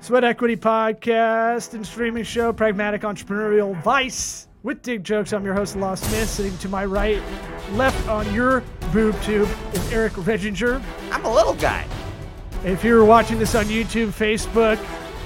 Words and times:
Sweat 0.00 0.24
Equity 0.24 0.56
Podcast 0.56 1.74
and 1.74 1.84
streaming 1.84 2.24
show, 2.24 2.52
Pragmatic 2.52 3.02
Entrepreneurial 3.02 3.78
Vice 3.82 4.48
with 4.62 4.80
Dig 4.80 5.04
Jokes. 5.04 5.32
I'm 5.32 5.44
your 5.44 5.54
host, 5.54 5.76
Law 5.76 5.96
Smith. 5.96 6.30
Sitting 6.30 6.56
to 6.58 6.68
my 6.68 6.84
right, 6.84 7.20
left 7.72 8.08
on 8.08 8.32
your 8.32 8.62
boob 8.92 9.20
tube 9.22 9.48
is 9.74 9.92
Eric 9.92 10.12
Reginger. 10.14 10.80
I'm 11.10 11.24
a 11.24 11.34
little 11.34 11.54
guy. 11.54 11.84
If 12.64 12.84
you're 12.84 13.04
watching 13.04 13.38
this 13.38 13.54
on 13.54 13.66
YouTube, 13.66 14.08
Facebook, 14.08 14.78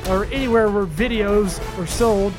or 0.09 0.25
anywhere 0.27 0.69
where 0.69 0.87
videos 0.87 1.61
are 1.79 1.87
sold, 1.87 2.33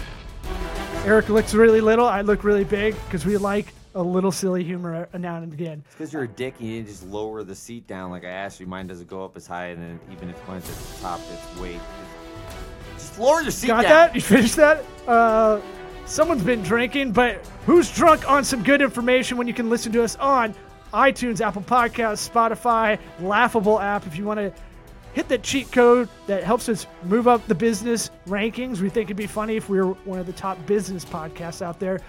Eric 1.06 1.30
looks 1.30 1.54
really 1.54 1.82
little. 1.82 2.08
I 2.08 2.22
look 2.22 2.44
really 2.44 2.66
big 2.66 2.96
because 3.06 3.26
we 3.26 3.38
like 3.38 3.68
a 3.96 4.02
little 4.04 4.32
silly 4.32 4.64
humor 4.64 5.08
now 5.18 5.38
and 5.38 5.54
again. 5.54 5.84
It's 5.86 5.96
because 5.96 6.12
you're 6.12 6.24
a 6.24 6.28
dick 6.28 6.56
and 6.60 6.68
you 6.68 6.76
need 6.78 6.88
to 6.88 6.92
just 6.92 7.06
lower 7.06 7.44
the 7.44 7.56
seat 7.56 7.88
down 7.88 8.10
like 8.10 8.26
I 8.26 8.30
asked 8.30 8.60
you. 8.60 8.66
Mine 8.66 8.88
doesn't 8.88 9.08
go 9.08 9.24
up 9.24 9.38
as 9.38 9.48
high, 9.48 9.68
and 9.68 9.82
then 9.82 10.00
even 10.12 10.30
if 10.30 10.48
mine's 10.48 10.68
at 10.70 10.76
the 10.76 11.02
top, 11.02 11.22
it's 11.32 11.60
weight. 11.60 11.80
Lower 13.18 13.42
your 13.42 13.52
seat 13.52 13.68
Got 13.68 13.84
down. 13.84 13.92
that? 13.92 14.16
You 14.16 14.22
finished 14.22 14.56
that? 14.56 14.84
Uh, 15.08 15.62
someone's 16.06 16.44
been 16.44 16.64
drinking, 16.64 17.12
but 17.12 17.46
who's 17.66 17.92
drunk 17.94 18.30
on 18.30 18.44
some 18.44 18.64
good 18.64 18.82
information 18.82 19.38
when 19.38 19.48
you 19.48 19.54
can 19.54 19.70
listen 19.70 19.92
to 19.94 20.04
us 20.04 20.16
on 20.18 20.56
iTunes, 20.94 21.42
Apple 21.42 21.64
Podcasts, 21.64 22.30
Spotify, 22.30 23.00
Laughable 23.20 23.80
app 23.80 24.06
if 24.06 24.16
you 24.16 24.26
want 24.26 24.40
to 24.40 24.54
hit 25.14 25.28
that 25.30 25.44
cheat 25.44 25.72
code 25.72 26.10
that 26.28 26.44
helps 26.44 26.70
us 26.70 26.88
move 27.04 27.28
up 27.28 27.46
the 27.48 27.56
business 27.56 28.10
rankings. 28.28 28.80
We 28.80 28.90
think 28.90 29.08
it'd 29.08 29.18
be 29.18 29.28
funny 29.28 29.56
if 29.56 29.70
we 29.70 29.78
were 29.80 29.94
one 30.06 30.20
of 30.20 30.26
the 30.26 30.34
top 30.34 30.64
business 30.66 31.06
podcasts 31.06 31.62
out 31.62 31.80
there. 31.80 32.02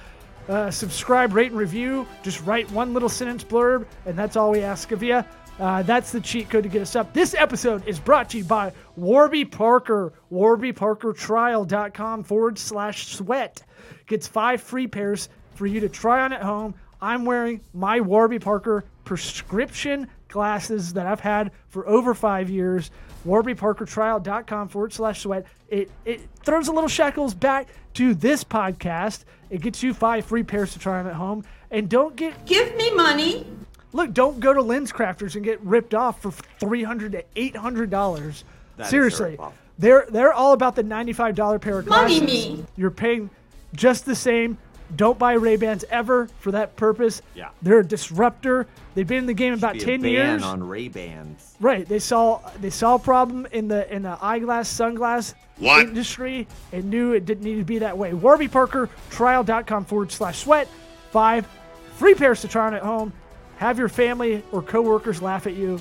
Uh, 0.49 0.71
subscribe, 0.71 1.33
rate, 1.33 1.51
and 1.51 1.59
review. 1.59 2.07
Just 2.23 2.43
write 2.43 2.71
one 2.71 2.93
little 2.93 3.09
sentence 3.09 3.43
blurb, 3.45 3.87
and 4.05 4.17
that's 4.17 4.37
all 4.37 4.51
we 4.51 4.61
ask 4.61 4.93
of 4.93 5.03
you. 5.03 5.25
Uh, 5.59 5.83
that's 5.83 6.11
the 6.11 6.21
cheat 6.21 6.51
code 6.51 6.65
to 6.65 6.69
get 6.69 6.83
us 6.83 6.97
up. 6.97 7.13
This 7.13 7.35
episode 7.35 7.87
is 7.87 7.99
brought 7.99 8.31
to 8.31 8.39
you 8.39 8.45
by 8.45 8.73
Warby 8.97 9.45
Parker. 9.45 10.13
WarbyParkerTrial.com 10.33 12.25
forward 12.25 12.59
slash 12.59 13.07
sweat. 13.09 13.63
Gets 14.07 14.27
five 14.27 14.61
free 14.61 14.87
pairs 14.87 15.29
for 15.55 15.67
you 15.67 15.81
to 15.81 15.89
try 15.89 16.23
on 16.23 16.33
at 16.33 16.43
home. 16.43 16.75
I'm 17.01 17.25
wearing 17.25 17.61
my 17.73 18.01
Warby 18.01 18.41
Parker 18.41 18.85
prescription 19.05 20.09
glasses 20.29 20.93
that 20.95 21.07
I've 21.07 21.21
had 21.21 21.53
for 21.69 21.87
over 21.87 22.15
five 22.15 22.51
years. 22.51 22.91
WarbyParkerTrial.com 23.27 24.69
forward 24.69 24.93
slash 24.93 25.23
sweat. 25.23 25.47
It, 25.69 25.91
it 26.05 26.21
throws 26.43 26.69
a 26.69 26.73
little 26.73 26.89
shackles 26.89 27.35
back 27.35 27.69
to 27.95 28.15
this 28.15 28.43
podcast. 28.43 29.25
It 29.51 29.61
gets 29.61 29.83
you 29.83 29.95
five 29.95 30.25
free 30.25 30.43
pairs 30.43 30.73
to 30.73 30.79
try 30.79 30.99
on 30.99 31.07
at 31.07 31.15
home. 31.15 31.45
And 31.71 31.89
don't 31.89 32.17
get 32.17 32.45
Give 32.47 32.75
me 32.77 32.93
money. 32.95 33.47
Look, 33.95 34.13
don't 34.13 34.41
go 34.41 34.53
to 34.53 34.61
Lens 34.61 34.93
Crafters 34.93 35.37
and 35.37 35.45
get 35.45 35.61
ripped 35.63 35.95
off 35.95 36.21
for 36.21 36.33
three 36.61 36.83
hundred 36.83 37.13
to 37.13 37.25
eight 37.37 37.57
hundred 37.57 37.89
dollars. 37.91 38.45
That 38.77 38.83
is 38.83 38.89
a 38.89 38.91
Seriously, 38.91 39.39
they're 39.79 40.07
they're 40.11 40.33
all 40.33 40.53
about 40.53 40.75
the 40.77 40.83
ninety-five 40.83 41.35
dollar 41.37 41.59
pair 41.61 41.79
of 41.79 41.87
glasses. 41.87 42.21
Money 42.21 42.33
glasses. 42.33 42.59
me. 42.59 42.65
You're 42.77 42.91
paying 42.91 43.31
just 43.75 44.05
the 44.05 44.17
same. 44.17 44.59
Don't 44.97 45.19
buy 45.19 45.33
Ray 45.33 45.57
Bans 45.57 45.85
ever 45.91 46.29
for 46.41 46.51
that 46.53 46.77
purpose. 46.77 47.23
Yeah. 47.35 47.49
they're 47.63 47.79
a 47.81 47.87
disruptor. 47.87 48.67
They've 48.95 49.07
been 49.07 49.19
in 49.19 49.27
the 49.27 49.33
game 49.35 49.55
about 49.55 49.75
Be 49.75 49.81
a 49.83 49.85
ten 49.85 50.03
ban 50.03 50.11
years. 50.11 50.43
on 50.43 50.67
Ray 50.69 50.89
Bans. 50.89 51.55
Right. 51.61 51.89
They 51.89 51.99
saw 52.01 52.41
they 52.61 52.71
saw 52.71 52.97
a 52.97 52.99
problem 52.99 53.47
in 53.53 53.69
the 53.69 53.93
in 53.95 54.03
the 54.03 54.19
eyeglass 54.21 54.69
sunglass 54.69 55.35
What? 55.59 55.87
industry 55.87 56.47
and 56.73 56.91
knew 56.91 57.13
it 57.13 57.25
didn't 57.27 57.45
need 57.45 57.57
to 57.59 57.65
be 57.65 57.79
that 57.79 57.97
way. 57.97 58.13
Warby 58.13 58.49
Parker 58.49 58.89
trial.com 59.11 59.85
forward 59.85 60.13
slash 60.13 60.41
sweat. 60.41 60.69
Five 61.13 61.47
free 61.95 62.15
pairs 62.15 62.41
to 62.43 62.49
try 62.49 62.67
on 62.67 62.75
at 62.75 62.83
home. 62.83 63.13
Have 63.57 63.79
your 63.79 63.89
family 63.89 64.43
or 64.53 64.63
coworkers 64.63 65.23
laugh 65.23 65.47
at 65.47 65.55
you 65.55 65.81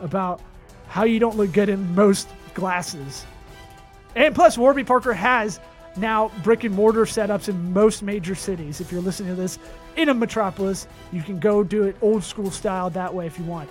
about 0.00 0.40
how 0.88 1.04
you 1.04 1.18
don't 1.18 1.36
look 1.36 1.52
good 1.52 1.68
in 1.68 1.94
most 1.94 2.28
glasses. 2.54 3.24
And 4.14 4.34
plus, 4.34 4.58
Warby 4.58 4.84
Parker 4.84 5.14
has 5.14 5.60
now 5.96 6.30
brick 6.42 6.64
and 6.64 6.74
mortar 6.74 7.04
setups 7.04 7.48
in 7.48 7.72
most 7.72 8.02
major 8.02 8.34
cities. 8.34 8.80
If 8.80 8.92
you're 8.92 9.00
listening 9.00 9.30
to 9.30 9.40
this 9.40 9.58
in 9.96 10.08
a 10.08 10.14
metropolis, 10.14 10.86
you 11.12 11.22
can 11.22 11.38
go 11.38 11.62
do 11.62 11.84
it 11.84 11.96
old 12.02 12.24
school 12.24 12.50
style 12.50 12.90
that 12.90 13.14
way 13.14 13.26
if 13.26 13.38
you 13.38 13.44
want. 13.44 13.70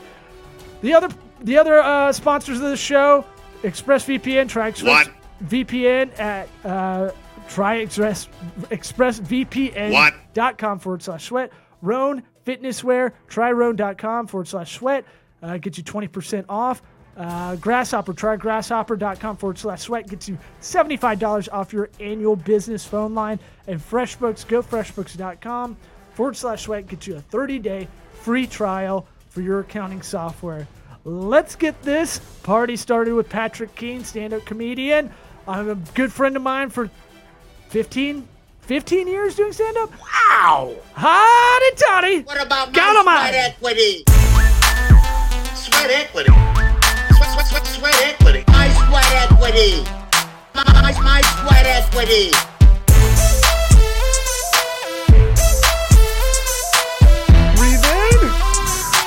The 0.81 0.94
other 0.94 1.09
the 1.42 1.58
other 1.58 1.80
uh, 1.80 2.12
sponsors 2.12 2.58
of 2.58 2.70
the 2.70 2.78
show, 2.78 3.26
ExpressVPN, 3.64 4.50
try 4.50 4.70
Express 4.70 5.08
What? 5.08 5.50
VPN 5.50 6.18
at 6.20 6.47
uh, 6.64 7.12
try 7.50 7.78
Express 7.78 8.28
ExpressVPN.com 8.62 10.80
forward 10.80 11.03
slash 11.03 11.26
sweat. 11.26 11.52
Rhone 11.81 12.24
Fitnesswear, 12.46 13.12
tryrhone.com 13.29 14.28
forward 14.28 14.47
slash 14.47 14.75
sweat. 14.75 15.06
Uh, 15.41 15.57
get 15.57 15.78
you 15.78 15.84
20% 15.84 16.46
off. 16.50 16.81
Uh, 17.18 17.56
Grasshopper, 17.57 18.13
try 18.13 18.38
grasshopper.com 18.38 19.38
forward 19.38 19.57
slash 19.57 19.81
sweat. 19.81 20.07
Gets 20.07 20.29
you 20.29 20.38
$75 20.62 21.50
off 21.52 21.74
your 21.74 21.90
annual 22.00 22.35
business 22.35 22.85
phone 22.85 23.13
line. 23.13 23.40
And 23.68 23.79
FreshBooks, 23.79 24.47
go 24.47 24.62
freshbooks.com 24.62 25.78
forward 26.13 26.35
slash 26.38 26.63
sweat. 26.63 26.88
Get 26.88 27.07
you 27.07 27.16
a 27.16 27.22
30 27.22 27.59
day 27.59 27.88
free 28.13 28.47
trial 28.47 29.08
for 29.29 29.41
your 29.41 29.59
accounting 29.62 30.02
software. 30.02 30.68
Let's 31.03 31.56
get 31.56 31.81
this 31.81 32.19
party 32.44 32.75
started 32.75 33.13
with 33.13 33.28
Patrick 33.28 33.75
Keane, 33.75 34.03
stand 34.03 34.34
up 34.34 34.46
comedian. 34.46 35.12
I'm 35.47 35.69
a 35.69 35.75
good 35.96 36.13
friend 36.13 36.35
of 36.35 36.44
mine 36.44 36.69
for 36.69 36.90
15, 37.69 38.28
15 38.62 39.08
years 39.08 39.36
doing 39.36 39.52
stand 39.54 39.78
up. 39.78 39.92
Wow! 40.00 40.76
Hotty 40.96 41.78
toddy. 41.88 42.22
What 42.22 42.42
about 42.42 42.74
Count 42.74 42.98
'em 42.98 43.06
my 43.06 43.14
out. 43.16 43.30
sweat 43.30 43.36
equity? 43.36 44.04
Sweat 45.56 45.90
equity. 45.92 46.30
Sweat, 46.32 47.30
sweat, 47.34 47.48
sweat, 47.48 47.68
sweat 47.68 48.02
equity. 48.06 48.44
My 48.48 48.70
sweat 48.70 49.32
equity. 49.32 49.84
My, 50.56 50.64
my, 50.74 51.02
my 51.02 51.22
sweat 51.22 51.66
equity. 51.66 52.32
Breathe 57.58 57.84
in. 57.84 58.20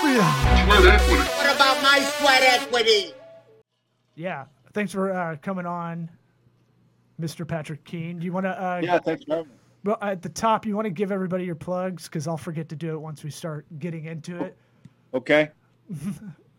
Breathe 0.01 0.21
out. 0.21 1.01
What 1.09 1.55
about 1.57 1.83
my 1.83 2.01
sweat 2.19 2.43
equity? 2.43 3.13
Yeah. 4.15 4.45
Thanks 4.73 4.93
for 4.93 5.13
uh, 5.13 5.37
coming 5.41 5.67
on, 5.67 6.11
Mr. 7.25 7.47
Patrick 7.49 7.83
Keane. 7.85 8.19
Do 8.19 8.27
you 8.27 8.33
want 8.33 8.45
to? 8.45 8.51
Uh, 8.51 8.81
Yeah, 8.83 8.99
thanks 8.99 9.25
for 9.25 9.37
having 9.37 9.49
me. 9.51 9.55
Well, 9.85 9.99
at 10.03 10.23
the 10.23 10.29
top, 10.29 10.65
you 10.67 10.75
want 10.77 10.87
to 10.87 10.91
give 10.91 11.11
everybody 11.13 11.45
your 11.45 11.55
plugs 11.55 12.05
because 12.05 12.27
I'll 12.29 12.37
forget 12.37 12.69
to 12.71 12.77
do 12.77 12.95
it 12.95 12.99
once 13.01 13.23
we 13.25 13.31
start 13.31 13.67
getting 13.79 14.05
into 14.07 14.43
it. 14.43 14.57
Okay. 15.15 15.51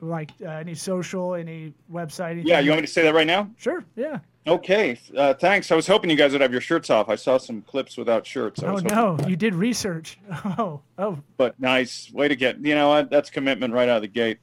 Like 0.01 0.31
uh, 0.45 0.49
any 0.49 0.75
social, 0.75 1.35
any 1.35 1.73
website. 1.91 2.31
Anything. 2.31 2.47
Yeah, 2.47 2.59
you 2.59 2.69
want 2.71 2.81
me 2.81 2.85
to 2.87 2.91
say 2.91 3.03
that 3.03 3.15
right 3.15 3.25
now? 3.25 3.49
Sure. 3.57 3.83
Yeah. 3.95 4.19
Okay. 4.45 4.99
Uh, 5.17 5.33
thanks. 5.33 5.71
I 5.71 5.75
was 5.75 5.87
hoping 5.87 6.09
you 6.09 6.17
guys 6.17 6.33
would 6.33 6.41
have 6.41 6.51
your 6.51 6.59
shirts 6.61 6.89
off. 6.89 7.07
I 7.07 7.15
saw 7.15 7.37
some 7.37 7.61
clips 7.61 7.95
without 7.95 8.27
shirts. 8.27 8.61
I 8.61 8.67
Oh 8.67 8.73
was 8.73 8.83
no, 8.83 9.17
you 9.25 9.37
did 9.37 9.55
research. 9.55 10.19
Oh, 10.59 10.81
oh, 10.97 11.17
But 11.37 11.57
nice 11.61 12.11
way 12.11 12.27
to 12.27 12.35
get. 12.35 12.59
You 12.59 12.75
know 12.75 12.89
what? 12.89 13.09
That's 13.09 13.29
commitment 13.29 13.73
right 13.73 13.87
out 13.87 13.95
of 13.95 14.01
the 14.01 14.09
gate. 14.09 14.39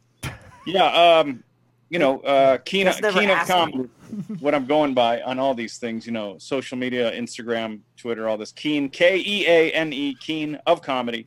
Yeah. 0.67 0.87
Um. 0.87 1.45
You 1.91 1.99
know, 1.99 2.21
uh, 2.21 2.57
Keane, 2.65 2.87
Just 2.87 3.03
Keane 3.03 3.29
of 3.31 3.37
asked 3.37 3.75
me. 3.75 3.85
Comedy. 4.13 4.35
what 4.45 4.55
I'm 4.55 4.67
going 4.67 4.95
by 4.95 5.21
on 5.23 5.39
all 5.39 5.55
these 5.55 5.79
things. 5.79 6.07
You 6.07 6.13
know, 6.13 6.37
social 6.39 6.77
media, 6.79 7.11
Instagram, 7.13 7.81
Twitter, 7.97 8.29
all 8.29 8.37
this. 8.39 8.53
Keane, 8.53 8.89
K 8.89 9.19
E 9.25 9.47
A 9.49 9.73
N 9.73 9.93
E, 9.93 10.15
Keane 10.21 10.59
of 10.67 10.83
comedy. 10.83 11.27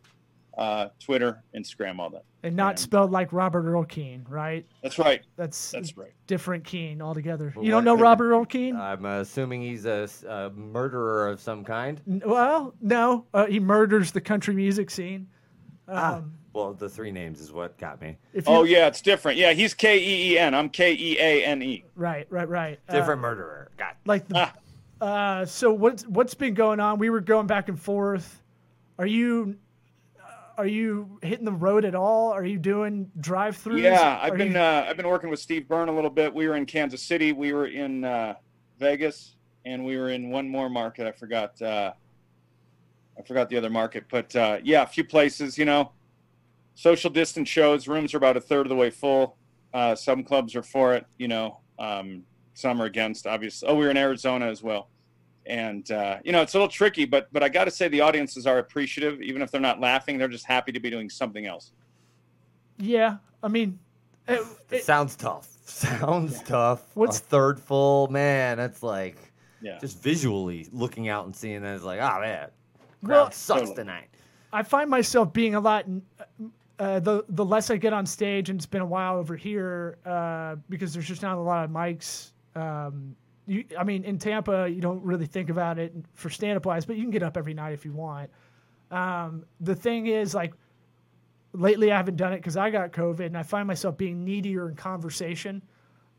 Uh, 0.57 0.87
Twitter, 1.03 1.43
Instagram, 1.53 1.99
all 1.99 2.09
that. 2.09 2.23
and 2.43 2.55
not 2.55 2.69
And- 2.69 2.79
spelled 2.79 3.11
like 3.11 3.33
Robert 3.33 3.65
Earl 3.69 3.83
Keen, 3.83 4.25
right? 4.29 4.65
That's 4.81 4.97
right. 4.97 5.19
That's 5.35 5.71
That's 5.71 5.97
right. 5.97 6.13
different 6.27 6.63
Keen 6.63 7.01
altogether. 7.01 7.51
Well, 7.53 7.65
you 7.65 7.71
don't 7.71 7.83
know 7.83 7.97
Robert 7.97 8.29
Earl 8.31 8.45
Keen? 8.45 8.73
I'm 8.77 9.03
assuming 9.03 9.63
he's 9.63 9.85
a 9.85 10.51
murderer 10.55 11.27
of 11.27 11.41
some 11.41 11.65
kind. 11.65 11.99
N- 12.07 12.21
well, 12.25 12.73
no, 12.79 13.25
uh, 13.33 13.47
he 13.47 13.59
murders 13.59 14.13
the 14.13 14.21
country 14.21 14.53
music 14.53 14.89
scene. 14.91 15.27
Ah, 15.89 16.19
Um, 16.19 16.31
well, 16.55 16.73
the 16.73 16.87
three 16.89 17.11
names 17.11 17.41
is 17.41 17.51
what 17.51 17.77
got 17.77 18.01
me. 18.01 18.17
if 18.33 18.47
you, 18.47 18.53
Oh 18.53 18.63
yeah, 18.63 18.87
it's 18.87 19.01
different. 19.01 19.37
Yeah, 19.37 19.51
he's 19.51 19.73
K 19.73 19.99
E 19.99 20.31
E 20.33 20.39
N. 20.39 20.55
I'm 20.55 20.69
K 20.69 20.93
E 20.93 21.17
A 21.19 21.43
N 21.45 21.61
E. 21.61 21.83
right, 21.95 22.25
right, 22.29 22.47
right. 22.47 22.79
Uh, 22.87 22.93
Different 22.93 23.21
murderer. 23.21 23.69
Got 23.77 23.97
like 24.05 24.25
the, 24.29 24.49
Ah. 25.01 25.41
uh, 25.41 25.45
so 25.45 25.73
what's 25.73 26.07
what's 26.07 26.33
been 26.33 26.53
going 26.53 26.79
on? 26.79 26.97
We 26.97 27.09
were 27.09 27.19
going 27.19 27.45
back 27.45 27.67
and 27.67 27.79
forth. 27.79 28.41
Are 28.97 29.05
you 29.05 29.57
uh, 30.17 30.23
are 30.59 30.65
you 30.67 31.19
hitting 31.21 31.43
the 31.43 31.51
road 31.51 31.83
at 31.83 31.93
all? 31.93 32.31
Are 32.31 32.45
you 32.45 32.57
doing 32.57 33.11
drive 33.19 33.57
throughs? 33.61 33.81
Yeah, 33.81 34.17
I've 34.21 34.37
been 34.37 34.55
uh, 34.55 34.85
I've 34.87 34.95
been 34.97 35.09
working 35.09 35.29
with 35.29 35.41
Steve 35.41 35.67
Byrne 35.67 35.89
a 35.89 35.93
little 35.93 36.09
bit. 36.09 36.33
We 36.33 36.47
were 36.47 36.55
in 36.55 36.65
Kansas 36.65 37.03
City, 37.03 37.33
we 37.33 37.51
were 37.51 37.67
in 37.67 38.05
uh, 38.05 38.35
Vegas, 38.79 39.35
and 39.65 39.83
we 39.83 39.97
were 39.97 40.09
in 40.09 40.29
one 40.29 40.47
more 40.47 40.69
market. 40.69 41.05
I 41.05 41.11
forgot 41.11 41.61
uh, 41.61 41.91
I 43.19 43.21
forgot 43.23 43.49
the 43.49 43.57
other 43.57 43.69
market, 43.69 44.05
but 44.09 44.33
uh, 44.37 44.59
yeah, 44.63 44.83
a 44.83 44.87
few 44.87 45.03
places. 45.03 45.57
You 45.57 45.65
know, 45.65 45.91
social 46.75 47.09
distance 47.09 47.49
shows. 47.49 47.87
Rooms 47.87 48.13
are 48.13 48.17
about 48.17 48.37
a 48.37 48.41
third 48.41 48.65
of 48.65 48.69
the 48.69 48.75
way 48.75 48.89
full. 48.91 49.37
Uh, 49.73 49.95
some 49.95 50.23
clubs 50.23 50.55
are 50.55 50.63
for 50.63 50.93
it. 50.93 51.05
You 51.17 51.27
know, 51.27 51.59
um, 51.79 52.23
some 52.53 52.81
are 52.81 52.85
against. 52.85 53.25
Obviously, 53.27 53.67
oh, 53.67 53.75
we 53.75 53.85
were 53.85 53.91
in 53.91 53.97
Arizona 53.97 54.45
as 54.47 54.61
well. 54.63 54.89
And 55.47 55.89
uh, 55.91 56.17
you 56.23 56.31
know 56.31 56.41
it's 56.41 56.53
a 56.53 56.57
little 56.57 56.67
tricky, 56.71 57.05
but 57.05 57.27
but 57.31 57.43
I 57.43 57.49
got 57.49 57.65
to 57.65 57.71
say 57.71 57.87
the 57.87 58.01
audiences 58.01 58.47
are 58.47 58.57
appreciative, 58.59 59.21
even 59.21 59.41
if 59.41 59.51
they're 59.51 59.61
not 59.61 59.79
laughing. 59.79 60.17
They're 60.17 60.27
just 60.27 60.45
happy 60.45 60.71
to 60.71 60.79
be 60.79 60.89
doing 60.89 61.09
something 61.09 61.45
else. 61.45 61.71
yeah. 62.77 63.17
I 63.43 63.47
mean, 63.47 63.77
it, 64.27 64.39
It 64.71 64.75
it- 64.77 64.83
sounds 64.83 65.15
tough. 65.15 65.47
sounds 65.65 66.41
tough. 66.43 66.81
What's- 66.95 67.19
a 67.19 67.21
third 67.21 67.59
full? 67.59 68.07
Man, 68.07 68.57
that's 68.57 68.81
like 68.81 69.17
Yeah. 69.61 69.77
just 69.79 70.01
visually 70.01 70.67
looking 70.71 71.09
out 71.09 71.25
and 71.25 71.35
seeing 71.35 71.61
that 71.61 71.75
is 71.75 71.83
like, 71.83 71.99
oh 71.99 72.19
man, 72.21 72.47
crowd 73.03 73.11
Well- 73.11 73.31
sucks 73.31 73.59
Totally. 73.61 73.75
tonight. 73.75 74.07
I 74.51 74.63
find 74.63 74.89
myself 74.89 75.31
being 75.31 75.53
a 75.53 75.59
lot. 75.59 75.85
Uh, 76.77 76.99
the 76.99 77.23
the 77.29 77.45
less 77.45 77.69
I 77.69 77.77
get 77.77 77.93
on 77.93 78.05
stage, 78.05 78.49
and 78.49 78.59
it's 78.59 78.65
been 78.65 78.81
a 78.81 78.85
while 78.85 79.15
over 79.17 79.35
here 79.35 79.97
uh, 80.05 80.57
because 80.69 80.93
there's 80.93 81.07
just 81.07 81.21
not 81.21 81.37
a 81.37 81.41
lot 81.41 81.63
of 81.63 81.71
mics. 81.71 82.31
Um, 82.55 83.15
you, 83.47 83.63
I 83.79 83.83
mean, 83.83 84.03
in 84.03 84.17
Tampa, 84.17 84.67
you 84.69 84.81
don't 84.81 85.01
really 85.03 85.25
think 85.25 85.49
about 85.49 85.79
it 85.79 85.93
for 86.15 86.29
stand 86.29 86.57
up 86.57 86.65
wise, 86.65 86.85
but 86.85 86.97
you 86.97 87.03
can 87.03 87.11
get 87.11 87.23
up 87.23 87.37
every 87.37 87.53
night 87.53 87.73
if 87.73 87.85
you 87.85 87.93
want. 87.93 88.29
Um, 88.91 89.45
the 89.61 89.75
thing 89.75 90.07
is, 90.07 90.33
like, 90.35 90.53
lately 91.53 91.91
I 91.91 91.97
haven't 91.97 92.17
done 92.17 92.33
it 92.33 92.37
because 92.37 92.57
I 92.57 92.69
got 92.69 92.91
COVID, 92.91 93.25
and 93.27 93.37
I 93.37 93.43
find 93.43 93.67
myself 93.67 93.97
being 93.97 94.25
needier 94.25 94.67
in 94.67 94.75
conversation 94.75 95.61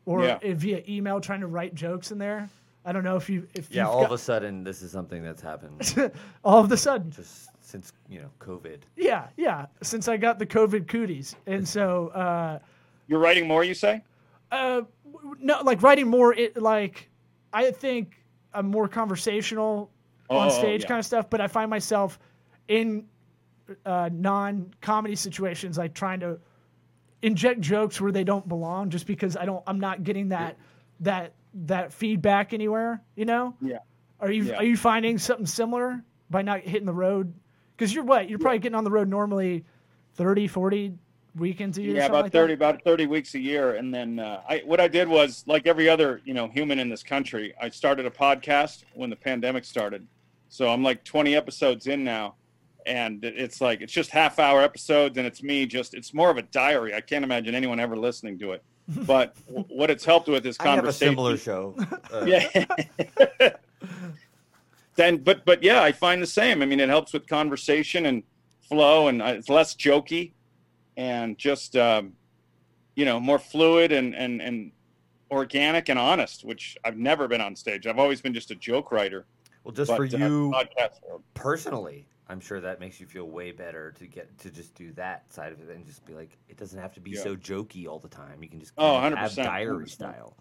or 0.05 0.23
Yeah. 0.25 0.39
via 0.55 0.81
email 0.87 1.19
trying 1.21 1.41
to 1.41 1.47
write 1.47 1.75
jokes 1.75 2.11
in 2.11 2.17
there. 2.17 2.49
I 2.85 2.93
don't 2.93 3.03
know 3.03 3.17
if 3.17 3.29
you 3.29 3.45
if 3.53 3.69
Yeah, 3.69 3.81
you've 3.83 3.89
all 3.91 4.01
got, 4.01 4.05
of 4.05 4.11
a 4.13 4.17
sudden, 4.17 4.63
this 4.63 4.81
is 4.81 4.91
something 4.91 5.21
that's 5.21 5.41
happened 5.41 6.11
all 6.43 6.63
of 6.63 6.71
a 6.71 6.77
sudden 6.77 7.11
just 7.11 7.49
since 7.67 7.91
you 8.09 8.19
know 8.19 8.29
COVID. 8.39 8.79
Yeah, 8.95 9.27
yeah. 9.35 9.65
Since 9.83 10.07
I 10.07 10.17
got 10.17 10.39
the 10.39 10.45
COVID 10.45 10.87
cooties, 10.87 11.35
and 11.45 11.67
so 11.67 12.07
uh, 12.09 12.59
You're 13.07 13.19
writing 13.19 13.47
more, 13.47 13.63
you 13.63 13.73
say? 13.73 14.03
uh, 14.51 14.81
no, 15.39 15.61
like 15.63 15.81
writing 15.83 16.07
more. 16.07 16.33
It 16.33 16.55
like 16.61 17.09
I 17.51 17.71
think 17.71 18.23
I'm 18.53 18.67
more 18.67 18.87
conversational 18.87 19.91
on 20.29 20.47
Oh, 20.47 20.49
stage 20.49 20.83
yeah. 20.83 20.87
kind 20.87 20.99
of 20.99 21.05
stuff, 21.05 21.29
but 21.29 21.41
I 21.41 21.47
find 21.47 21.69
myself 21.69 22.19
in 22.69 23.05
uh, 23.85 24.09
non-comedy 24.13 25.15
situations 25.15 25.77
like 25.77 25.93
trying 25.93 26.19
to 26.21 26.39
inject 27.21 27.59
jokes 27.61 27.99
where 27.99 28.11
they 28.13 28.23
don't 28.23 28.47
belong, 28.47 28.89
just 28.89 29.05
because 29.07 29.35
I 29.35 29.45
don't. 29.45 29.63
I'm 29.67 29.79
not 29.79 30.03
getting 30.05 30.29
that 30.29 30.57
that 31.01 31.33
that 31.65 31.91
feedback 31.91 32.53
anywhere. 32.53 33.01
You 33.17 33.25
know? 33.25 33.55
Yeah. 33.61 33.79
Are 34.21 34.31
you 34.31 34.43
Yeah. 34.43 34.55
are 34.57 34.63
you 34.63 34.77
finding 34.77 35.17
something 35.17 35.45
similar 35.45 36.01
by 36.29 36.41
not 36.43 36.61
hitting 36.61 36.85
the 36.85 36.93
road? 36.93 37.33
Because 37.77 37.93
you're 37.93 38.03
what? 38.03 38.27
You're 38.29 38.39
probably 38.39 38.59
getting 38.59 38.75
on 38.75 38.83
the 38.83 38.89
road 38.91 39.07
normally 39.07 39.63
30, 40.15 40.47
40 40.47 40.93
weekends 41.35 41.77
a 41.77 41.83
year. 41.83 41.95
Yeah, 41.95 42.01
something 42.01 42.11
about 42.15 42.23
like 42.23 42.31
thirty, 42.31 42.55
That? 42.55 42.69
about 42.69 42.83
thirty 42.83 43.05
weeks 43.05 43.35
a 43.35 43.39
year, 43.39 43.75
and 43.75 43.93
then 43.93 44.17
uh, 44.19 44.41
I 44.49 44.63
what 44.65 44.79
I 44.79 44.87
did 44.87 45.07
was 45.07 45.43
like 45.47 45.67
every 45.67 45.87
other 45.87 46.21
you 46.25 46.33
know 46.33 46.47
human 46.47 46.79
in 46.79 46.89
this 46.89 47.03
country. 47.03 47.53
I 47.61 47.69
started 47.69 48.05
a 48.07 48.09
podcast 48.09 48.83
when 48.95 49.11
the 49.11 49.15
pandemic 49.15 49.63
started, 49.63 50.07
so 50.49 50.69
I'm 50.69 50.81
like 50.83 51.03
twenty 51.03 51.35
episodes 51.35 51.85
in 51.85 52.03
now, 52.03 52.33
and 52.87 53.23
it's 53.23 53.61
like 53.61 53.81
it's 53.81 53.93
just 53.93 54.09
half 54.09 54.39
hour 54.39 54.63
episodes, 54.63 55.17
and 55.19 55.27
it's 55.27 55.43
me 55.43 55.67
just 55.67 55.93
it's 55.93 56.11
more 56.13 56.31
of 56.31 56.37
a 56.37 56.41
diary. 56.43 56.95
I 56.95 57.01
can't 57.01 57.23
imagine 57.23 57.53
anyone 57.53 57.79
ever 57.79 57.95
listening 57.95 58.39
to 58.39 58.53
it, 58.53 58.63
but 59.05 59.35
what 59.67 59.91
it's 59.91 60.03
helped 60.05 60.27
with 60.27 60.43
is 60.47 60.57
I 60.59 60.63
have 60.63 60.73
a 60.73 60.77
conversation. 60.77 61.11
similar 61.11 61.37
show. 61.37 61.75
Uh, 62.11 62.25
yeah. 62.25 63.49
then, 64.97 65.17
but 65.17 65.45
but 65.45 65.63
yeah, 65.63 65.81
I 65.81 65.91
find 65.91 66.21
the 66.21 66.27
same. 66.27 66.61
I 66.61 66.65
mean, 66.65 66.79
it 66.79 66.89
helps 66.89 67.13
with 67.13 67.27
conversation 67.27 68.05
and 68.07 68.23
flow, 68.67 69.07
and 69.07 69.21
uh, 69.21 69.27
it's 69.27 69.49
less 69.49 69.75
jokey, 69.75 70.33
and 70.97 71.37
just 71.37 71.75
um, 71.77 72.13
you 72.95 73.05
know 73.05 73.19
more 73.19 73.39
fluid 73.39 73.91
and 73.91 74.13
and 74.15 74.41
and 74.41 74.71
organic 75.31 75.89
and 75.89 75.97
honest. 75.99 76.43
Which 76.43 76.77
I've 76.83 76.97
never 76.97 77.27
been 77.27 77.41
on 77.41 77.55
stage. 77.55 77.87
I've 77.87 77.99
always 77.99 78.21
been 78.21 78.33
just 78.33 78.51
a 78.51 78.55
joke 78.55 78.91
writer. 78.91 79.25
Well, 79.63 79.73
just 79.73 79.89
but, 79.89 79.97
for 79.97 80.03
uh, 80.03 80.17
you 80.19 80.51
podcast 80.55 80.99
personally, 81.33 82.07
I'm 82.29 82.39
sure 82.39 82.59
that 82.61 82.79
makes 82.79 82.99
you 82.99 83.05
feel 83.05 83.25
way 83.25 83.51
better 83.51 83.91
to 83.93 84.07
get 84.07 84.37
to 84.39 84.49
just 84.49 84.73
do 84.75 84.91
that 84.93 85.31
side 85.31 85.51
of 85.51 85.59
it 85.61 85.69
and 85.75 85.85
just 85.85 86.05
be 86.05 86.13
like, 86.13 86.37
it 86.49 86.57
doesn't 86.57 86.79
have 86.79 86.93
to 86.93 87.01
be 87.01 87.11
Yeah. 87.11 87.21
so 87.23 87.35
jokey 87.35 87.87
all 87.87 87.99
the 87.99 88.07
time. 88.09 88.41
You 88.41 88.49
can 88.49 88.59
just 88.59 88.73
Oh, 88.77 88.99
kind 88.99 89.13
of 89.13 89.19
have 89.19 89.31
100%, 89.31 89.43
diary 89.43 89.85
100%. 89.85 89.89
style. 89.89 90.37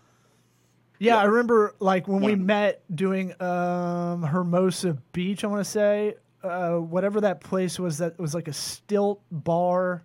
Yeah, 0.98 1.14
Yeah. 1.14 1.20
I 1.20 1.25
remember 1.25 1.75
like 1.81 2.08
when 2.08 2.22
we 2.22 2.32
Yeah. 2.32 2.37
met 2.38 2.82
doing 2.94 3.40
um, 3.43 4.22
Hermosa 4.22 4.96
Beach. 5.12 5.44
I 5.44 5.46
want 5.46 5.64
to 5.64 5.70
say 5.70 6.14
uh, 6.43 6.75
whatever 6.76 7.20
that 7.22 7.40
place 7.40 7.78
was. 7.78 7.98
That 7.98 8.19
was 8.19 8.34
like 8.34 8.48
a 8.48 8.52
stilt 8.52 9.20
bar 9.31 10.02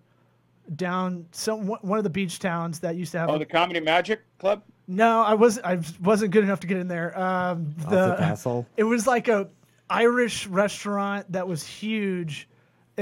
down 0.75 1.25
some 1.31 1.67
one 1.67 1.79
one 1.81 1.97
of 1.97 2.03
the 2.03 2.09
beach 2.09 2.39
towns 2.39 2.79
that 2.79 2.95
used 2.95 3.11
to 3.13 3.19
have. 3.19 3.29
Oh, 3.29 3.37
the 3.37 3.45
Comedy 3.45 3.79
Magic 3.79 4.21
Club. 4.39 4.63
no, 4.87 5.21
I 5.21 5.33
wasn't. 5.33 5.65
I 5.65 5.79
wasn't 6.01 6.31
good 6.31 6.43
enough 6.43 6.59
to 6.61 6.67
get 6.67 6.77
in 6.77 6.87
there. 6.87 7.17
Um, 7.19 7.73
Off 7.85 7.89
the 7.89 8.15
castle. 8.17 8.65
It 8.77 8.83
was 8.83 9.05
like 9.07 9.27
a 9.27 9.49
Irish 9.89 10.47
restaurant 10.47 11.31
that 11.33 11.47
was 11.47 11.65
huge, 11.67 12.47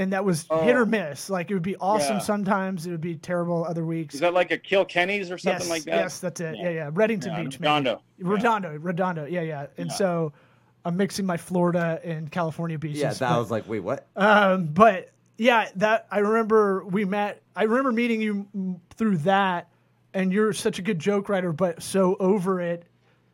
and 0.00 0.12
that 0.14 0.24
was 0.24 0.46
hit 0.62 0.74
or 0.74 0.82
Oh. 0.82 0.86
miss. 0.86 1.28
Like 1.28 1.50
it 1.50 1.54
would 1.54 1.62
be 1.62 1.76
awesome 1.76 2.16
Yeah. 2.16 2.22
sometimes, 2.22 2.86
it 2.86 2.90
would 2.90 3.00
be 3.02 3.16
terrible 3.16 3.64
other 3.64 3.84
weeks. 3.84 4.14
Is 4.14 4.20
that 4.20 4.32
like 4.32 4.50
a 4.50 4.56
Kilkenny's 4.58 5.30
or 5.30 5.36
something 5.36 5.60
yes, 5.60 5.70
like 5.70 5.84
that? 5.84 5.94
yes, 5.94 6.18
that's 6.20 6.40
it. 6.40 6.56
Yeah, 6.56 6.62
Yeah. 6.64 6.70
yeah. 6.70 6.90
Redington 6.90 7.26
Yeah, 7.26 7.42
Beach, 7.42 7.60
maybe. 7.60 7.68
Redondo. 7.70 8.02
Yeah. 8.18 8.24
Redondo, 8.28 8.78
Redondo. 8.78 9.24
Yeah, 9.26 9.42
yeah. 9.42 9.66
And 9.76 9.90
Yeah. 9.90 9.94
so 9.94 10.32
I'm 10.86 10.96
mixing 10.96 11.26
my 11.26 11.36
Florida 11.36 12.00
and 12.02 12.32
California 12.32 12.78
beaches. 12.78 13.00
Yeah, 13.02 13.10
that 13.12 13.20
but, 13.20 13.38
was 13.38 13.50
like, 13.50 13.68
wait, 13.68 13.80
what? 13.80 14.06
um, 14.16 14.68
but 14.68 15.10
yeah, 15.36 15.68
that 15.76 16.06
I 16.10 16.20
remember 16.20 16.82
we 16.86 17.04
met. 17.04 17.42
I 17.54 17.64
remember 17.64 17.92
meeting 17.92 18.22
you 18.22 18.80
through 18.96 19.18
that, 19.18 19.68
and 20.14 20.32
you're 20.32 20.54
such 20.54 20.78
a 20.78 20.82
good 20.82 20.98
joke 20.98 21.28
writer, 21.28 21.52
but 21.52 21.82
so 21.82 22.16
over 22.18 22.60
it. 22.62 22.84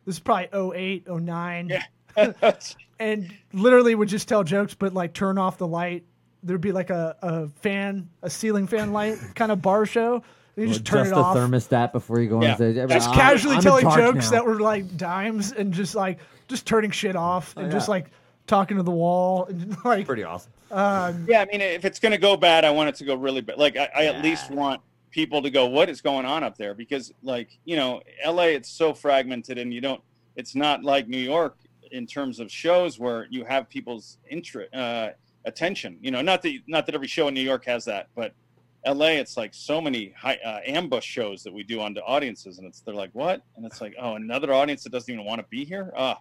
This 0.05 0.15
is 0.15 0.19
probably 0.19 0.49
08, 0.75 1.07
09. 1.07 1.69
Yeah. 1.69 1.83
and 2.99 3.33
literally 3.53 3.95
would 3.95 4.09
just 4.09 4.27
tell 4.27 4.43
jokes, 4.43 4.73
but 4.73 4.93
like 4.93 5.13
turn 5.13 5.37
off 5.37 5.57
the 5.57 5.67
light. 5.67 6.03
There'd 6.43 6.61
be 6.61 6.71
like 6.71 6.89
a, 6.89 7.15
a 7.21 7.47
fan, 7.61 8.09
a 8.21 8.29
ceiling 8.29 8.67
fan 8.67 8.93
light 8.93 9.17
kind 9.35 9.51
of 9.51 9.61
bar 9.61 9.85
show. 9.85 10.15
And 10.55 10.63
you 10.63 10.65
Well, 10.65 10.73
just 10.73 10.85
turn 10.85 10.99
just 11.05 11.11
it 11.11 11.17
a 11.17 11.21
off. 11.21 11.37
thermostat 11.37 11.91
before 11.91 12.19
you 12.19 12.29
go 12.29 12.41
Yeah. 12.41 12.51
on 12.51 12.55
stage. 12.55 12.77
Everybody, 12.77 12.93
just 12.99 13.09
"I'm- 13.09 13.17
casually 13.17 13.55
I'm 13.57 13.61
telling 13.61 13.89
jokes 13.89 14.25
now." 14.25 14.37
that 14.37 14.45
were 14.45 14.59
like 14.59 14.97
dimes 14.97 15.51
and 15.51 15.73
just 15.73 15.93
like 15.95 16.19
just 16.47 16.65
turning 16.65 16.91
shit 16.91 17.15
off 17.15 17.55
and 17.57 17.71
just 17.71 17.87
yeah. 17.87 17.91
like 17.91 18.11
talking 18.47 18.77
to 18.77 18.83
the 18.83 18.91
wall 18.91 19.45
and 19.45 19.75
like 19.85 20.05
Pretty 20.05 20.23
awesome. 20.23 20.51
um, 20.71 21.25
Yeah, 21.27 21.41
I 21.41 21.45
mean, 21.45 21.61
if 21.61 21.85
it's 21.85 21.99
going 21.99 22.13
to 22.13 22.17
go 22.17 22.37
bad, 22.37 22.65
I 22.65 22.71
want 22.71 22.89
it 22.89 22.95
to 22.95 23.03
go 23.03 23.15
really 23.15 23.41
bad. 23.41 23.57
Like, 23.57 23.75
I, 23.77 23.89
I 23.95 24.05
at 24.05 24.23
least 24.23 24.49
want 24.51 24.81
people 25.11 25.41
to 25.41 25.49
go, 25.49 25.65
"What 25.67 25.89
is 25.89 26.01
going 26.01 26.25
on 26.25 26.43
up 26.43 26.57
there?" 26.57 26.73
Because, 26.73 27.13
like, 27.23 27.57
you 27.65 27.75
know, 27.75 28.01
LA, 28.25 28.43
it's 28.55 28.69
so 28.69 28.93
fragmented, 28.93 29.57
and 29.57 29.73
you 29.73 29.81
don't. 29.81 30.01
It's 30.35 30.55
not 30.55 30.83
like 30.83 31.07
New 31.07 31.17
York 31.17 31.57
in 31.91 32.05
terms 32.07 32.39
of 32.39 32.51
shows 32.51 32.99
where 32.99 33.27
you 33.29 33.43
have 33.45 33.69
people's 33.69 34.17
interest, 34.29 34.73
uh, 34.73 35.09
attention. 35.47 35.97
You 36.01 36.11
know, 36.11 36.21
not 36.21 36.41
that 36.43 36.53
not 36.67 36.85
that 36.85 36.93
every 36.95 37.07
show 37.07 37.27
in 37.27 37.33
New 37.33 37.41
York 37.41 37.65
has 37.65 37.85
that, 37.85 38.09
but 38.15 38.33
LA, 38.85 39.07
it's 39.19 39.35
like 39.37 39.53
so 39.53 39.81
many 39.81 40.13
high, 40.15 40.37
uh, 40.45 40.59
ambush 40.65 41.03
shows 41.05 41.43
that 41.43 41.53
we 41.53 41.63
do 41.63 41.81
onto 41.81 41.99
audiences, 42.01 42.59
and 42.59 42.67
it's 42.67 42.81
they're 42.81 42.93
like, 42.93 43.09
"What?" 43.13 43.41
And 43.55 43.65
it's 43.65 43.81
like, 43.81 43.95
"Oh, 43.99 44.15
another 44.15 44.53
audience 44.53 44.83
that 44.83 44.91
doesn't 44.91 45.11
even 45.11 45.25
want 45.25 45.41
to 45.41 45.47
be 45.49 45.65
here." 45.65 45.91
Ah, 45.97 46.19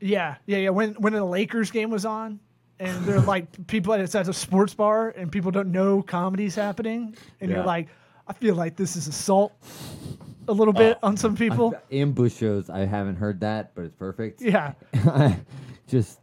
yeah 0.00 0.36
yeah 0.46 0.58
yeah 0.58 0.68
when 0.70 0.90
when 0.94 1.12
the 1.14 1.24
Lakers 1.24 1.70
game 1.70 1.88
was 1.90 2.04
on 2.04 2.38
and 2.78 3.04
they're 3.06 3.20
like 3.34 3.66
people 3.66 3.94
at 3.94 4.00
it's 4.00 4.14
at 4.14 4.28
a 4.28 4.32
sports 4.32 4.74
bar 4.74 5.08
and 5.16 5.32
people 5.32 5.50
don't 5.50 5.72
know 5.72 6.02
comedy's 6.02 6.54
happening 6.54 7.16
and 7.40 7.50
Yeah. 7.50 7.56
you're 7.56 7.64
like 7.66 7.88
I 8.28 8.34
feel 8.34 8.54
like 8.56 8.76
this 8.76 8.94
is 8.96 9.08
assault 9.08 9.54
a 10.48 10.52
little 10.52 10.74
bit 10.74 10.98
Oh. 11.02 11.08
on 11.08 11.16
some 11.16 11.34
people 11.34 11.74
ambush 11.90 12.34
shows. 12.36 12.68
I 12.68 12.80
haven't 12.80 13.16
heard 13.16 13.40
that, 13.40 13.74
but 13.74 13.86
it's 13.86 13.94
perfect. 13.96 14.42
yeah 14.42 14.74
just 15.88 16.20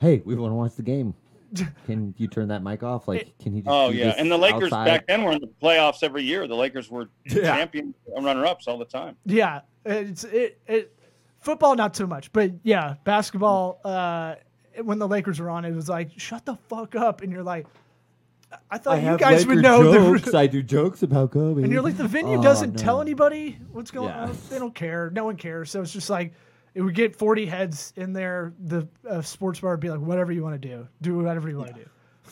hey, 0.00 0.20
we 0.24 0.34
want 0.34 0.50
to 0.50 0.56
watch 0.56 0.74
the 0.74 0.82
game. 0.82 1.14
Can 1.86 2.14
you 2.18 2.28
turn 2.28 2.48
that 2.48 2.62
mic 2.62 2.82
off? 2.82 3.08
Like, 3.08 3.36
can 3.38 3.52
he? 3.52 3.60
Just 3.60 3.70
Oh 3.70 3.90
yeah, 3.90 4.14
and 4.18 4.30
the 4.30 4.38
Lakers 4.38 4.64
outside? 4.72 4.84
back 4.86 5.06
then 5.06 5.22
were 5.22 5.32
in 5.32 5.40
the 5.40 5.50
playoffs 5.62 6.02
every 6.02 6.22
year. 6.22 6.46
The 6.48 6.54
Lakers 6.56 6.90
were 6.90 7.08
Yeah. 7.26 7.56
champion 7.56 7.94
runner-ups 8.18 8.66
all 8.68 8.78
the 8.78 8.84
time. 8.84 9.16
Yeah, 9.26 9.60
it's 9.84 10.24
it, 10.24 10.58
it 10.66 10.94
football 11.40 11.74
not 11.74 11.94
so 11.96 12.06
much, 12.06 12.32
but 12.32 12.52
yeah, 12.62 12.94
basketball. 13.04 13.80
Uh, 13.84 14.36
when 14.82 14.98
the 14.98 15.08
Lakers 15.08 15.38
were 15.40 15.50
on, 15.50 15.64
it 15.64 15.72
was 15.74 15.88
like 15.88 16.10
shut 16.18 16.44
the 16.46 16.56
fuck 16.68 16.94
up, 16.96 17.20
and 17.20 17.30
you're 17.32 17.42
like, 17.42 17.66
I 18.70 18.78
thought 18.78 18.94
I 18.96 19.00
you 19.00 19.06
have 19.06 19.20
guys 19.20 19.46
would 19.46 19.58
know. 19.58 19.92
Jokes. 20.14 20.30
The, 20.32 20.38
I 20.38 20.46
do 20.46 20.62
jokes 20.62 21.02
about 21.02 21.30
Kobe. 21.32 21.62
and 21.62 21.70
you're 21.72 21.82
like, 21.82 21.96
the 21.96 22.08
venue 22.08 22.38
Oh, 22.38 22.42
doesn't 22.42 22.74
no. 22.76 22.82
tell 22.82 23.00
anybody 23.02 23.58
what's 23.72 23.90
going 23.90 24.08
Yeah. 24.08 24.24
on. 24.24 24.38
They 24.50 24.58
don't 24.58 24.74
care. 24.74 25.10
No 25.10 25.24
one 25.24 25.36
cares. 25.36 25.70
So 25.70 25.82
it's 25.82 25.92
just 25.92 26.08
like 26.10 26.32
it 26.74 26.82
would 26.82 26.94
get 26.94 27.16
40 27.16 27.46
heads 27.46 27.92
in 27.96 28.12
there. 28.12 28.52
The 28.58 28.88
uh, 29.08 29.22
sports 29.22 29.60
bar 29.60 29.72
would 29.72 29.80
be 29.80 29.90
like, 29.90 30.00
whatever 30.00 30.32
you 30.32 30.42
want 30.42 30.60
to 30.60 30.68
do, 30.68 30.88
do 31.00 31.18
whatever 31.18 31.48
you 31.48 31.58
want 31.58 31.74
to 31.74 31.82
do. 31.82 31.88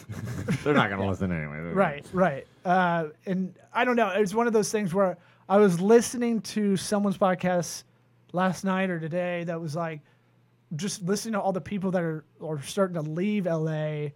They're 0.65 0.73
not 0.73 0.89
gonna 0.89 1.09
listen 1.09 1.33
anyway. 1.33 1.59
Right, 1.59 2.07
right. 2.13 2.47
Uh, 2.65 3.09
and 3.27 3.55
I 3.73 3.85
don't 3.85 3.97
know. 3.97 4.11
It 4.11 4.21
was 4.21 4.35
one 4.35 4.47
of 4.47 4.53
those 4.53 4.71
things 4.71 4.95
where 4.95 5.19
I 5.49 5.59
was 5.59 5.81
listening 5.81 6.41
to 6.43 6.77
someone's 6.77 7.19
podcast 7.19 7.83
last 8.33 8.65
night 8.65 8.89
or 8.89 9.01
today 9.01 9.45
that 9.45 9.61
was 9.61 9.75
like 9.75 10.01
just 10.77 11.03
listening 11.03 11.33
to 11.33 11.41
all 11.41 11.53
the 11.53 11.61
people 11.61 11.91
that 11.91 12.03
are, 12.03 12.25
are 12.43 12.63
starting 12.63 12.95
to 12.95 13.03
leave 13.03 13.47
LA. 13.47 14.11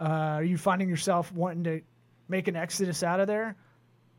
Uh, 0.00 0.38
are 0.38 0.44
you 0.44 0.56
finding 0.56 0.88
yourself 0.88 1.30
wanting 1.32 1.64
to 1.64 1.80
make 2.28 2.48
an 2.48 2.56
exodus 2.56 3.02
out 3.02 3.20
of 3.20 3.26
there? 3.26 3.56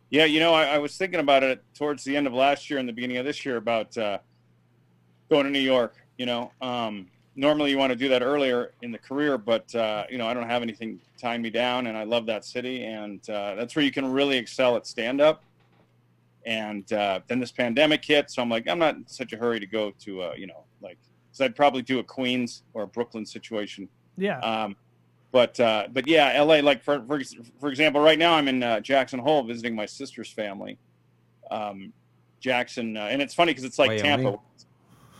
Yeah, 0.09 0.25
you 0.25 0.39
know, 0.39 0.53
I, 0.53 0.65
I 0.65 0.77
was 0.77 0.97
thinking 0.97 1.19
about 1.19 1.43
it 1.43 1.63
towards 1.75 2.03
the 2.03 2.15
end 2.15 2.27
of 2.27 2.33
last 2.33 2.69
year 2.69 2.79
and 2.79 2.87
the 2.87 2.93
beginning 2.93 3.17
of 3.17 3.25
this 3.25 3.45
year 3.45 3.57
about 3.57 3.97
uh, 3.97 4.19
going 5.29 5.45
to 5.45 5.51
New 5.51 5.59
York. 5.59 5.95
You 6.17 6.25
know, 6.25 6.51
um, 6.61 7.07
normally 7.35 7.71
you 7.71 7.77
want 7.77 7.91
to 7.91 7.95
do 7.95 8.09
that 8.09 8.21
earlier 8.21 8.73
in 8.81 8.91
the 8.91 8.97
career, 8.97 9.37
but 9.37 9.73
uh, 9.75 10.03
you 10.09 10.17
know, 10.17 10.27
I 10.27 10.33
don't 10.33 10.49
have 10.49 10.61
anything 10.61 10.99
tying 11.17 11.41
me 11.41 11.49
down, 11.49 11.87
and 11.87 11.97
I 11.97 12.03
love 12.03 12.25
that 12.25 12.43
city, 12.45 12.83
and 12.83 13.27
uh, 13.29 13.55
that's 13.55 13.75
where 13.75 13.85
you 13.85 13.91
can 13.91 14.11
really 14.11 14.37
excel 14.37 14.75
at 14.75 14.85
stand-up. 14.85 15.43
and 16.45 16.91
uh, 16.93 17.19
then 17.27 17.39
this 17.39 17.51
pandemic 17.51 18.03
hit. 18.03 18.31
So 18.31 18.41
I'm 18.41 18.49
like, 18.49 18.67
I'm 18.67 18.79
not 18.79 18.95
in 18.95 19.07
such 19.07 19.33
a 19.33 19.37
hurry 19.37 19.59
to 19.59 19.67
go 19.67 19.91
to, 19.99 20.21
uh, 20.23 20.33
you 20.37 20.47
know, 20.47 20.63
like, 20.81 20.97
so 21.31 21.45
I'd 21.45 21.55
probably 21.55 21.81
do 21.81 21.99
a 21.99 22.03
Queens 22.03 22.63
or 22.73 22.83
a 22.83 22.87
Brooklyn 22.87 23.25
situation. 23.25 23.87
Yeah. 24.17 24.39
Um, 24.39 24.75
but 25.31 25.59
uh, 25.59 25.87
but 25.91 26.07
yeah, 26.07 26.41
LA. 26.41 26.55
Like 26.55 26.83
for 26.83 27.03
for, 27.05 27.21
for 27.59 27.69
example, 27.69 28.01
right 28.01 28.17
now 28.17 28.33
I'm 28.33 28.47
in 28.47 28.63
uh, 28.63 28.79
Jackson 28.79 29.19
Hole 29.19 29.43
visiting 29.43 29.75
my 29.75 29.85
sister's 29.85 30.31
family. 30.31 30.79
Um, 31.51 31.93
Jackson, 32.39 32.97
uh, 32.97 33.01
and 33.01 33.21
it's 33.21 33.33
funny 33.33 33.51
because 33.51 33.63
it's 33.63 33.77
like 33.77 33.89
Wyoming? 33.89 34.03
Tampa. 34.03 34.39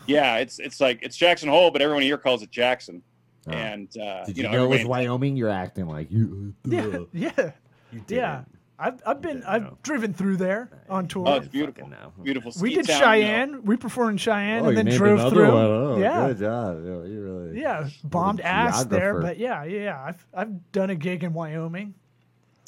Yeah, 0.06 0.36
it's 0.36 0.58
it's 0.58 0.80
like 0.80 1.00
it's 1.02 1.16
Jackson 1.16 1.48
Hole, 1.48 1.70
but 1.70 1.82
everyone 1.82 2.02
here 2.02 2.18
calls 2.18 2.42
it 2.42 2.50
Jackson. 2.50 3.02
Oh. 3.46 3.52
And 3.52 3.88
uh, 3.96 4.24
Did 4.24 4.36
you 4.36 4.44
you, 4.44 4.50
know, 4.50 4.58
know, 4.58 4.64
it 4.72 4.78
was 4.78 4.84
Wyoming? 4.84 5.36
You're 5.36 5.48
acting 5.48 5.86
like 5.86 6.10
you. 6.10 6.54
Uh, 6.66 6.70
yeah. 6.70 6.82
Uh, 6.82 7.04
yeah. 7.12 7.52
You 7.92 8.04
Yeah. 8.08 8.44
I've, 8.82 9.02
I've 9.06 9.20
been 9.20 9.42
I've 9.46 9.62
know. 9.62 9.78
driven 9.82 10.14
through 10.14 10.38
there 10.38 10.70
on 10.88 11.06
tour. 11.06 11.28
Oh, 11.28 11.34
it's 11.34 11.48
beautiful. 11.48 11.86
Now. 11.86 12.12
no. 12.16 12.24
beautiful. 12.24 12.50
we 12.62 12.74
did 12.74 12.86
town, 12.86 12.96
you 12.96 13.00
know. 13.00 13.06
Cheyenne. 13.12 13.64
We 13.64 13.76
performed 13.76 14.12
in 14.12 14.16
Cheyenne 14.16 14.64
Oh, 14.64 14.68
and 14.68 14.76
then 14.78 14.86
drove 14.86 15.30
through. 15.30 15.52
one. 15.52 15.54
Oh, 15.54 15.98
yeah. 15.98 16.28
Good 16.28 16.38
job. 16.38 16.82
Yeah, 16.82 16.90
you 17.04 17.20
really. 17.22 17.60
Yeah, 17.60 17.88
bombed 18.04 18.40
ass 18.40 18.84
there, 18.84 19.20
but 19.20 19.36
yeah, 19.38 19.64
yeah, 19.64 19.82
yeah. 19.82 20.02
I've 20.02 20.26
I've 20.32 20.72
done 20.72 20.88
a 20.88 20.94
gig 20.94 21.24
in 21.24 21.34
Wyoming. 21.34 21.94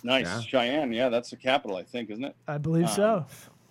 Nice 0.04 0.26
Yeah. 0.26 0.40
Cheyenne. 0.40 0.92
Yeah, 0.92 1.08
that's 1.08 1.30
the 1.30 1.36
capital, 1.36 1.76
I 1.78 1.84
think, 1.84 2.10
isn't 2.10 2.24
it? 2.24 2.36
I 2.46 2.58
believe 2.58 2.86
uh, 2.86 2.88
so. 2.88 3.26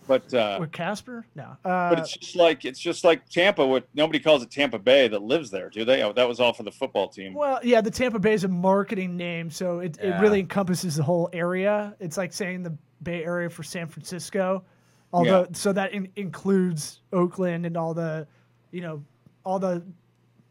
But 0.08 0.34
uh, 0.34 0.58
With 0.60 0.72
Casper? 0.72 1.26
No. 1.36 1.56
but 1.64 1.70
Uh, 1.70 1.96
it's 2.00 2.18
just 2.18 2.36
like 2.36 2.66
it's 2.66 2.80
just 2.80 3.04
like 3.04 3.28
Tampa. 3.30 3.66
What 3.66 3.88
nobody 3.94 4.20
calls 4.20 4.42
it 4.44 4.50
Tampa 4.52 4.80
Bay 4.80 5.08
that 5.08 5.22
lives 5.22 5.52
there, 5.52 5.70
do 5.70 5.86
they? 5.86 6.02
Oh, 6.04 6.12
that 6.14 6.28
was 6.28 6.40
all 6.40 6.54
for 6.54 6.64
the 6.64 6.72
football 6.72 7.08
team. 7.08 7.34
well, 7.34 7.60
yeah, 7.64 7.82
the 7.82 7.92
Tampa 7.92 8.20
Bay 8.20 8.34
is 8.34 8.44
a 8.44 8.48
marketing 8.48 9.16
name, 9.16 9.50
so 9.50 9.80
it, 9.80 9.98
it 10.02 10.20
really 10.20 10.40
encompasses 10.40 10.96
the 10.96 11.04
whole 11.04 11.30
area. 11.34 11.96
It's 12.00 12.18
like 12.18 12.34
saying 12.34 12.64
the 12.64 12.76
Bay 13.04 13.24
Area 13.24 13.50
for 13.50 13.64
San 13.64 13.88
Francisco, 13.88 14.64
although 15.14 15.42
Yeah. 15.42 15.46
so 15.54 15.72
that 15.74 15.94
in, 15.94 16.08
includes 16.16 17.02
Oakland 17.14 17.66
and 17.66 17.78
all 17.78 17.94
the, 17.94 18.28
you 18.72 18.82
know, 18.82 19.04
all 19.46 19.60
the 19.60 19.84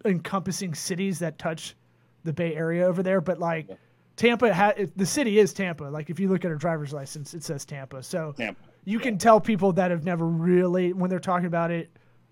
encompassing 0.04 0.74
cities 0.74 1.18
that 1.18 1.38
touch 1.38 1.76
the 2.24 2.32
Bay 2.32 2.54
Area 2.54 2.86
over 2.86 3.02
there. 3.02 3.20
But 3.20 3.38
like 3.38 3.68
Tampa, 4.16 4.52
ha- 4.54 4.74
the 4.96 5.06
city 5.06 5.38
is 5.38 5.52
Tampa. 5.52 5.84
Like 5.84 6.10
if 6.10 6.18
you 6.20 6.28
look 6.28 6.44
at 6.44 6.50
a 6.50 6.56
driver's 6.56 6.92
license, 6.92 7.34
it 7.34 7.42
says 7.42 7.64
Tampa. 7.64 8.02
So 8.02 8.32
Tampa. 8.36 8.60
You 8.84 8.98
can 8.98 9.18
tell 9.18 9.40
people 9.40 9.72
that 9.74 9.90
have 9.90 10.04
never 10.04 10.26
really 10.26 10.92
when 10.92 11.10
they're 11.10 11.18
talking 11.18 11.46
about 11.46 11.70
it 11.70 11.90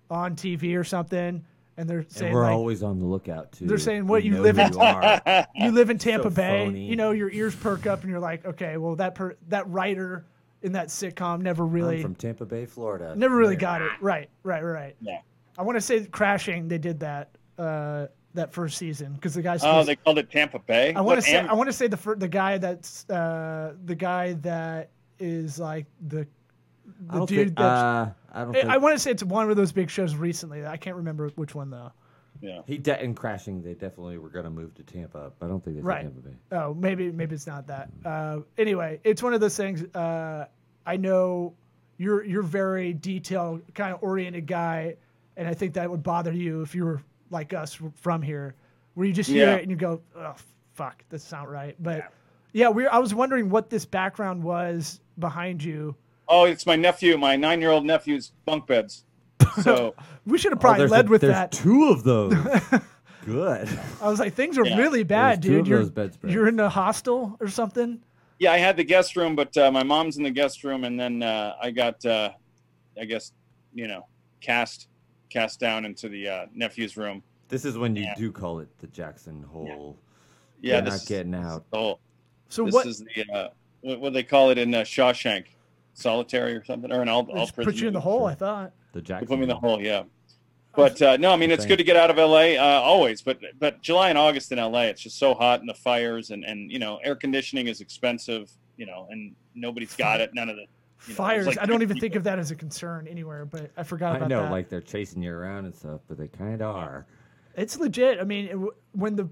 on 0.09 0.35
TV 0.35 0.77
or 0.77 0.83
something, 0.83 1.43
and 1.77 1.89
they're 1.89 1.99
And 1.99 2.11
saying 2.11 2.33
we're 2.33 2.43
like, 2.43 2.53
always 2.53 2.83
on 2.83 2.99
the 2.99 3.05
lookout 3.05 3.51
too. 3.51 3.67
They're 3.67 3.77
saying 3.77 4.07
what 4.07 4.23
We 4.23 4.29
you 4.29 4.35
know 4.35 4.41
live 4.41 4.57
in- 4.59 4.73
You 4.73 4.79
are. 4.79 5.47
you 5.55 5.71
live 5.71 5.89
in 5.89 5.97
Tampa 5.97 6.29
Bay, 6.29 6.65
phony. 6.65 6.85
you 6.85 6.95
know, 6.95 7.11
your 7.11 7.29
ears 7.31 7.55
perk 7.55 7.85
up, 7.87 8.01
and 8.01 8.09
you're 8.09 8.19
like, 8.19 8.45
okay, 8.45 8.77
well 8.77 8.95
that 8.97 9.15
per- 9.15 9.37
that 9.49 9.69
writer 9.69 10.25
in 10.61 10.73
that 10.73 10.87
sitcom 10.89 11.41
never 11.41 11.65
really 11.65 11.97
I'm 11.97 12.01
from 12.01 12.15
Tampa 12.15 12.45
Bay, 12.45 12.65
Florida. 12.65 13.13
never 13.15 13.35
really 13.37 13.53
Yeah. 13.55 13.59
got 13.61 13.81
it 13.81 13.91
right, 14.01 14.29
right, 14.43 14.61
right. 14.61 14.95
Yeah. 15.01 15.19
I 15.57 15.61
want 15.61 15.77
to 15.77 15.81
say 15.81 16.05
Crashing, 16.05 16.67
they 16.67 16.77
did 16.77 16.99
that 17.01 17.29
uh, 17.57 18.07
that 18.33 18.51
first 18.53 18.77
season 18.77 19.13
because 19.13 19.33
the 19.35 19.41
guys. 19.41 19.61
Oh, 19.63 19.83
they 19.83 19.95
called 19.95 20.17
it 20.17 20.29
Tampa 20.31 20.59
Bay. 20.59 20.93
I 20.93 21.01
want 21.01 21.19
to 21.19 21.25
say 21.25 21.37
Am- 21.37 21.49
I 21.49 21.53
want 21.53 21.67
to 21.67 21.73
say 21.73 21.87
the 21.87 21.97
fir- 21.97 22.15
the 22.15 22.27
guy 22.27 22.57
that's 22.57 23.09
uh, 23.09 23.73
the 23.85 23.95
guy 23.95 24.33
that 24.41 24.89
is 25.19 25.59
like 25.59 25.85
the 26.07 26.25
I 27.09 27.13
the 27.13 27.17
don't 27.19 27.29
dude 27.29 27.37
think, 27.47 27.57
that 27.57 27.63
uh, 27.63 28.09
I 28.33 28.43
don't 28.43 28.55
I, 28.55 28.59
think 28.61 28.71
I 28.73 28.77
want 28.77 28.95
to 28.95 28.99
say 28.99 29.11
it's 29.11 29.23
one 29.23 29.49
of 29.49 29.55
those 29.55 29.71
big 29.71 29.89
shows 29.89 30.15
recently. 30.15 30.65
I 30.65 30.77
can't 30.77 30.95
remember 30.97 31.29
which 31.35 31.55
one 31.55 31.69
though. 31.69 31.91
yeah. 32.41 32.61
he 32.65 32.77
de- 32.77 33.01
in 33.03 33.13
crashing. 33.15 33.61
They 33.61 33.73
definitely 33.73 34.17
were 34.17 34.29
gonna 34.29 34.49
move 34.49 34.73
to 34.75 34.83
Tampa. 34.83 35.31
But 35.39 35.45
I 35.45 35.49
don't 35.49 35.63
think 35.63 35.77
they 35.77 35.81
said 35.81 35.85
Right. 35.87 36.01
Tampa 36.01 36.19
Bay. 36.21 36.35
Oh, 36.51 36.73
maybe 36.73 37.11
maybe 37.11 37.35
it's 37.35 37.47
not 37.47 37.67
that. 37.67 37.89
Uh, 38.03 38.39
anyway, 38.57 38.99
it's 39.03 39.21
one 39.23 39.33
of 39.33 39.39
those 39.41 39.55
things. 39.55 39.83
Uh, 39.95 40.45
I 40.85 40.97
know 40.97 41.53
you're 41.97 42.23
you're 42.25 42.43
very 42.43 42.93
detail 42.93 43.61
kind 43.75 43.93
of 43.93 44.01
oriented 44.03 44.47
guy, 44.47 44.95
and 45.37 45.47
I 45.47 45.53
think 45.53 45.73
that 45.75 45.89
would 45.89 46.03
bother 46.03 46.31
you 46.33 46.61
if 46.61 46.73
you 46.75 46.83
were 46.85 47.01
like 47.29 47.53
us 47.53 47.77
from 47.95 48.21
here, 48.21 48.55
where 48.95 49.05
you 49.07 49.13
just 49.13 49.29
hear 49.29 49.45
Yeah. 49.47 49.55
it 49.55 49.61
and 49.61 49.71
you 49.71 49.77
go, 49.77 50.01
"Oh, 50.17 50.35
fuck, 50.73 51.03
that's 51.09 51.31
not 51.31 51.49
right." 51.49 51.75
But 51.81 52.11
yeah, 52.53 52.69
we. 52.69 52.87
I 52.87 52.97
was 52.99 53.13
wondering 53.13 53.49
what 53.49 53.69
this 53.69 53.85
background 53.85 54.43
was 54.43 54.99
behind 55.19 55.63
you. 55.63 55.95
Oh, 56.29 56.43
it's 56.45 56.65
my 56.65 56.75
nephew, 56.75 57.17
my 57.17 57.35
nine-year-old 57.35 57.85
nephew's 57.85 58.31
bunk 58.45 58.67
beds. 58.67 59.03
So 59.63 59.95
We 60.25 60.37
should 60.37 60.51
have 60.51 60.59
Oh, 60.59 60.61
probably 60.61 60.79
there's 60.79 60.91
led 60.91 61.07
a- 61.07 61.09
with 61.09 61.21
there's 61.21 61.33
that. 61.33 61.51
Two 61.51 61.85
of 61.89 62.03
those. 62.03 62.33
Good. 63.25 63.67
I 64.01 64.07
was 64.09 64.19
like, 64.19 64.33
things 64.33 64.57
are 64.57 64.65
Yeah. 64.65 64.77
really 64.77 65.03
bad, 65.03 65.41
There's 65.41 65.45
two 65.45 65.51
dude. 65.57 65.61
of 65.61 65.67
You're 65.67 65.79
those 65.79 65.89
bedspreads. 65.89 66.33
you're 66.33 66.47
in 66.47 66.59
a 66.59 66.69
hostel 66.69 67.35
or 67.39 67.47
something. 67.47 68.01
yeah, 68.39 68.51
I 68.53 68.57
had 68.57 68.77
the 68.77 68.83
guest 68.83 69.15
room, 69.15 69.35
but 69.35 69.55
uh, 69.57 69.71
my 69.71 69.83
mom's 69.83 70.17
in 70.17 70.23
the 70.23 70.31
guest 70.31 70.63
room, 70.63 70.83
and 70.83 70.99
then 70.99 71.21
uh, 71.23 71.55
I 71.61 71.71
got, 71.71 72.03
uh, 72.05 72.31
I 72.99 73.05
guess, 73.05 73.31
you 73.73 73.87
know, 73.87 74.05
cast 74.41 74.87
cast 75.29 75.59
down 75.59 75.85
into 75.85 76.09
the 76.09 76.27
uh, 76.27 76.45
nephew's 76.55 76.95
room. 76.97 77.21
This 77.49 77.65
is 77.65 77.77
when 77.77 77.95
you 77.95 78.03
Yeah. 78.03 78.15
do 78.15 78.31
call 78.31 78.59
it 78.59 78.67
the 78.79 78.87
Jackson 78.87 79.43
Hole. 79.43 79.97
Yeah, 80.61 80.75
You're 80.75 80.81
this 80.83 80.91
not 80.93 81.01
is- 81.01 81.07
getting 81.07 81.31
this 81.31 81.41
is 81.41 81.47
out. 81.47 81.65
the 81.71 81.77
whole- 81.77 81.99
So 82.49 82.65
this 82.65 82.73
what? 82.73 82.87
is 82.87 82.99
the 82.99 83.25
uh, 83.33 83.47
what, 83.81 83.99
what 83.99 84.13
they 84.13 84.23
call 84.23 84.49
it 84.49 84.57
in 84.57 84.73
uh, 84.73 84.79
Shawshank, 84.81 85.45
solitary 85.99 86.55
or 86.55 86.63
something, 86.63 86.91
or 86.91 87.01
in 87.01 87.09
all, 87.09 87.23
they 87.23 87.33
all 87.33 87.47
prison. 87.47 87.63
put 87.65 87.75
you 87.75 87.87
in 87.87 87.93
the 87.93 87.99
movies. 87.99 88.03
hole. 88.03 88.25
I 88.25 88.35
thought. 88.35 88.71
The 88.93 88.99
They 89.01 89.05
Jackson. 89.05 89.27
put 89.27 89.37
me 89.37 89.43
in 89.43 89.49
the 89.49 89.55
Hole. 89.55 89.75
hole, 89.75 89.81
yeah. 89.81 90.03
But 90.75 91.01
uh, 91.01 91.17
no, 91.17 91.31
I 91.31 91.35
mean 91.35 91.51
it's 91.51 91.61
Thank 91.63 91.69
good 91.69 91.77
to 91.79 91.83
get 91.83 91.95
out 91.97 92.09
of 92.11 92.17
LA 92.17 92.53
uh, 92.55 92.81
always. 92.81 93.21
But 93.21 93.39
but 93.59 93.81
July 93.81 94.09
and 94.09 94.17
August 94.17 94.51
in 94.51 94.59
LA, 94.59 94.83
it's 94.83 95.01
just 95.01 95.17
so 95.17 95.33
hot 95.33 95.59
and 95.59 95.67
the 95.69 95.73
fires 95.73 96.29
and 96.31 96.43
and 96.45 96.71
you 96.71 96.79
know 96.79 96.97
air 97.03 97.15
conditioning 97.15 97.67
is 97.67 97.81
expensive, 97.81 98.49
you 98.77 98.85
know, 98.85 99.07
and 99.09 99.35
nobody's 99.55 99.95
got 99.95 100.21
it. 100.21 100.33
None 100.33 100.47
of 100.49 100.55
the 100.55 100.61
you 100.61 100.67
know, 101.09 101.15
Fires. 101.15 101.47
like 101.47 101.57
I 101.59 101.65
don't 101.65 101.81
even 101.81 101.95
people- 101.95 102.01
think 102.01 102.15
of 102.15 102.23
that 102.25 102.39
as 102.39 102.51
a 102.51 102.55
concern 102.55 103.07
anywhere, 103.07 103.45
but 103.45 103.71
I 103.77 103.83
forgot 103.83 104.21
I 104.21 104.27
know, 104.27 104.43
that. 104.43 104.51
like 104.51 104.69
they're 104.69 104.79
chasing 104.81 105.23
you 105.23 105.33
around 105.33 105.65
and 105.65 105.75
stuff, 105.75 106.01
but 106.07 106.17
they 106.17 106.27
kind 106.27 106.61
of 106.61 106.75
are. 106.75 107.05
it's 107.55 107.77
legit. 107.79 108.19
I 108.19 108.23
mean, 108.23 108.45
it, 108.45 108.57
when 108.93 109.15
the 109.15 109.27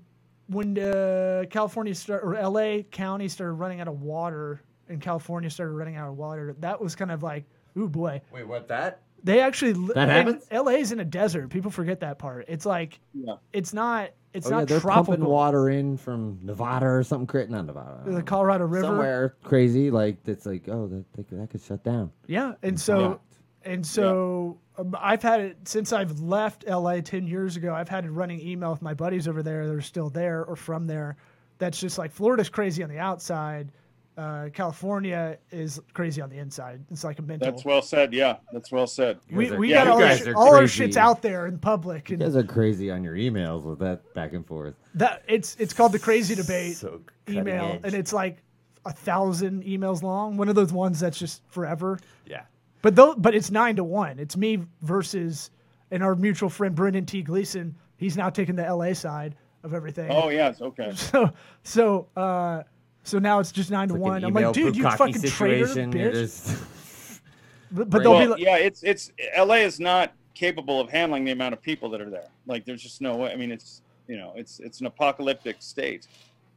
when 0.48 0.78
uh, 0.80 1.44
California 1.50 1.94
start 1.94 2.24
or 2.24 2.34
LA 2.42 2.82
County 2.92 3.28
started 3.28 3.54
running 3.54 3.80
out 3.80 3.88
of 3.88 4.02
water 4.02 4.62
and 4.90 5.02
California 5.02 5.50
started 5.50 5.74
running 5.74 5.96
out 5.96 6.10
of 6.10 6.18
water, 6.18 6.56
that 6.60 6.80
was 6.82 6.96
kind 6.96 7.12
of 7.12 7.24
like, 7.24 7.46
ooh 7.78 7.88
boy. 7.90 8.22
Wait, 8.32 8.48
what? 8.48 8.68
That? 8.70 9.02
They 9.24 9.40
actually 9.42 9.74
That 9.74 9.98
and 10.10 10.12
happens? 10.12 10.48
LA's 10.52 10.92
in 10.92 11.00
a 11.00 11.06
desert. 11.06 11.50
People 11.50 11.72
forget 11.72 12.00
that 12.02 12.20
part. 12.20 12.46
It's 12.48 12.66
like 12.66 13.00
Yeah. 13.14 13.36
it's 13.52 13.74
not 13.74 14.12
it's 14.34 14.46
Oh 14.46 14.50
yeah, 14.52 14.56
not 14.60 14.68
they're 14.68 14.80
tropical. 14.80 15.16
pumping 15.16 15.26
water 15.26 15.70
in 15.70 15.98
from 15.98 16.38
Nevada 16.44 16.86
or 16.86 17.02
something. 17.04 17.26
Cra- 17.26 17.48
not 17.48 17.66
Nevada. 17.66 18.04
The 18.06 18.22
Colorado 18.22 18.66
River. 18.66 18.86
Somewhere 18.86 19.36
crazy, 19.44 19.90
like 19.90 20.18
it's 20.28 20.46
like, 20.46 20.70
oh, 20.70 20.88
that 20.88 21.12
that, 21.14 21.28
could- 21.28 21.42
that 21.42 21.50
could 21.50 21.62
shut 21.62 21.84
down. 21.84 22.12
Yeah, 22.28 22.54
and 22.62 22.80
so 22.80 23.20
and 23.66 23.86
so 23.86 24.60
um, 24.78 24.96
I've 25.00 25.24
had 25.24 25.42
it 25.42 25.58
since 25.68 25.92
I've 25.92 26.20
left 26.20 26.66
LA 26.68 27.02
ten 27.02 27.26
years 27.26 27.58
ago. 27.58 27.74
I've 27.74 27.90
had 27.90 28.06
a 28.06 28.12
running 28.12 28.40
email 28.40 28.70
with 28.70 28.84
my 28.84 28.94
buddies 28.94 29.28
over 29.28 29.42
there 29.42 29.66
that 29.66 29.74
are 29.74 29.82
still 29.82 30.10
there 30.12 30.46
or 30.46 30.56
from 30.56 30.86
there. 30.86 31.18
That's 31.58 31.80
just 31.80 31.98
like 31.98 32.12
Florida's 32.12 32.50
crazy 32.50 32.84
on 32.84 32.90
the 32.90 33.00
outside. 33.00 33.72
Uh, 34.18 34.50
California 34.52 35.38
is 35.52 35.80
crazy 35.94 36.22
on 36.22 36.30
the 36.32 36.38
inside. 36.40 36.84
It's 36.90 37.04
like 37.04 37.20
a 37.20 37.22
mental. 37.22 37.52
That's 37.52 37.64
well 37.64 37.84
said. 37.84 38.14
Yeah, 38.14 38.38
that's 38.52 38.72
well 38.72 38.88
said. 38.88 39.20
we 39.32 39.52
we 39.52 39.70
yeah, 39.70 39.86
got 39.86 39.88
all, 39.90 39.94
our, 40.02 40.08
guys 40.10 40.20
sh- 40.22 40.28
all 40.36 40.56
our 40.56 40.68
shit's 40.68 40.98
out 40.98 41.22
there 41.22 41.46
in 41.46 41.60
public, 41.60 42.10
You 42.10 42.18
guys 42.18 42.36
are 42.36 42.44
crazy 42.44 42.90
on 42.90 43.04
your 43.04 43.14
emails 43.14 43.64
with 43.64 43.78
that 43.80 44.12
back 44.16 44.34
and 44.34 44.44
forth. 44.46 44.74
that 44.96 45.22
it's 45.28 45.56
it's 45.60 45.72
called 45.74 45.92
the 45.92 46.00
crazy 46.00 46.34
debate 46.34 46.78
So 46.78 47.02
email, 47.30 47.66
edge. 47.74 47.82
and 47.84 47.94
it's 47.94 48.12
like 48.12 48.42
a 48.86 48.92
thousand 48.92 49.64
emails 49.66 50.02
long. 50.02 50.36
One 50.36 50.50
of 50.50 50.56
those 50.56 50.74
ones 50.74 51.00
that's 51.00 51.20
just 51.20 51.44
forever. 51.50 52.00
yeah. 52.26 52.44
But 52.82 52.96
though, 52.96 53.14
but 53.16 53.36
it's 53.36 53.52
nine 53.52 53.76
to 53.76 53.84
one. 53.84 54.18
It's 54.18 54.36
me 54.36 54.64
versus 54.82 55.52
and 55.92 56.02
our 56.02 56.16
mutual 56.16 56.50
friend 56.50 56.74
Brendan 56.74 57.06
T. 57.06 57.22
Gleason. 57.22 57.76
He's 57.98 58.18
now 58.18 58.30
taking 58.32 58.56
the 58.56 58.64
LA 58.64 58.94
side 58.94 59.36
of 59.64 59.74
everything. 59.76 60.10
Oh 60.10 60.30
yes, 60.30 60.60
okay. 60.62 60.92
So 60.96 61.32
so 61.64 62.08
uh 62.16 62.64
so 63.08 63.20
now 63.20 63.40
it's 63.40 63.52
just 63.52 63.72
nine 63.72 63.88
to 63.88 63.94
Like 63.94 64.04
one. 64.04 64.24
I'm 64.24 64.34
like, 64.34 64.54
dude, 64.54 64.76
you 64.76 64.84
fucking 64.84 65.22
traitor, 65.22 65.66
situation. 65.68 65.92
You're 65.92 66.12
bitch. 66.12 66.14
just- 66.14 66.64
But, 67.70 67.90
but 67.90 68.02
they'll 68.02 68.12
Well, 68.14 68.22
be 68.22 68.28
like, 68.28 68.40
yeah, 68.42 68.56
it's 68.58 68.82
it's 68.84 69.12
LA 69.38 69.56
is 69.56 69.78
not 69.78 70.14
capable 70.34 70.80
of 70.80 70.90
handling 70.90 71.26
the 71.26 71.32
amount 71.32 71.52
of 71.54 71.62
people 71.62 71.90
that 71.90 72.00
are 72.00 72.10
there. 72.10 72.30
Like, 72.46 72.64
there's 72.64 72.82
just 72.82 73.02
no 73.02 73.18
way. 73.18 73.32
I 73.32 73.36
mean, 73.36 73.52
it's 73.52 73.82
you 74.08 74.16
know, 74.16 74.32
it's 74.38 74.62
it's 74.62 74.80
an 74.80 74.86
apocalyptic 74.86 75.58
state. 75.60 76.08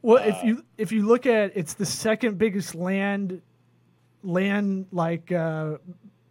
well, 0.02 0.22
if 0.24 0.36
you 0.44 0.64
if 0.78 0.92
you 0.92 1.04
look 1.06 1.26
at 1.26 1.50
it's 1.56 1.74
the 1.74 1.84
second 1.86 2.38
biggest 2.38 2.76
land 2.76 3.42
land 4.22 4.86
like 4.92 5.32
uh 5.32 5.78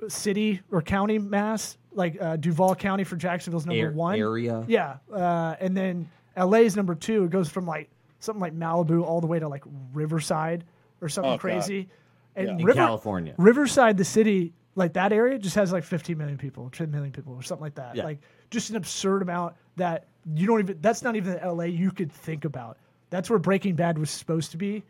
city 0.08 0.62
or 0.72 0.82
county 0.82 1.18
mass. 1.20 1.78
Like 1.92 2.22
uh, 2.22 2.36
Duval 2.38 2.76
County 2.76 3.04
for 3.04 3.16
Jacksonville's 3.16 3.66
number 3.66 3.82
Air- 3.88 3.92
one. 3.92 4.18
area. 4.20 4.64
Yeah, 4.68 4.98
uh, 5.12 5.56
and 5.60 5.76
then 5.76 6.08
LA 6.38 6.60
is 6.60 6.76
number 6.78 6.94
two. 6.94 7.24
It 7.26 7.32
goes 7.32 7.50
from 7.50 7.66
like 7.66 7.90
something 8.20 8.42
like 8.42 8.54
Malibu 8.58 9.04
all 9.04 9.22
the 9.22 9.28
way 9.28 9.40
to 9.40 9.48
like 9.48 9.64
Riverside 9.94 10.64
or 11.02 11.10
something 11.10 11.32
Oh, 11.32 11.36
God. 11.36 11.40
crazy. 11.42 11.90
And 12.36 12.48
Yeah. 12.48 12.54
in 12.58 12.66
River- 12.66 12.76
California. 12.78 13.34
Riverside, 13.38 13.98
the 13.98 14.06
city, 14.06 14.54
like 14.76 14.94
that 14.94 15.12
area, 15.12 15.38
just 15.40 15.56
has 15.56 15.72
like 15.72 15.84
15 15.84 16.18
million 16.18 16.38
people, 16.38 16.70
10 16.70 16.92
million 16.92 17.12
people, 17.12 17.34
or 17.34 17.42
something 17.42 17.64
like 17.64 17.76
that. 17.76 17.96
Yeah. 17.96 18.04
Like 18.04 18.20
just 18.52 18.70
an 18.70 18.76
absurd 18.76 19.22
amount 19.22 19.56
that 19.78 20.08
you 20.34 20.46
don't 20.48 20.60
even. 20.60 20.78
That's 20.82 21.02
not 21.04 21.16
even 21.16 21.40
LA 21.44 21.66
you 21.66 21.92
could 21.92 22.12
think 22.12 22.46
about. 22.46 22.78
That's 23.10 23.30
where 23.30 23.40
Breaking 23.40 23.76
Bad 23.76 23.98
was 23.98 24.10
supposed 24.10 24.52
to 24.52 24.58
be, 24.58 24.84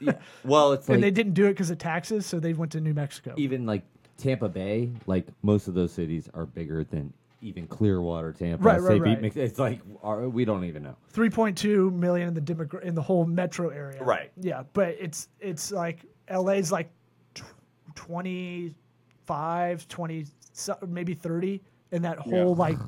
Yeah. 0.00 0.12
Well, 0.44 0.72
it's 0.72 0.88
like 0.88 0.94
and 0.96 1.02
they 1.04 1.10
didn't 1.10 1.34
do 1.34 1.46
it 1.46 1.50
because 1.50 1.70
of 1.70 1.78
taxes, 1.78 2.26
so 2.26 2.38
they 2.40 2.52
went 2.52 2.72
to 2.72 2.80
New 2.80 2.94
Mexico. 2.94 3.34
even 3.36 3.66
like 3.66 3.82
Tampa 4.18 4.48
Bay, 4.48 4.90
like 5.06 5.26
most 5.42 5.66
of 5.68 5.74
those 5.74 5.92
cities, 5.92 6.28
are 6.34 6.46
bigger 6.46 6.84
than 6.84 7.12
even 7.42 7.66
Clearwater, 7.66 8.32
Tampa. 8.32 8.62
Right, 8.64 8.80
right, 8.80 8.88
St. 8.92 9.02
Right. 9.02 9.20
Mix- 9.20 9.36
It's 9.36 9.58
like 9.58 9.80
our, 10.02 10.28
we 10.28 10.44
don't 10.44 10.64
even 10.64 10.82
know. 10.84 10.96
3.2 11.12 11.92
million 11.92 12.28
in 12.28 12.34
the 12.34 12.40
demogra- 12.40 12.82
in 12.82 12.94
the 12.94 13.02
whole 13.02 13.26
metro 13.26 13.68
area. 13.70 14.02
Right. 14.02 14.30
Yeah, 14.40 14.62
but 14.72 14.96
it's 14.98 15.28
it's 15.40 15.72
like 15.72 16.04
LA's 16.30 16.70
like 16.72 16.90
tw- 17.34 17.42
25, 17.96 19.88
20, 19.88 20.26
so- 20.52 20.78
maybe 20.86 21.14
30 21.14 21.60
in 21.90 22.02
that 22.02 22.18
whole 22.18 22.32
Yeah. 22.32 22.44
like 22.62 22.78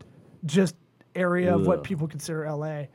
just 0.46 0.76
area 1.14 1.54
of 1.54 1.66
what 1.66 1.82
people 1.84 2.06
consider 2.08 2.44
LA. 2.46 2.86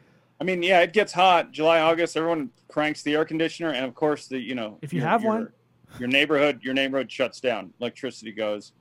I 0.42 0.46
mean, 0.46 0.64
yeah, 0.64 0.80
it 0.80 0.94
gets 0.94 1.12
hot. 1.12 1.52
July, 1.52 1.82
August, 1.82 2.16
everyone 2.16 2.50
cranks 2.70 3.04
the 3.04 3.14
air 3.16 3.26
conditioner, 3.26 3.72
and 3.72 3.86
of 3.86 3.94
course, 3.94 4.28
the 4.28 4.40
you 4.40 4.56
know, 4.56 4.78
If 4.82 4.94
you 4.94 5.02
your- 5.02 5.10
have 5.10 5.22
your- 5.24 5.32
one. 5.34 5.52
your 6.00 6.08
neighborhood, 6.08 6.60
your 6.64 6.74
neighborhood 6.74 7.12
shuts 7.12 7.42
down. 7.42 7.74
Electricity 7.82 8.32
goes. 8.32 8.72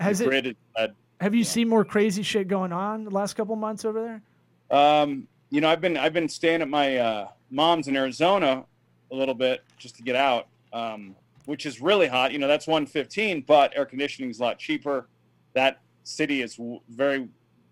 Has 0.00 0.18
the 0.18 0.24
it 0.24 0.28
grid 0.28 0.46
is 0.46 0.54
dead. 0.76 0.94
Have 1.20 1.34
you 1.34 1.42
yeah. 1.42 1.46
seen 1.46 1.68
more 1.68 1.84
crazy 1.84 2.22
shit 2.22 2.48
going 2.48 2.72
on 2.72 3.04
the 3.04 3.10
last 3.10 3.34
couple 3.34 3.54
months 3.56 3.84
over 3.84 4.02
there? 4.02 4.76
Um, 4.76 5.28
you 5.50 5.60
know, 5.60 5.68
I've 5.68 5.80
been 5.80 5.96
I've 5.96 6.12
been 6.12 6.28
staying 6.28 6.62
at 6.62 6.68
my 6.68 6.96
uh, 6.96 7.28
mom's 7.50 7.88
in 7.88 7.96
Arizona 7.96 8.64
a 9.10 9.14
little 9.14 9.34
bit 9.34 9.62
just 9.78 9.96
to 9.96 10.02
get 10.02 10.16
out, 10.16 10.46
um, 10.72 11.14
which 11.46 11.66
is 11.66 11.80
really 11.80 12.06
hot. 12.06 12.32
You 12.32 12.38
know, 12.38 12.48
that's 12.48 12.66
115, 12.66 13.42
but 13.46 13.72
air 13.76 13.84
conditioning 13.84 14.30
is 14.30 14.38
a 14.38 14.42
lot 14.42 14.58
cheaper. 14.58 15.08
That 15.54 15.80
city 16.04 16.42
is 16.42 16.56
w- 16.56 16.80
very 16.88 17.28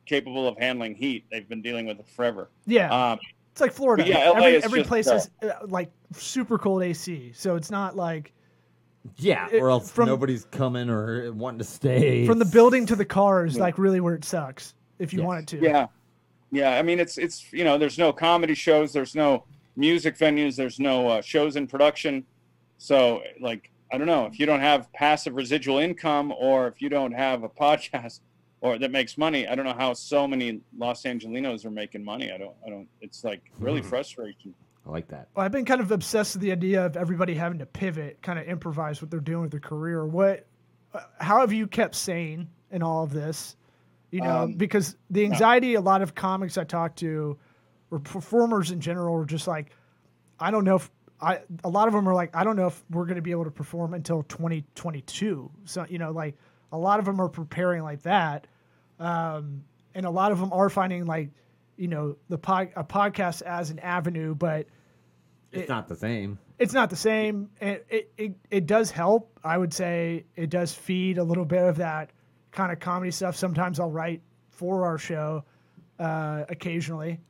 capable 0.06 0.48
of 0.48 0.58
handling 0.58 0.94
heat. 0.94 1.24
They've 1.30 1.48
been 1.48 1.62
dealing 1.62 1.86
with 1.86 2.00
it 2.00 2.08
forever. 2.08 2.48
Yeah. 2.66 3.12
Um, 3.12 3.18
It's 3.52 3.60
like 3.60 3.72
Florida. 3.72 4.06
Yeah, 4.06 4.30
LA 4.30 4.38
every 4.38 4.54
is 4.54 4.64
every 4.64 4.80
just, 4.80 4.88
place 4.88 5.06
uh, 5.06 5.12
has 5.12 5.30
uh, 5.42 5.66
like 5.66 5.90
super 6.12 6.58
cold 6.58 6.82
AC, 6.82 7.32
so 7.34 7.54
it's 7.54 7.70
not 7.70 7.96
like 7.96 8.32
Yeah, 9.16 9.48
It- 9.50 9.62
or 9.62 9.70
else 9.70 9.90
from- 9.90 10.06
nobody's 10.08 10.44
coming 10.46 10.90
or 10.90 11.32
wanting 11.32 11.58
to 11.58 11.64
stay. 11.64 12.26
from 12.26 12.38
the 12.38 12.44
building 12.44 12.84
to 12.86 12.96
the 12.96 13.04
car 13.04 13.44
is 13.46 13.56
Yeah. 13.56 13.62
like 13.62 13.78
really 13.78 14.00
where 14.00 14.14
it 14.14 14.24
sucks 14.24 14.74
if 14.98 15.12
you 15.12 15.20
Yes. 15.20 15.26
want 15.26 15.40
it 15.40 15.46
to. 15.58 15.64
Yeah, 15.64 15.86
yeah. 16.50 16.78
I 16.78 16.82
mean, 16.82 17.00
it's 17.00 17.16
it's 17.18 17.50
you 17.52 17.64
know, 17.64 17.78
there's 17.78 17.98
no 17.98 18.12
comedy 18.12 18.54
shows, 18.54 18.92
there's 18.92 19.14
no 19.14 19.44
music 19.76 20.16
venues, 20.18 20.56
there's 20.56 20.78
no 20.80 21.08
uh, 21.08 21.20
shows 21.22 21.56
in 21.56 21.66
production. 21.66 22.24
So, 22.78 23.22
like, 23.40 23.70
I 23.92 23.98
don't 23.98 24.06
know 24.06 24.26
if 24.26 24.38
you 24.38 24.46
don't 24.46 24.60
have 24.60 24.92
passive 24.92 25.34
residual 25.34 25.78
income, 25.78 26.32
or 26.36 26.66
if 26.68 26.82
you 26.82 26.88
don't 26.88 27.12
have 27.12 27.42
a 27.44 27.48
podcast, 27.64 28.20
or 28.60 28.78
that 28.78 28.90
makes 28.90 29.16
money. 29.16 29.46
I 29.46 29.54
don't 29.54 29.64
know 29.64 29.72
how 29.74 29.94
so 29.94 30.26
many 30.28 30.60
Los 30.76 31.04
Angelinos 31.04 31.64
are 31.64 31.70
making 31.70 32.04
money. 32.04 32.30
I 32.32 32.36
don't. 32.38 32.56
I 32.66 32.70
don't. 32.70 32.88
It's 33.00 33.24
like 33.24 33.40
really 33.58 33.80
Mhm. 33.80 33.86
frustration. 33.86 34.54
I 34.88 34.90
like 34.90 35.08
that. 35.08 35.28
Well, 35.34 35.44
I've 35.44 35.52
been 35.52 35.66
kind 35.66 35.80
of 35.80 35.92
obsessed 35.92 36.34
with 36.34 36.42
the 36.42 36.50
idea 36.50 36.84
of 36.86 36.96
everybody 36.96 37.34
having 37.34 37.58
to 37.58 37.66
pivot, 37.66 38.22
kind 38.22 38.38
of 38.38 38.46
improvise 38.46 39.02
what 39.02 39.10
they're 39.10 39.20
doing 39.20 39.42
with 39.42 39.50
their 39.50 39.60
career. 39.60 40.06
What, 40.06 40.46
uh, 40.94 41.00
how 41.20 41.40
have 41.40 41.52
you 41.52 41.66
kept 41.66 41.94
sane 41.94 42.48
in 42.70 42.82
all 42.82 43.04
of 43.04 43.12
this? 43.12 43.56
You 44.10 44.22
know, 44.22 44.44
Um, 44.44 44.54
because 44.54 44.96
the 45.10 45.24
anxiety 45.24 45.74
a 45.74 45.80
lot 45.82 46.00
of 46.00 46.14
comics 46.14 46.56
I 46.56 46.64
talk 46.64 46.96
to, 46.96 47.36
or 47.90 47.98
performers 47.98 48.70
in 48.70 48.80
general, 48.80 49.14
are 49.16 49.26
just 49.26 49.46
like, 49.46 49.72
I 50.40 50.50
don't 50.50 50.64
know 50.64 50.76
if 50.76 50.90
I. 51.20 51.40
A 51.64 51.68
lot 51.68 51.88
of 51.88 51.94
them 51.94 52.08
are 52.08 52.14
like, 52.14 52.34
I 52.34 52.42
don't 52.44 52.56
know 52.56 52.68
if 52.68 52.82
we're 52.90 53.04
going 53.04 53.16
to 53.16 53.22
be 53.22 53.32
able 53.32 53.44
to 53.44 53.50
perform 53.50 53.92
until 53.92 54.22
2022. 54.22 55.50
So 55.64 55.84
you 55.88 55.98
know, 55.98 56.12
like 56.12 56.36
a 56.72 56.78
lot 56.78 56.98
of 56.98 57.04
them 57.04 57.20
are 57.20 57.28
preparing 57.28 57.82
like 57.82 58.02
that, 58.02 58.46
um, 58.98 59.64
and 59.94 60.06
a 60.06 60.10
lot 60.10 60.32
of 60.32 60.38
them 60.40 60.52
are 60.52 60.70
finding 60.70 61.04
like, 61.04 61.30
you 61.76 61.88
know, 61.88 62.16
the 62.30 62.38
pod, 62.38 62.70
a 62.76 62.84
podcast 62.84 63.42
as 63.42 63.70
an 63.70 63.78
avenue, 63.80 64.34
but 64.34 64.66
It's 65.52 65.62
It- 65.64 65.68
not 65.68 65.88
the 65.88 65.96
same. 65.96 66.38
it's 66.58 66.72
not 66.74 66.90
the 66.90 66.96
same. 66.96 67.48
It, 67.60 67.86
it, 67.88 68.12
it, 68.18 68.34
it 68.50 68.66
does 68.66 68.90
help. 68.90 69.30
I 69.44 69.56
would 69.56 69.72
say 69.72 70.24
it 70.36 70.50
does 70.50 70.74
feed 70.74 71.18
a 71.18 71.24
little 71.24 71.44
bit 71.44 71.62
of 71.62 71.76
that 71.76 72.10
kind 72.52 72.72
of 72.72 72.80
comedy 72.80 73.10
stuff. 73.10 73.36
Sometimes 73.36 73.80
I'll 73.80 73.90
write 73.90 74.20
for 74.50 74.84
our 74.84 74.98
show 74.98 75.44
uh, 75.98 76.44
occasionally. 76.48 77.20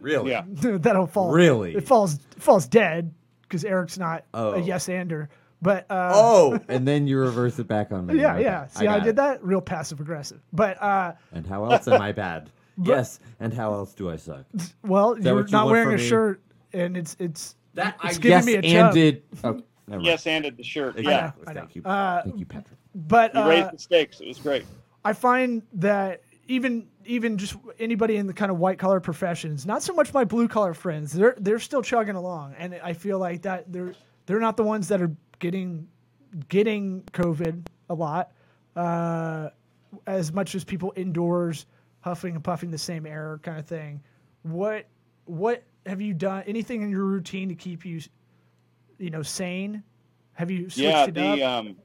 Really? 0.00 0.30
Yeah. 0.30 0.42
That'll 0.48 1.06
fall. 1.06 1.32
Really? 1.32 1.74
It 1.74 1.86
falls 1.86 2.14
it 2.14 2.42
falls 2.42 2.66
dead 2.68 3.12
because 3.42 3.64
Eric's 3.64 3.98
not 3.98 4.24
Oh. 4.34 4.52
a 4.52 4.60
yes 4.60 4.88
ander. 4.88 5.28
But 5.62 5.86
uh, 5.90 6.10
Oh, 6.14 6.60
and 6.68 6.86
then 6.86 7.06
you 7.06 7.18
reverse 7.18 7.58
it 7.58 7.66
back 7.66 7.90
on 7.92 8.06
me. 8.06 8.20
yeah, 8.20 8.34
Okay, 8.34 8.42
yeah. 8.44 8.66
See, 8.66 8.86
I, 8.86 8.98
got 8.98 9.04
did 9.04 9.10
it. 9.10 9.16
that 9.16 9.42
real 9.42 9.62
passive 9.62 10.00
aggressive. 10.00 10.40
But 10.52 10.80
uh, 10.82 11.14
And 11.32 11.46
how 11.46 11.64
else 11.64 11.88
am 11.88 12.00
I 12.02 12.12
bad? 12.12 12.50
yes, 12.82 13.20
and 13.40 13.54
how 13.54 13.72
else 13.72 13.94
do 13.94 14.10
I 14.10 14.16
suck? 14.16 14.44
well, 14.82 15.18
you're 15.18 15.34
what 15.34 15.46
you 15.46 15.52
not 15.52 15.66
wearing 15.68 15.94
a 15.94 15.96
me? 15.96 16.06
shirt, 16.06 16.42
and 16.72 16.96
it's 16.96 17.16
it's 17.18 17.56
That 17.74 17.96
it's 18.04 18.16
I 18.18 18.20
giving 18.20 18.30
yes 18.30 18.46
me 18.46 18.54
a 18.54 18.84
and 18.84 18.94
did. 18.94 19.22
Oh. 19.44 19.62
Yes, 20.00 20.26
and 20.26 20.44
at 20.44 20.56
the 20.56 20.64
shirt. 20.64 20.94
Thank 20.96 21.06
Yeah, 21.06 21.32
you. 21.38 21.44
Thank 21.54 21.76
you. 21.76 21.82
Uh, 21.84 22.22
Thank 22.24 22.40
you, 22.40 22.46
Patrick. 22.46 22.78
but 22.94 23.32
you 23.34 23.40
uh, 23.40 23.48
raised 23.48 23.72
the 23.72 23.78
stakes. 23.78 24.20
It 24.20 24.26
was 24.26 24.38
great. 24.38 24.64
I 25.04 25.12
find 25.12 25.62
that 25.74 26.22
even 26.48 26.88
even 27.04 27.38
just 27.38 27.56
anybody 27.78 28.16
in 28.16 28.26
the 28.26 28.32
kind 28.32 28.50
of 28.50 28.58
white 28.58 28.78
collar 28.78 28.98
professions, 28.98 29.64
not 29.64 29.82
so 29.84 29.92
much 29.94 30.12
my 30.12 30.24
blue 30.24 30.48
collar 30.48 30.74
friends, 30.74 31.12
they're 31.12 31.36
they're 31.38 31.60
still 31.60 31.82
chugging 31.82 32.16
along, 32.16 32.54
and 32.58 32.74
I 32.82 32.92
feel 32.94 33.18
like 33.20 33.42
that 33.42 33.72
they're 33.72 33.94
they're 34.26 34.40
not 34.40 34.56
the 34.56 34.64
ones 34.64 34.88
that 34.88 35.00
are 35.00 35.14
getting 35.38 35.86
getting 36.48 37.02
COVID 37.12 37.66
a 37.88 37.94
lot, 37.94 38.32
uh, 38.74 39.50
as 40.08 40.32
much 40.32 40.56
as 40.56 40.64
people 40.64 40.92
indoors 40.96 41.66
huffing 42.00 42.34
and 42.34 42.42
puffing 42.42 42.70
the 42.72 42.78
same 42.78 43.06
air 43.06 43.38
kind 43.42 43.58
of 43.58 43.66
thing. 43.66 44.00
What 44.42 44.86
what 45.26 45.62
have 45.86 46.00
you 46.00 46.14
done? 46.14 46.42
Anything 46.46 46.82
in 46.82 46.90
your 46.90 47.04
routine 47.04 47.48
to 47.48 47.54
keep 47.54 47.84
you, 47.84 48.00
you 48.98 49.10
know, 49.10 49.22
sane? 49.22 49.82
Have 50.34 50.50
you 50.50 50.68
switched 50.68 50.78
yeah 50.78 51.04
it 51.04 51.14
the 51.14 51.42
up? 51.42 51.64
um 51.64 51.76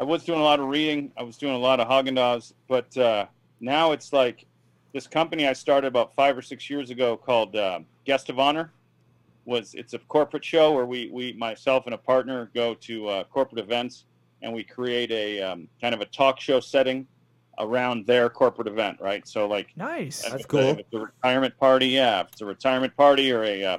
i 0.00 0.02
was 0.02 0.24
doing 0.24 0.40
a 0.40 0.42
lot 0.42 0.58
of 0.58 0.66
reading 0.66 1.12
i 1.16 1.22
was 1.22 1.36
doing 1.36 1.54
a 1.54 1.58
lot 1.58 1.78
of 1.78 1.86
haagen-dazs 1.86 2.52
but 2.66 2.96
uh 2.96 3.24
now 3.60 3.92
it's 3.92 4.12
like 4.12 4.46
this 4.92 5.06
company 5.06 5.46
i 5.46 5.52
started 5.52 5.86
about 5.86 6.12
five 6.16 6.36
or 6.36 6.42
six 6.42 6.68
years 6.68 6.90
ago 6.90 7.16
called 7.16 7.54
uh, 7.54 7.78
guest 8.04 8.30
of 8.30 8.40
honor 8.40 8.72
was 9.44 9.74
it's 9.74 9.94
a 9.94 9.98
corporate 10.00 10.44
show 10.44 10.72
where 10.72 10.86
we 10.86 11.08
we 11.12 11.32
myself 11.34 11.86
and 11.86 11.94
a 11.94 11.98
partner 11.98 12.50
go 12.52 12.74
to 12.74 13.06
uh, 13.06 13.24
corporate 13.24 13.60
events 13.60 14.06
and 14.42 14.52
we 14.52 14.64
create 14.64 15.12
a 15.12 15.40
um, 15.40 15.68
kind 15.80 15.94
of 15.94 16.00
a 16.00 16.06
talk 16.06 16.40
show 16.40 16.58
setting 16.58 17.06
around 17.58 18.06
their 18.06 18.30
corporate 18.30 18.68
event 18.68 18.98
right 19.00 19.26
so 19.26 19.46
like 19.46 19.68
nice. 19.76 20.22
That's 20.22 20.34
it's 20.36 20.44
a- 20.44 20.48
cool. 20.48 20.60
If 20.60 20.78
it's 20.78 20.94
a 20.94 20.98
retirement 21.00 21.56
party, 21.58 21.88
yeah. 21.88 22.20
If 22.20 22.28
it's 22.32 22.40
a 22.40 22.46
retirement 22.46 22.96
party 22.96 23.32
or 23.32 23.42
a, 23.44 23.64
uh, 23.64 23.78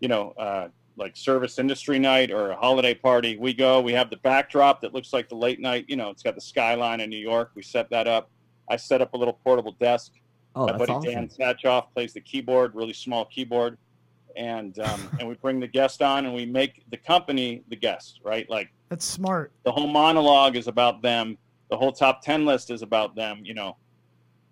you 0.00 0.08
know, 0.08 0.30
uh, 0.32 0.68
like 0.98 1.16
service 1.16 1.58
industry 1.58 1.98
night 1.98 2.30
or 2.30 2.50
a 2.50 2.56
holiday 2.56 2.94
party, 2.94 3.36
we 3.36 3.52
go. 3.54 3.80
We 3.80 3.92
have 3.92 4.08
the 4.10 4.16
backdrop 4.18 4.80
that 4.82 4.94
looks 4.94 5.12
like 5.12 5.28
the 5.28 5.34
late 5.34 5.60
night. 5.60 5.84
You 5.88 5.96
know, 5.96 6.10
it's 6.10 6.22
got 6.22 6.34
the 6.34 6.40
skyline 6.40 7.00
in 7.00 7.10
New 7.10 7.18
York. 7.18 7.50
We 7.54 7.62
set 7.62 7.90
that 7.90 8.06
up. 8.06 8.30
I 8.70 8.76
set 8.76 9.00
up 9.02 9.12
a 9.14 9.16
little 9.16 9.38
portable 9.44 9.72
desk. 9.80 10.12
Oh, 10.54 10.66
My 10.66 10.72
that's 10.72 10.78
buddy 10.78 10.92
awesome. 10.92 11.12
Dan 11.12 11.28
Satchoff 11.28 11.92
plays 11.92 12.12
the 12.14 12.20
keyboard, 12.20 12.74
really 12.74 12.94
small 12.94 13.26
keyboard, 13.26 13.76
and 14.36 14.78
um, 14.78 15.00
and 15.20 15.28
we 15.28 15.34
bring 15.34 15.60
the 15.60 15.68
guest 15.68 16.00
on 16.02 16.24
and 16.24 16.34
we 16.34 16.46
make 16.46 16.82
the 16.90 16.96
company 16.96 17.62
the 17.68 17.76
guest, 17.76 18.20
right? 18.24 18.48
Like 18.48 18.72
That's 18.88 19.04
smart. 19.04 19.52
the 19.64 19.72
whole 19.72 19.88
monologue 19.88 20.56
is 20.56 20.66
about 20.66 21.02
them. 21.02 21.36
The 21.68 21.76
whole 21.76 21.92
top 21.92 22.22
10 22.22 22.44
list 22.44 22.70
is 22.70 22.82
about 22.82 23.14
them, 23.14 23.40
you 23.44 23.54
know, 23.54 23.76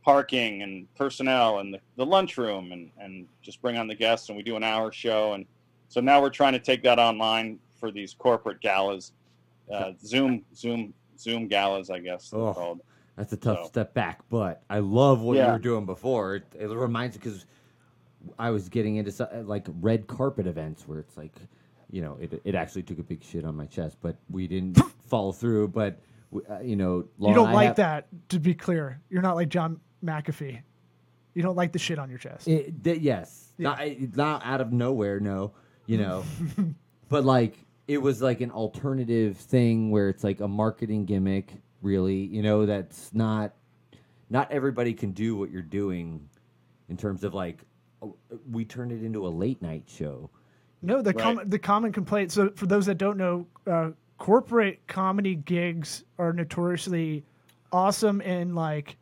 parking 0.05 0.63
and 0.63 0.93
personnel 0.95 1.61
and 1.61 1.73
the, 1.73 1.79
the 1.97 2.05
lunchroom 2.05 2.73
and, 2.73 2.91
and 2.99 3.27
just 3.41 3.63
bring 3.63 3.77
on 3.79 3.87
the 3.87 3.95
guests 3.95 4.29
and 4.29 4.37
we 4.37 4.43
do 4.43 4.57
an 4.57 4.65
hour 4.65 4.93
show. 4.93 5.33
And 5.33 5.47
so 5.89 6.01
now 6.01 6.21
we're 6.21 6.31
trying 6.31 6.53
to 6.53 6.59
take 6.59 6.83
that 6.83 6.99
online 6.99 7.59
for 7.79 7.91
these 7.91 8.15
corporate 8.15 8.61
galas, 8.61 9.13
uh, 9.73 9.93
Zoom, 10.05 10.43
Zoom, 10.55 10.93
Zoom 11.19 11.49
galas, 11.49 11.89
I 11.91 12.01
guess 12.01 12.31
they're 12.31 12.41
Oh. 12.41 12.53
called. 12.55 12.81
That's 13.17 13.33
a 13.33 13.37
tough 13.37 13.59
So- 13.63 13.67
step 13.69 13.95
back, 13.95 14.21
but 14.29 14.63
I 14.69 14.81
love 14.81 15.21
what 15.23 15.37
you 15.37 15.45
were 15.45 15.59
doing 15.59 15.87
before. 15.87 16.37
It, 16.37 16.45
it 16.59 16.67
reminds 16.69 17.17
me 17.17 17.21
because 17.23 17.47
I 18.39 18.51
was 18.51 18.69
getting 18.69 18.97
into 18.97 19.13
so- 19.13 19.45
like 19.47 19.67
red 19.81 20.07
carpet 20.09 20.47
events 20.49 20.89
where 20.89 20.99
it's 20.99 21.17
like, 21.17 21.33
you 21.91 22.03
know, 22.03 22.19
it, 22.21 22.41
it 22.45 22.55
actually 22.57 22.83
took 22.83 22.99
a 22.99 23.03
big 23.05 23.23
shit 23.23 23.45
on 23.45 23.55
my 23.57 23.67
chest, 23.67 23.99
but 24.03 24.17
we 24.31 24.49
didn't 24.49 24.75
follow 25.07 25.31
through. 25.31 25.69
But 25.69 25.97
you 26.63 26.77
know, 26.77 27.07
You 27.19 27.35
don't 27.35 27.53
like 27.53 27.69
have- 27.69 27.77
that, 27.77 28.09
to 28.31 28.39
be 28.41 28.55
clear. 28.55 29.01
You're 29.11 29.23
not 29.23 29.37
like 29.37 29.49
John 29.49 29.81
McAfee. 30.05 30.61
You 31.35 31.43
don't 31.43 31.57
like 31.57 31.73
the 31.73 31.79
shit 31.79 31.99
on 31.99 32.09
your 32.09 32.19
chest. 32.19 32.47
It, 32.47 32.83
th- 32.85 33.01
yes, 33.01 33.53
Yeah. 33.59 33.71
not 33.71 34.17
not 34.17 34.43
out 34.47 34.61
of 34.61 34.73
nowhere. 34.73 35.19
No, 35.21 35.53
you 35.87 35.99
know, 35.99 36.25
but 37.09 37.25
like 37.25 37.59
it 37.89 37.99
was 37.99 38.23
like 38.23 38.41
an 38.41 38.51
alternative 38.51 39.37
thing 39.37 39.91
where 39.91 40.09
it's 40.09 40.23
like 40.25 40.41
a 40.41 40.49
marketing 40.49 41.05
gimmick. 41.07 41.55
Really, 41.83 42.17
you 42.17 42.43
know, 42.43 42.67
that's 42.67 43.13
not 43.13 43.53
not 44.31 44.51
everybody 44.53 44.95
can 44.95 45.11
do 45.11 45.37
what 45.37 45.51
you're 45.51 45.61
doing 45.63 46.29
in 46.89 46.97
terms 46.97 47.25
of 47.25 47.35
like 47.35 47.63
oh, 48.01 48.15
we 48.51 48.65
turned 48.65 48.93
it 48.93 49.03
into 49.03 49.27
a 49.27 49.29
late 49.29 49.61
night 49.61 49.85
show. 49.87 50.31
no, 50.83 51.03
the 51.03 51.13
Right. 51.13 51.37
com- 51.39 51.49
the 51.51 51.59
common 51.59 51.93
complaint. 51.93 52.31
So 52.33 52.51
for 52.55 52.67
those 52.67 52.87
that 52.87 52.97
don't 52.99 53.17
know, 53.19 53.47
uh, 53.67 53.91
corporate 54.25 54.81
comedy 54.87 55.35
gigs 55.35 56.03
are 56.19 56.33
notoriously 56.33 57.23
awesome 57.73 58.23
and 58.23 58.55
like 58.55 58.97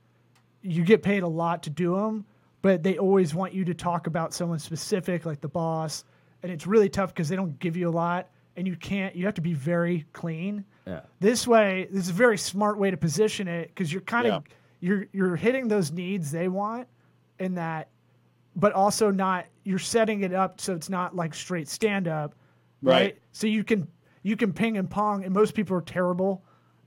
you 0.62 0.82
get 0.82 1.00
paid 1.00 1.22
a 1.22 1.28
lot 1.28 1.62
to 1.62 1.70
do 1.70 1.94
them, 1.94 2.24
but 2.60 2.82
they 2.82 2.98
always 2.98 3.32
want 3.32 3.52
you 3.52 3.64
to 3.64 3.72
talk 3.72 4.08
about 4.08 4.34
someone 4.34 4.58
specific, 4.58 5.24
like 5.24 5.40
the 5.40 5.46
boss, 5.46 6.02
and 6.42 6.50
it's 6.50 6.66
really 6.66 6.88
tough 6.88 7.14
because 7.14 7.28
they 7.28 7.36
don't 7.36 7.56
give 7.60 7.76
you 7.76 7.88
a 7.88 7.92
lot, 7.92 8.30
and 8.56 8.66
you 8.66 8.74
can't. 8.74 9.14
You 9.14 9.24
have 9.26 9.34
to 9.34 9.40
be 9.40 9.54
very 9.54 10.04
clean. 10.12 10.64
Yeah. 10.88 11.02
This 11.20 11.46
way, 11.46 11.86
this 11.92 12.02
is 12.02 12.10
a 12.10 12.14
very 12.14 12.36
smart 12.36 12.76
way 12.76 12.90
to 12.90 12.96
position 12.96 13.46
it 13.46 13.68
because 13.68 13.92
you're 13.92 14.02
kind 14.02 14.26
of 14.26 14.42
you're 14.80 15.06
you're 15.12 15.36
hitting 15.36 15.68
those 15.68 15.92
needs 15.92 16.32
they 16.32 16.48
want, 16.48 16.88
in 17.38 17.54
that, 17.54 17.90
but 18.56 18.72
also 18.72 19.12
not 19.12 19.46
you're 19.62 19.78
setting 19.78 20.24
it 20.24 20.34
up 20.34 20.60
so 20.60 20.74
it's 20.74 20.90
not 20.90 21.14
like 21.14 21.32
straight 21.32 21.68
stand 21.68 22.08
up, 22.08 22.34
Right. 22.82 23.18
So 23.30 23.46
you 23.46 23.62
can 23.62 23.86
you 24.22 24.36
can 24.36 24.52
ping 24.52 24.78
and 24.78 24.88
pong, 24.88 25.24
and 25.24 25.34
most 25.34 25.54
people 25.54 25.76
are 25.76 25.82
terrible 25.82 26.42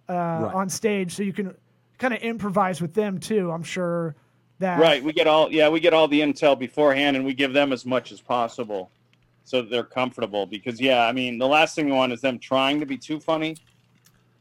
uh, 0.09 0.51
on 0.53 0.69
stage, 0.69 1.13
so 1.15 1.23
you 1.23 1.33
can 1.33 1.55
kind 1.97 2.13
of 2.13 2.21
improvise 2.21 2.81
with 2.81 2.93
them 2.93 3.19
too. 3.19 3.51
I'm 3.51 3.63
sure 3.63 4.15
that 4.59 4.79
Right. 4.79 5.03
We 5.03 5.13
get 5.13 5.27
all 5.27 5.51
yeah, 5.51 5.69
we 5.69 5.79
get 5.79 5.93
all 5.93 6.07
the 6.07 6.21
intel 6.21 6.57
beforehand 6.57 7.17
and 7.17 7.25
we 7.25 7.33
give 7.33 7.53
them 7.53 7.73
as 7.73 7.85
much 7.85 8.11
as 8.11 8.21
possible 8.21 8.91
so 9.43 9.61
that 9.61 9.69
they're 9.69 9.83
comfortable 9.83 10.45
because 10.45 10.79
yeah, 10.79 11.05
I 11.05 11.11
mean, 11.11 11.37
the 11.37 11.47
last 11.47 11.75
thing 11.75 11.85
we 11.85 11.91
want 11.91 12.13
is 12.13 12.21
them 12.21 12.39
trying 12.39 12.79
to 12.79 12.85
be 12.85 12.97
too 12.97 13.19
funny. 13.19 13.55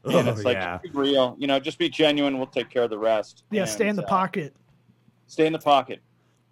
And 0.05 0.27
it's 0.27 0.43
like 0.43 0.57
yeah. 0.57 0.77
just 0.83 0.93
be 0.93 0.99
real, 0.99 1.35
you 1.39 1.47
know, 1.47 1.59
just 1.59 1.79
be 1.79 1.89
genuine, 1.89 2.37
we'll 2.37 2.45
take 2.45 2.69
care 2.69 2.83
of 2.83 2.91
the 2.91 2.97
rest. 2.97 3.43
yeah, 3.49 3.61
And, 3.61 3.69
stay 3.71 3.87
in 3.87 3.95
the 3.95 4.05
uh, 4.05 4.07
pocket. 4.07 4.55
Stay 5.25 5.47
in 5.47 5.53
the 5.53 5.57
pocket. 5.57 5.99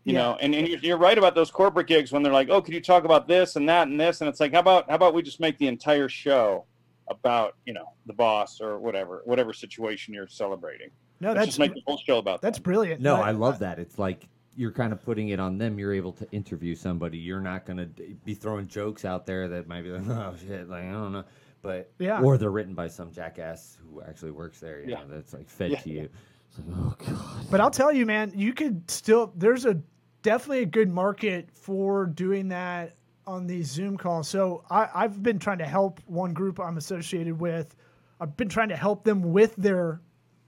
You 0.05 0.13
Yeah. 0.13 0.19
know, 0.19 0.37
and, 0.41 0.53
and 0.53 0.67
you're, 0.67 0.79
you're 0.79 0.97
right 0.97 1.17
about 1.17 1.33
those 1.35 1.49
corporate 1.49 1.87
gigs 1.87 2.11
when 2.11 2.23
they're 2.23 2.33
like, 2.33 2.49
"Oh, 2.49 2.61
could 2.61 2.73
you 2.73 2.81
talk 2.81 3.05
about 3.05 3.27
this 3.27 3.55
and 3.55 3.67
that 3.69 3.87
and 3.87 3.99
this?" 3.99 4.19
And 4.21 4.27
it's 4.29 4.39
like, 4.39 4.51
"How 4.53 4.59
about 4.59 4.89
how 4.89 4.95
about 4.95 5.13
we 5.13 5.21
just 5.21 5.39
make 5.39 5.57
the 5.57 5.67
entire 5.67 6.09
show 6.09 6.65
about 7.09 7.55
you 7.65 7.73
know 7.73 7.85
the 8.05 8.13
boss 8.13 8.59
or 8.61 8.79
whatever 8.79 9.21
whatever 9.25 9.53
situation 9.53 10.13
you're 10.13 10.27
celebrating? 10.27 10.89
No, 11.21 11.29
Let's 11.29 11.37
that's 11.37 11.47
just 11.47 11.59
make 11.59 11.73
the 11.73 11.81
whole 11.87 11.99
show 12.05 12.17
about 12.17 12.41
that's 12.41 12.57
that." 12.57 12.63
brilliant. 12.63 13.01
No, 13.01 13.15
But 13.17 13.23
I 13.23 13.31
love 13.31 13.59
that. 13.59 13.79
It's 13.79 13.97
like 13.97 14.27
you're 14.55 14.71
kind 14.73 14.91
of 14.93 15.01
putting 15.03 15.29
it 15.29 15.39
on 15.39 15.57
them. 15.57 15.79
You're 15.79 15.93
able 15.93 16.11
to 16.13 16.29
interview 16.31 16.75
somebody. 16.75 17.17
You're 17.17 17.39
not 17.39 17.65
going 17.65 17.77
to 17.77 17.85
be 18.23 18.35
throwing 18.35 18.67
jokes 18.67 19.03
out 19.03 19.25
there 19.25 19.47
that 19.47 19.67
might 19.67 19.81
be 19.83 19.89
like, 19.89 20.07
oh 20.09 20.35
shit, 20.45 20.69
like 20.69 20.83
I 20.83 20.91
don't 20.91 21.11
know. 21.13 21.23
But 21.63 21.91
Yeah. 21.97 22.21
or 22.21 22.37
they're 22.37 22.51
written 22.51 22.73
by 22.75 22.87
some 22.89 23.09
jackass 23.11 23.77
who 23.81 24.01
actually 24.03 24.31
works 24.31 24.59
there. 24.59 24.81
You 24.83 24.91
Yeah. 24.91 24.97
know, 24.99 25.05
that's 25.15 25.33
like 25.33 25.49
fed 25.49 25.71
Yeah. 25.71 25.79
to 25.79 25.89
you. 25.89 26.09
It's 26.49 26.59
like, 26.59 26.77
oh 26.77 26.95
god. 27.03 27.47
But 27.49 27.61
I'll 27.61 27.71
tell 27.71 27.91
you, 27.91 28.05
man, 28.05 28.31
you 28.35 28.53
could 28.53 28.91
still. 28.91 29.31
There's 29.35 29.65
a 29.65 29.79
definitely 30.23 30.63
a 30.63 30.65
good 30.65 30.89
market 30.89 31.49
for 31.53 32.07
doing 32.07 32.47
that 32.47 32.95
on 33.27 33.45
these 33.45 33.69
Zoom 33.69 33.97
calls. 33.97 34.27
So 34.27 34.63
I, 34.69 34.89
I've 34.93 35.21
been 35.21 35.37
trying 35.37 35.59
to 35.59 35.65
help 35.65 36.01
one 36.07 36.33
group 36.33 36.59
I'm 36.59 36.77
associated 36.77 37.39
with. 37.39 37.75
I've 38.19 38.35
been 38.35 38.49
trying 38.49 38.69
to 38.69 38.75
help 38.75 39.03
them 39.03 39.31
with 39.31 39.55
their 39.55 40.01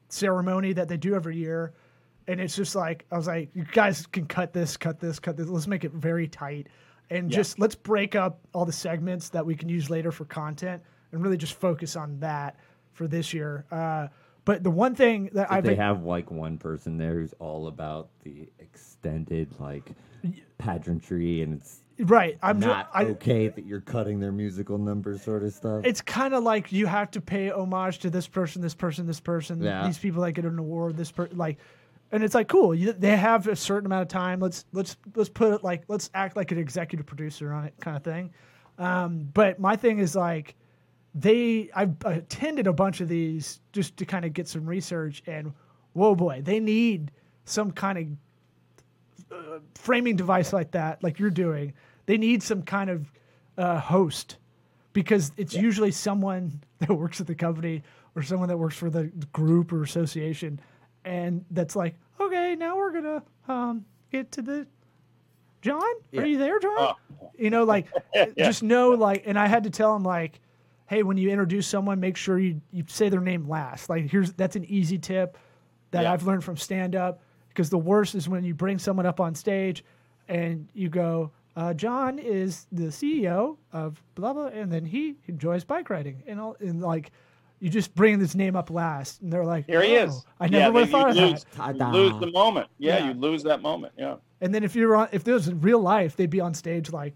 ceremony 0.10 0.74
that 0.74 0.88
they 0.88 0.98
do 0.98 1.14
every 1.14 1.38
year, 1.38 1.74
and 2.28 2.40
it's 2.40 2.56
just 2.56 2.76
like 2.76 3.06
I 3.12 3.18
was 3.18 3.28
like, 3.28 3.50
you 3.54 3.66
guys 3.66 4.06
can 4.08 4.26
cut 4.26 4.54
this, 4.54 4.78
cut 4.78 5.00
this, 5.00 5.20
cut 5.20 5.38
this. 5.38 5.48
Let's 5.48 5.68
make 5.68 5.84
it 5.84 5.92
very 5.92 6.28
tight, 6.28 6.68
and 7.10 7.30
just 7.30 7.60
let's 7.60 7.76
break 7.76 8.16
up 8.16 8.40
all 8.54 8.66
the 8.66 8.72
segments 8.72 9.30
that 9.30 9.46
we 9.46 9.56
can 9.56 9.68
use 9.68 9.90
later 9.90 10.12
for 10.12 10.26
content, 10.26 10.82
and 11.12 11.22
really 11.22 11.38
just 11.38 11.54
focus 11.54 11.96
on 11.96 12.20
that 12.20 12.58
for 12.94 13.08
this 13.08 13.34
year. 13.34 13.66
Uh, 13.72 14.08
but 14.46 14.64
the 14.64 14.72
one 14.72 14.96
thing 14.96 15.30
that 15.34 15.52
I've 15.52 15.64
they 15.64 15.76
have 15.76 16.04
like 16.04 16.32
one 16.32 16.58
person 16.58 16.98
there 16.98 17.14
who's 17.16 17.34
all 17.40 17.68
about 17.68 18.10
the 18.24 18.48
extended 18.60 19.54
like 19.60 19.92
pageantry 20.58 21.42
and 21.42 21.54
it's 21.56 21.82
Right. 21.98 22.38
I'm 22.44 22.60
not 22.60 22.90
I, 22.94 23.06
okay 23.06 23.48
that 23.48 23.66
you're 23.66 23.80
cutting 23.80 24.20
their 24.20 24.34
musical 24.34 24.78
numbers 24.78 25.22
sort 25.22 25.44
of 25.44 25.54
stuff. 25.54 25.86
It's 25.86 26.02
kind 26.02 26.34
of 26.34 26.44
like 26.44 26.74
you 26.74 26.88
have 26.88 27.10
to 27.12 27.22
pay 27.22 27.50
homage 27.50 28.00
to 28.00 28.10
this 28.10 28.28
person, 28.28 28.62
this 28.62 28.76
person, 28.76 29.08
this 29.08 29.22
person, 29.22 29.64
Yeah. 29.64 29.86
these 29.86 29.98
people 29.98 30.22
that 30.24 30.34
get 30.34 30.44
an 30.44 30.60
award, 30.60 30.98
this 30.98 31.12
per 31.12 31.30
like, 31.32 31.58
and 32.12 32.22
it's 32.22 32.36
like 32.36 32.50
cool. 32.50 32.76
You, 32.76 32.92
they 32.92 33.16
have 33.16 33.48
a 33.48 33.56
certain 33.56 33.86
amount 33.86 34.02
of 34.02 34.08
time. 34.10 34.42
Let's 34.42 34.66
let's 34.74 34.98
let's 35.16 35.30
put 35.30 35.54
it 35.54 35.64
like 35.64 35.84
let's 35.88 36.10
act 36.14 36.36
like 36.36 36.52
an 36.52 36.58
executive 36.58 37.06
producer 37.06 37.54
on 37.54 37.64
it, 37.64 37.74
kind 37.80 37.96
of 37.96 38.04
thing. 38.04 38.34
Um, 38.78 39.30
but 39.34 39.58
my 39.60 39.78
thing 39.78 40.00
is 40.00 40.18
like 40.18 40.56
they 41.16 41.70
I've 41.74 41.96
attended 42.04 42.68
a 42.68 42.74
bunch 42.74 43.00
of 43.02 43.08
these 43.08 43.62
just 43.72 43.98
to 43.98 44.06
kind 44.06 44.26
of 44.26 44.34
get 44.34 44.48
some 44.48 44.66
research, 44.66 45.24
and 45.26 45.54
whoa 45.94 46.14
boy, 46.14 46.42
they 46.44 46.60
need 46.60 47.12
some 47.46 47.72
kind 47.72 47.98
of 47.98 49.62
framing 49.76 50.16
device 50.16 50.52
like 50.54 50.72
that, 50.72 51.02
like 51.04 51.20
you're 51.20 51.30
doing, 51.30 51.74
they 52.06 52.18
need 52.18 52.44
some 52.44 52.62
kind 52.62 52.90
of 52.90 53.12
uh, 53.58 53.80
host 53.80 54.38
because 54.94 55.32
it's 55.38 55.54
usually 55.54 55.92
someone 55.92 56.60
that 56.80 56.92
works 56.92 57.22
at 57.22 57.28
the 57.28 57.36
company 57.36 57.82
or 58.16 58.22
someone 58.22 58.50
that 58.50 58.58
works 58.58 58.76
for 58.76 58.90
the 58.90 59.06
group 59.32 59.72
or 59.72 59.84
association, 59.84 60.60
and 61.06 61.46
that's 61.52 61.76
like, 61.76 61.96
okay, 62.20 62.56
now 62.56 62.76
we're 62.76 62.92
gonna 62.92 63.24
um, 63.48 63.86
get 64.12 64.32
to 64.34 64.42
the 64.42 64.68
John. 65.62 65.82
Are 66.16 66.26
you 66.26 66.38
there, 66.38 66.60
John? 66.60 66.96
You 67.38 67.50
know, 67.50 67.64
like 67.64 67.88
just 68.38 68.64
know, 68.64 68.90
like, 68.92 69.24
and 69.26 69.40
I 69.40 69.48
had 69.48 69.64
to 69.64 69.70
tell 69.70 69.96
him 69.96 70.04
like, 70.04 70.40
hey, 70.88 71.04
when 71.04 71.18
you 71.18 71.30
introduce 71.30 71.68
someone, 71.68 72.00
make 72.00 72.16
sure 72.18 72.38
you 72.40 72.62
you 72.72 72.84
say 72.88 73.10
their 73.10 73.22
name 73.22 73.48
last. 73.48 73.90
Like, 73.90 74.10
here's 74.10 74.34
that's 74.34 74.56
an 74.56 74.66
easy 74.66 74.98
tip 74.98 75.38
that 75.92 76.04
Yeah. 76.04 76.14
I've 76.14 76.26
learned 76.26 76.44
from 76.44 76.58
stand 76.58 76.96
up 76.96 77.22
because 77.50 77.70
the 77.70 77.78
worst 77.78 78.16
is 78.16 78.28
when 78.30 78.44
you 78.44 78.54
bring 78.54 78.78
someone 78.78 79.06
up 79.06 79.20
on 79.20 79.34
stage 79.36 79.84
and 80.28 80.68
you 80.74 80.90
go, 80.90 81.32
uh, 81.56 81.74
John 81.74 82.20
is 82.20 82.68
the 82.72 82.86
CEO 82.88 83.58
of 83.72 84.02
blah 84.16 84.34
blah, 84.34 84.48
and 84.48 84.72
then 84.72 84.84
he 84.86 85.16
enjoys 85.28 85.64
bike 85.64 85.90
riding, 85.90 86.22
and 86.28 86.40
all, 86.40 86.58
and 86.60 86.82
like 86.82 87.12
you 87.62 87.70
just 87.70 87.96
bring 87.96 88.20
this 88.20 88.36
name 88.36 88.56
up 88.58 88.70
last, 88.70 89.22
and 89.22 89.32
they're 89.32 89.46
like, 89.46 89.66
Here 89.66 89.82
he 89.82 89.98
"Oh, 89.98 90.04
is. 90.04 90.26
I 90.42 90.46
Yeah, 90.46 90.60
never 90.60 90.74
would 90.74 90.80
have 90.82 90.88
you 90.90 90.92
thought 90.92 91.10
of 91.12 91.16
lose, 91.16 91.46
that. 91.56 91.76
you 91.78 91.86
lose 91.86 92.20
the 92.20 92.32
moment. 92.32 92.68
Yeah, 92.78 92.98
Yeah. 92.98 93.08
you 93.08 93.14
lose 93.14 93.44
that 93.44 93.62
moment. 93.62 93.94
Yeah. 93.98 94.16
And 94.42 94.54
then 94.54 94.64
if 94.66 94.76
you're 94.76 94.96
on, 94.98 95.08
if 95.14 95.24
there 95.24 95.34
was 95.36 95.48
in 95.48 95.62
real 95.62 95.80
life, 95.80 96.18
they'd 96.18 96.30
be 96.30 96.42
on 96.42 96.54
stage 96.54 96.92
like, 96.92 97.16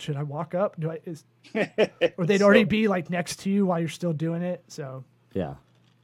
should 0.00 0.16
I 0.16 0.22
walk 0.22 0.54
up? 0.54 0.78
Do 0.80 0.90
I? 0.90 0.98
Is, 1.04 1.24
or 1.54 2.26
they'd 2.26 2.38
So- 2.38 2.44
already 2.44 2.64
be 2.64 2.88
like 2.88 3.10
next 3.10 3.40
to 3.40 3.50
you 3.50 3.66
while 3.66 3.78
you're 3.80 3.88
still 3.88 4.12
doing 4.12 4.42
it. 4.42 4.62
So 4.68 5.04
Yeah. 5.34 5.54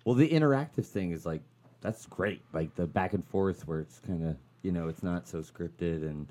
Well, 0.05 0.15
the 0.15 0.29
interactive 0.29 0.87
thing 0.87 1.11
is 1.13 1.27
like 1.27 1.43
that's 1.81 2.07
great. 2.07 2.43
Like 2.53 2.75
the 2.77 2.87
back 2.87 3.13
and 3.15 3.25
forth 3.27 3.67
where 3.67 3.81
it's 3.81 3.99
kind 4.01 4.25
of 4.27 4.37
you 4.63 4.73
know 4.73 4.89
it's 4.89 5.03
not 5.03 5.27
so 5.29 5.39
scripted 5.41 6.03
and 6.03 6.27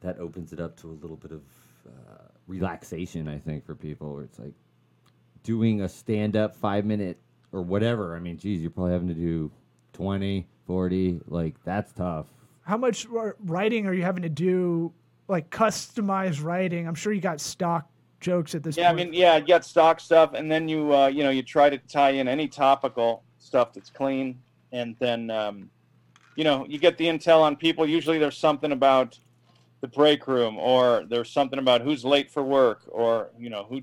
that 0.00 0.18
opens 0.18 0.52
it 0.52 0.60
up 0.60 0.76
to 0.80 0.88
a 0.90 0.96
little 1.00 1.16
bit 1.16 1.30
of 1.32 1.42
uh, 1.86 2.22
relaxation. 2.46 3.28
I 3.28 3.38
think 3.38 3.64
for 3.64 3.74
people 3.74 4.12
where 4.14 4.24
it's 4.24 4.38
like 4.38 4.54
doing 5.44 5.80
a 5.82 5.88
stand 5.88 6.36
up 6.36 6.54
five 6.56 6.84
minute 6.84 7.18
or 7.52 7.62
whatever. 7.62 8.16
I 8.16 8.20
mean, 8.20 8.38
geez, 8.38 8.60
you're 8.60 8.70
probably 8.70 8.92
having 8.92 9.08
to 9.08 9.14
do 9.14 9.50
20, 9.92 10.46
40. 10.66 11.20
Like 11.26 11.54
that's 11.64 11.92
tough. 11.92 12.26
how 12.62 12.76
much 12.76 13.06
writing 13.44 13.86
are 13.86 13.92
you 13.94 14.02
having 14.02 14.22
to 14.22 14.28
do? 14.28 14.92
Like 15.28 15.50
customized 15.50 16.42
writing? 16.42 16.86
I'm 16.86 16.94
sure 16.94 17.12
you 17.12 17.20
got 17.20 17.40
stock 17.40 17.88
jokes 18.20 18.54
at 18.54 18.62
this 18.62 18.76
point. 18.76 18.84
Yeah, 18.84 18.90
I 18.90 18.94
mean, 18.94 19.12
yeah, 19.12 19.36
you 19.36 19.46
got 19.46 19.64
stock 19.64 20.00
stuff, 20.00 20.32
and 20.34 20.50
then 20.50 20.68
you, 20.68 20.94
uh, 20.94 21.08
you 21.08 21.22
know, 21.22 21.30
you 21.30 21.42
try 21.42 21.68
to 21.68 21.78
tie 21.78 22.10
in 22.10 22.28
any 22.28 22.48
topical 22.48 23.22
stuff 23.38 23.72
that's 23.72 23.90
clean, 23.90 24.38
and 24.72 24.96
then, 24.98 25.30
um, 25.30 25.70
you 26.36 26.44
know, 26.44 26.64
you 26.66 26.78
get 26.78 26.96
the 26.96 27.06
intel 27.06 27.40
on 27.40 27.56
people. 27.56 27.86
Usually, 27.86 28.18
there's 28.18 28.38
something 28.38 28.72
about 28.72 29.18
the 29.82 29.88
break 29.88 30.26
room, 30.26 30.56
or 30.58 31.04
there's 31.08 31.30
something 31.30 31.58
about 31.58 31.82
who's 31.82 32.04
late 32.04 32.30
for 32.30 32.42
work, 32.42 32.82
or 32.88 33.30
you 33.38 33.50
know, 33.50 33.66
who 33.68 33.82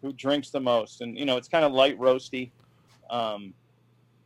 who 0.00 0.12
drinks 0.14 0.50
the 0.50 0.60
most, 0.60 1.02
and 1.02 1.18
you 1.18 1.26
know, 1.26 1.36
it's 1.36 1.48
kind 1.48 1.64
of 1.64 1.72
light 1.72 1.98
roasty, 1.98 2.50
um, 3.10 3.52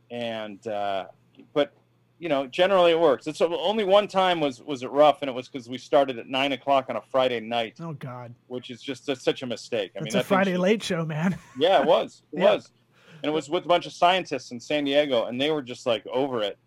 and 0.09 0.65
uh, 0.67 1.05
but 1.53 1.73
you 2.19 2.29
know, 2.29 2.47
generally 2.47 2.91
it 2.91 2.99
works. 2.99 3.27
It's 3.27 3.41
only 3.41 3.83
one 3.83 4.07
time 4.07 4.39
was 4.39 4.61
was 4.61 4.83
it 4.83 4.91
rough, 4.91 5.21
and 5.21 5.29
it 5.29 5.33
was 5.33 5.47
because 5.49 5.67
we 5.67 5.77
started 5.77 6.17
at 6.17 6.27
nine 6.27 6.53
o'clock 6.53 6.85
on 6.89 6.95
a 6.95 7.01
Friday 7.01 7.39
night, 7.39 7.77
oh 7.81 7.93
God, 7.93 8.33
which 8.47 8.69
is 8.69 8.81
just 8.81 9.09
a, 9.09 9.15
such 9.15 9.41
a 9.41 9.45
mistake. 9.45 9.91
I 9.95 9.99
that's 10.01 10.15
mean, 10.15 10.21
a 10.21 10.23
Friday 10.23 10.53
should- 10.53 10.61
late 10.61 10.83
show, 10.83 11.05
man. 11.05 11.37
yeah, 11.59 11.81
it 11.81 11.87
was. 11.87 12.23
It 12.31 12.39
Yeah. 12.39 12.55
was. 12.55 12.71
And 13.23 13.31
it 13.31 13.33
was 13.33 13.49
with 13.49 13.65
a 13.65 13.67
bunch 13.67 13.85
of 13.85 13.93
scientists 13.93 14.51
in 14.51 14.59
San 14.59 14.83
Diego, 14.83 15.25
and 15.25 15.41
they 15.41 15.49
were 15.49 15.61
just 15.61 15.85
like 15.85 16.05
over 16.07 16.41
it. 16.41 16.57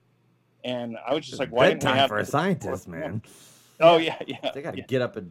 And 0.64 0.96
I 1.06 1.14
was 1.14 1.24
just 1.24 1.38
like, 1.38 1.50
why 1.50 1.68
didn't 1.68 1.82
we 1.82 1.86
Bedtime 1.86 1.96
have 1.98 2.08
for 2.08 2.18
a 2.18 2.24
scientist, 2.24 2.88
man? 2.88 3.22
Oh 3.80 3.96
yeah, 3.96 4.18
yeah. 4.26 4.50
They 4.52 4.62
got 4.62 4.72
to 4.72 4.78
yeah. 4.78 4.84
get 4.86 5.02
up 5.02 5.16
and 5.16 5.30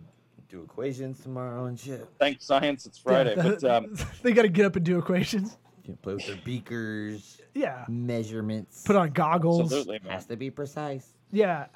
do 0.49 0.61
equations 0.63 1.19
tomorrow 1.19 1.65
and 1.65 1.77
shit. 1.79 2.07
Thanks, 2.19 2.45
science, 2.45 2.85
it's 2.85 2.97
Friday. 2.97 3.33
Yeah, 3.35 3.43
but 3.43 3.63
um, 3.63 3.95
they 4.23 4.31
got 4.31 4.43
to 4.43 4.47
get 4.49 4.65
up 4.65 4.75
and 4.77 4.85
do 4.85 4.97
equations. 4.97 5.57
You 5.87 5.93
know, 5.93 5.99
play 6.01 6.13
with 6.15 6.27
their 6.27 6.35
beakers, 6.43 7.41
Yeah, 7.53 7.85
measurements. 7.87 8.83
put 8.83 8.95
on 8.97 9.11
goggles. 9.11 9.61
absolutely, 9.61 9.99
man. 10.03 10.11
Has 10.13 10.25
to 10.25 10.35
be 10.35 10.51
precise. 10.51 11.13
Yeah, 11.31 11.67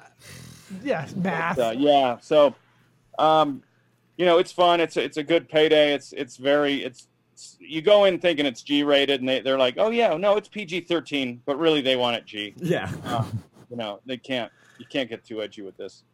yeah, 0.84 1.08
math. 1.16 1.58
Uh, 1.58 1.72
yeah. 1.76 2.18
So, 2.20 2.54
um, 3.18 3.62
you 4.16 4.26
know, 4.26 4.38
it's 4.38 4.52
fun. 4.52 4.80
It's 4.80 4.96
it's 4.96 5.16
a 5.16 5.22
good 5.22 5.48
payday. 5.48 5.94
It's 5.94 6.12
it's 6.12 6.36
very 6.36 6.82
it's. 6.84 7.00
it's- 7.00 7.56
You 7.58 7.80
go 7.82 8.04
in 8.04 8.18
thinking 8.20 8.44
it's 8.46 8.62
G 8.62 8.82
rated, 8.84 9.20
and 9.20 9.28
they 9.28 9.40
they're 9.40 9.58
like, 9.58 9.76
oh 9.78 9.90
yeah, 9.90 10.14
no, 10.16 10.36
it's 10.36 10.48
PG 10.48 10.82
thirteen, 10.82 11.40
but 11.46 11.58
really 11.58 11.80
they 11.80 11.96
want 11.96 12.16
it 12.16 12.26
G. 12.26 12.54
Yeah. 12.58 12.90
You 13.70 13.76
know, 13.78 14.00
they 14.04 14.18
can't. 14.18 14.52
You 14.78 14.84
can't 14.86 15.08
get 15.08 15.24
too 15.24 15.42
edgy 15.42 15.62
with 15.62 15.76
this. 15.78 16.04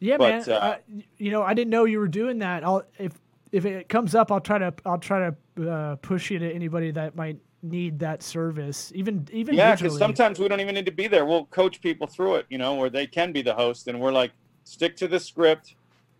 Yeah, 0.00 0.16
But, 0.18 0.46
man. 0.48 0.56
uh, 0.56 0.58
uh, 0.58 0.76
you 1.18 1.30
know, 1.30 1.42
I 1.42 1.54
didn't 1.54 1.70
know 1.70 1.84
you 1.84 1.98
were 2.00 2.08
doing 2.08 2.38
that. 2.40 2.64
I'll 2.64 2.82
if 2.98 3.12
if 3.54 3.64
it 3.64 3.88
comes 3.88 4.16
up, 4.16 4.32
I'll 4.32 4.40
try 4.40 4.58
to 4.58 4.74
I'll 4.84 4.98
try 4.98 5.30
to 5.30 5.70
uh, 5.70 5.96
push 5.96 6.30
you 6.30 6.40
to 6.40 6.52
anybody 6.52 6.90
that 6.90 7.14
might 7.14 7.38
need 7.62 8.00
that 8.00 8.22
service. 8.22 8.90
Even 8.96 9.28
even 9.32 9.54
Yeah, 9.54 9.76
because 9.76 9.96
sometimes 9.96 10.40
we 10.40 10.48
don't 10.48 10.60
even 10.60 10.74
need 10.74 10.86
to 10.86 10.92
be 10.92 11.06
there. 11.06 11.24
We'll 11.24 11.46
coach 11.46 11.80
people 11.80 12.08
through 12.08 12.34
it, 12.36 12.46
you 12.50 12.58
know, 12.58 12.74
where 12.74 12.90
they 12.90 13.06
can 13.06 13.32
be 13.32 13.42
the 13.42 13.54
host, 13.54 13.86
and 13.86 14.00
we're 14.00 14.12
like, 14.12 14.32
stick 14.64 14.96
to 14.96 15.08
the 15.08 15.20
script, 15.20 15.76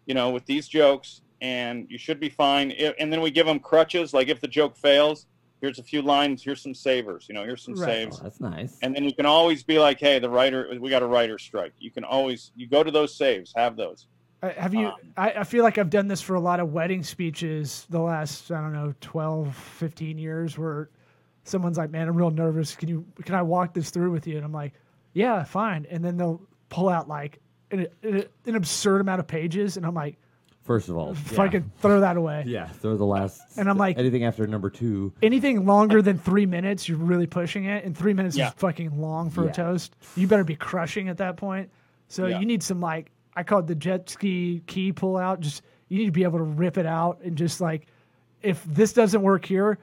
you 0.06 0.14
know, 0.14 0.30
with 0.30 0.46
these 0.46 0.68
jokes, 0.68 1.22
and 1.40 1.86
you 1.90 1.98
should 1.98 2.20
be 2.20 2.28
fine. 2.28 2.70
And 3.00 3.12
then 3.12 3.20
we 3.20 3.32
give 3.32 3.46
them 3.46 3.58
crutches, 3.58 4.14
like 4.14 4.28
if 4.28 4.40
the 4.40 4.48
joke 4.48 4.76
fails, 4.76 5.26
here's 5.60 5.80
a 5.80 5.82
few 5.82 6.02
lines, 6.02 6.44
here's 6.44 6.62
some 6.62 6.74
savers, 6.74 7.26
you 7.28 7.34
know, 7.34 7.42
here's 7.42 7.64
some 7.64 7.74
Right. 7.74 7.84
saves. 7.84 8.18
Oh, 8.20 8.24
that's 8.24 8.40
nice. 8.40 8.78
And 8.82 8.94
then 8.94 9.02
you 9.02 9.12
can 9.12 9.26
always 9.26 9.64
be 9.64 9.80
like, 9.80 9.98
hey, 9.98 10.20
the 10.20 10.30
writer, 10.30 10.68
we 10.78 10.88
got 10.88 11.02
a 11.02 11.06
writer 11.06 11.38
strike. 11.38 11.72
You 11.78 11.90
can 11.90 12.04
always, 12.04 12.52
you 12.54 12.68
go 12.68 12.84
to 12.84 12.92
those 12.92 13.16
saves, 13.16 13.52
have 13.56 13.76
those. 13.76 14.06
Have 14.52 14.74
you? 14.74 14.88
Um, 14.88 14.94
I, 15.16 15.32
I 15.32 15.44
feel 15.44 15.62
like 15.64 15.78
I've 15.78 15.90
done 15.90 16.08
this 16.08 16.20
for 16.20 16.34
a 16.34 16.40
lot 16.40 16.60
of 16.60 16.72
wedding 16.72 17.02
speeches 17.02 17.86
the 17.90 18.00
last 18.00 18.50
I 18.50 18.60
don't 18.60 18.72
know 18.72 18.94
12, 19.00 19.54
15 19.54 20.18
years, 20.18 20.58
where 20.58 20.90
someone's 21.44 21.78
like, 21.78 21.90
"Man, 21.90 22.08
I'm 22.08 22.16
real 22.16 22.30
nervous. 22.30 22.74
Can 22.74 22.88
you? 22.88 23.04
Can 23.24 23.34
I 23.34 23.42
walk 23.42 23.74
this 23.74 23.90
through 23.90 24.10
with 24.10 24.26
you?" 24.26 24.36
And 24.36 24.44
I'm 24.44 24.52
like, 24.52 24.72
"Yeah, 25.12 25.44
fine." 25.44 25.86
And 25.90 26.04
then 26.04 26.16
they'll 26.16 26.40
pull 26.68 26.88
out 26.88 27.08
like 27.08 27.40
an, 27.70 27.86
an, 28.02 28.54
absurd 28.54 29.00
amount 29.00 29.20
of 29.20 29.26
pages, 29.26 29.76
and 29.76 29.86
I'm 29.86 29.94
like, 29.94 30.16
First 30.64 30.88
of 30.88 30.96
all, 30.96 31.12
"If 31.12 31.38
I 31.38 31.48
could 31.48 31.70
throw 31.80 32.00
that 32.00 32.16
away." 32.16 32.44
yeah, 32.46 32.68
throw 32.68 32.96
the 32.96 33.04
last. 33.04 33.42
And 33.58 33.68
I'm 33.68 33.76
like- 33.76 33.98
anything 33.98 34.24
after 34.24 34.46
number 34.46 34.70
two. 34.70 35.12
Anything 35.22 35.66
longer 35.66 36.00
than 36.00 36.18
three 36.18 36.46
minutes, 36.46 36.88
you're 36.88 36.96
really 36.96 37.26
pushing 37.26 37.66
it, 37.66 37.84
and 37.84 37.96
three 37.96 38.14
minutes 38.14 38.34
Yeah. 38.36 38.48
is 38.48 38.54
fucking 38.54 38.98
long 38.98 39.28
for 39.28 39.44
Yeah. 39.44 39.50
a 39.50 39.54
toast. 39.54 39.94
You 40.16 40.26
better 40.26 40.44
be 40.44 40.56
crushing 40.56 41.10
at 41.10 41.18
that 41.18 41.36
point. 41.36 41.70
So 42.08 42.26
Yeah. 42.26 42.38
you 42.38 42.46
need 42.46 42.62
some 42.62 42.80
like 42.80 43.10
I 43.36 43.42
call 43.42 43.60
it 43.60 43.66
the 43.66 43.74
jet 43.74 44.08
ski 44.08 44.62
key 44.66 44.92
pull 44.92 45.16
out. 45.16 45.40
Just 45.40 45.62
you 45.88 45.98
need 45.98 46.06
to 46.06 46.12
be 46.12 46.24
able 46.24 46.38
to 46.38 46.44
rip 46.44 46.78
it 46.78 46.86
out 46.86 47.20
and 47.22 47.36
just 47.36 47.60
like 47.60 47.86
if 48.42 48.62
this 48.64 48.92
doesn't 48.92 49.22
work 49.22 49.44
here, 49.44 49.78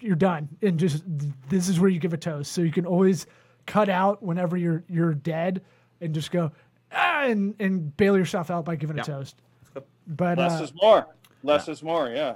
you're 0.00 0.16
done. 0.16 0.48
And 0.62 0.78
just 0.78 1.04
this 1.48 1.68
is 1.68 1.80
where 1.80 1.90
you 1.90 1.98
give 1.98 2.12
a 2.12 2.18
toast. 2.18 2.52
So 2.52 2.60
you 2.60 2.72
can 2.72 2.86
always 2.86 3.26
cut 3.66 3.88
out 3.88 4.22
whenever 4.22 4.56
you're 4.56 4.84
you're 4.88 5.14
dead 5.14 5.62
and 6.00 6.14
just 6.14 6.30
go 6.30 6.50
ah, 6.92 7.24
and 7.24 7.54
and 7.60 7.96
bail 7.96 8.16
yourself 8.16 8.50
out 8.50 8.64
by 8.64 8.76
giving 8.76 8.98
a 8.98 9.04
toast. 9.04 9.36
But 10.06 10.38
Less 10.38 10.60
uh, 10.60 10.64
is 10.64 10.72
more. 10.74 11.06
Less 11.42 11.68
is 11.68 11.82
more. 11.82 12.10
Yeah. 12.10 12.34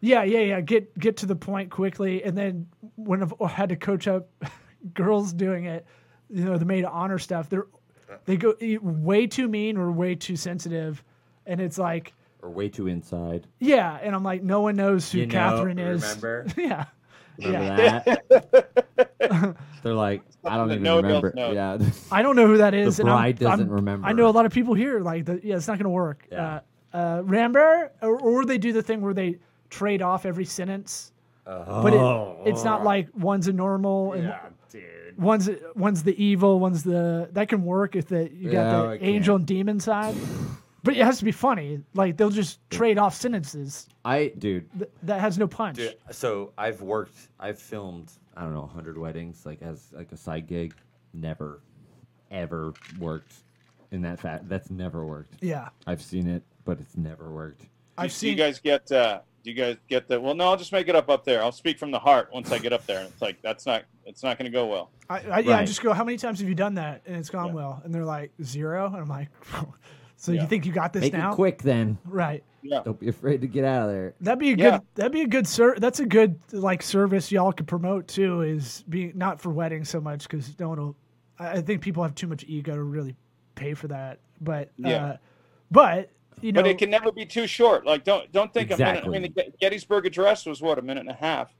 yeah, 0.00 0.22
yeah, 0.22 0.40
yeah. 0.40 0.60
Get 0.60 0.96
get 0.98 1.16
to 1.18 1.26
the 1.26 1.36
point 1.36 1.70
quickly, 1.70 2.22
and 2.22 2.36
then 2.36 2.66
when 2.94 3.22
I've 3.22 3.50
had 3.50 3.68
to 3.70 3.76
coach 3.76 4.06
up 4.06 4.28
girls 4.94 5.32
doing 5.32 5.64
it, 5.64 5.86
you 6.30 6.44
know, 6.44 6.56
the 6.56 6.64
maid 6.64 6.84
of 6.84 6.92
honor 6.92 7.18
stuff, 7.18 7.48
they're 7.48 7.66
they 8.24 8.36
go 8.36 8.54
way 8.82 9.26
too 9.26 9.48
mean 9.48 9.76
or 9.76 9.90
way 9.90 10.14
too 10.14 10.36
sensitive, 10.36 11.02
and 11.46 11.60
it's 11.60 11.78
like, 11.78 12.12
Or 12.42 12.50
way 12.50 12.68
too 12.68 12.86
inside. 12.86 13.46
yeah, 13.58 13.98
and 14.02 14.14
I'm 14.14 14.22
like, 14.24 14.42
no 14.42 14.60
one 14.60 14.76
knows 14.76 15.10
who 15.10 15.18
You 15.18 15.26
know, 15.26 15.32
Catherine 15.32 15.78
is. 15.78 16.02
remember? 16.02 16.46
yeah, 16.56 16.84
Remember 17.38 17.82
yeah. 17.82 17.98
that? 18.38 19.56
They're 19.82 19.94
like, 19.94 20.22
I 20.44 20.56
don't 20.56 20.68
that 20.68 20.74
even 20.74 20.82
no 20.84 20.96
one 20.96 21.04
remember. 21.04 21.32
knows. 21.36 21.54
Yeah. 21.54 21.78
I 22.16 22.22
don't 22.22 22.36
know 22.36 22.46
who 22.46 22.58
that 22.58 22.74
is. 22.74 22.98
and 23.00 23.08
I'm- 23.08 23.18
bride 23.18 23.38
doesn't 23.38 23.66
I'm- 23.66 23.70
remember. 23.76 24.06
I 24.06 24.12
know 24.12 24.28
a 24.28 24.30
lot 24.30 24.46
of 24.46 24.52
people 24.52 24.74
here 24.74 25.00
like, 25.00 25.24
the, 25.26 25.40
yeah, 25.42 25.56
it's 25.56 25.68
not 25.68 25.74
going 25.78 25.84
to 25.84 25.90
work. 25.90 26.26
Yeah. 26.30 26.60
Uh, 26.92 26.96
uh, 26.96 27.22
remember, 27.24 27.92
or, 28.02 28.18
or 28.20 28.44
they 28.44 28.58
do 28.58 28.72
the 28.72 28.82
thing 28.82 29.00
where 29.02 29.12
they 29.14 29.38
trade 29.70 30.00
off 30.02 30.24
every 30.24 30.44
sentence, 30.46 31.12
but 31.44 31.92
Oh. 31.92 32.40
it, 32.44 32.50
it's 32.50 32.64
not 32.64 32.84
like 32.84 33.08
one's 33.14 33.48
a 33.48 33.52
normal 33.52 34.12
and 34.14 34.22
dude. 34.24 34.34
One's 35.16 35.48
one's 35.74 36.02
the 36.02 36.22
evil, 36.22 36.60
one's 36.60 36.82
the 36.82 37.28
that 37.32 37.48
can 37.48 37.64
work 37.64 37.96
if 37.96 38.06
the 38.08 38.30
you 38.32 38.50
got 38.50 38.62
Yeah, 38.62 38.80
the 38.82 38.90
it 38.92 39.02
angel 39.02 39.36
and 39.36 39.46
demon 39.46 39.80
side. 39.80 40.14
But 40.82 40.96
it 40.96 41.04
has 41.04 41.18
to 41.18 41.24
be 41.24 41.32
funny. 41.32 41.80
Like 41.94 42.16
they'll 42.16 42.30
just 42.30 42.60
trade 42.70 42.96
off 42.96 43.14
sentences. 43.14 43.88
I, 44.04 44.32
dude, 44.38 44.70
Th- 44.78 44.90
that 45.02 45.20
has 45.20 45.36
no 45.36 45.48
punch. 45.48 45.78
Dude, 45.78 45.96
so 46.12 46.52
I've 46.56 46.80
worked, 46.80 47.16
I've 47.40 47.58
filmed, 47.58 48.12
I 48.36 48.42
don't 48.42 48.54
know, 48.54 48.66
hundred 48.66 48.96
weddings, 48.96 49.44
like 49.44 49.60
as 49.62 49.88
like 49.92 50.12
a 50.12 50.16
side 50.16 50.46
gig. 50.46 50.74
Never, 51.12 51.60
ever 52.30 52.72
worked 53.00 53.32
in 53.90 54.02
that 54.02 54.20
fact. 54.20 54.48
That's 54.48 54.70
never 54.70 55.04
worked. 55.04 55.34
Yeah, 55.40 55.70
I've 55.88 56.02
seen 56.02 56.28
it, 56.28 56.44
but 56.64 56.78
it's 56.78 56.96
never 56.96 57.30
worked. 57.32 57.62
I've 57.98 58.10
do, 58.10 58.12
do 58.12 58.18
seen. 58.18 58.30
you 58.30 58.36
guys 58.36 58.60
get 58.60 58.92
uh 58.92 59.20
do 59.46 59.52
you 59.52 59.56
guys 59.56 59.76
get 59.88 60.08
that? 60.08 60.20
well 60.20 60.34
no 60.34 60.48
i'll 60.48 60.56
just 60.56 60.72
make 60.72 60.88
it 60.88 60.96
up 60.96 61.08
up 61.08 61.24
there 61.24 61.40
i'll 61.42 61.52
speak 61.52 61.78
from 61.78 61.92
the 61.92 61.98
heart 61.98 62.28
once 62.34 62.50
i 62.50 62.58
get 62.58 62.72
up 62.72 62.84
there 62.84 62.98
and 62.98 63.08
it's 63.08 63.22
like 63.22 63.40
that's 63.42 63.64
not 63.64 63.84
it's 64.04 64.22
not 64.24 64.36
going 64.38 64.50
to 64.50 64.52
go 64.54 64.66
well 64.66 64.90
I, 65.08 65.20
I, 65.20 65.38
yeah, 65.38 65.58
I 65.58 65.64
just 65.64 65.82
go. 65.82 65.92
How 65.92 66.02
many 66.02 66.18
times 66.18 66.40
have 66.40 66.48
you 66.48 66.56
done 66.56 66.74
that? 66.74 67.02
And 67.06 67.14
it's 67.16 67.30
gone 67.30 67.46
Yeah. 67.50 67.54
well. 67.54 67.80
And 67.84 67.94
they're 67.94 68.04
like 68.04 68.32
zero. 68.42 68.86
And 68.86 68.96
I'm 68.96 69.08
like, 69.08 69.28
so 70.16 70.32
Yeah. 70.32 70.42
you 70.42 70.48
think 70.48 70.66
you 70.66 70.72
got 70.72 70.92
this 70.92 71.02
Make 71.02 71.12
now? 71.12 71.30
it 71.30 71.36
quick, 71.36 71.62
then. 71.62 71.96
Right. 72.04 72.42
yeah 72.60 72.82
Don't 72.84 72.98
be 72.98 73.06
afraid 73.08 73.40
to 73.42 73.46
get 73.46 73.64
out 73.64 73.88
of 73.88 73.94
there. 73.94 74.14
That'd 74.20 74.40
be 74.40 74.50
a 74.50 74.56
Yeah. 74.56 74.70
good. 74.78 74.80
That'd 74.96 75.12
be 75.12 75.20
a 75.22 75.28
good 75.28 75.46
ser- 75.46 75.76
That's 75.78 76.00
a 76.00 76.06
good 76.06 76.40
like 76.50 76.82
service 76.82 77.30
y'all 77.30 77.52
could 77.52 77.68
promote 77.68 78.08
too. 78.08 78.40
Is 78.42 78.82
being 78.88 79.12
not 79.14 79.40
for 79.40 79.50
weddings 79.50 79.88
so 79.88 80.00
much 80.00 80.24
because 80.28 80.58
no 80.58 80.70
one 80.70 80.80
will. 80.80 80.96
I 81.38 81.50
I 81.58 81.60
think 81.62 81.82
people 81.82 82.02
have 82.02 82.16
too 82.16 82.26
much 82.26 82.44
ego 82.48 82.74
to 82.74 82.82
really 82.82 83.14
pay 83.54 83.74
for 83.74 83.86
that. 83.86 84.18
But 84.40 84.72
Yeah. 84.76 85.04
uh, 85.04 85.16
but 85.70 86.10
you 86.42 86.52
know, 86.52 86.62
but 86.62 86.70
it 86.70 86.78
can 86.78 86.90
never 86.90 87.10
be 87.12 87.24
too 87.24 87.46
short 87.46 87.86
like 87.86 88.04
don't 88.04 88.30
don't 88.32 88.52
think 88.52 88.70
a 88.70 88.76
minute 88.76 89.04
i 89.04 89.08
mean 89.08 89.22
the 89.22 89.52
gettysburg 89.60 90.04
address 90.06 90.44
was 90.46 90.60
what 90.60 90.78
a 90.78 90.82
minute 90.82 91.00
and 91.00 91.08
a 91.10 91.14
half 91.14 91.54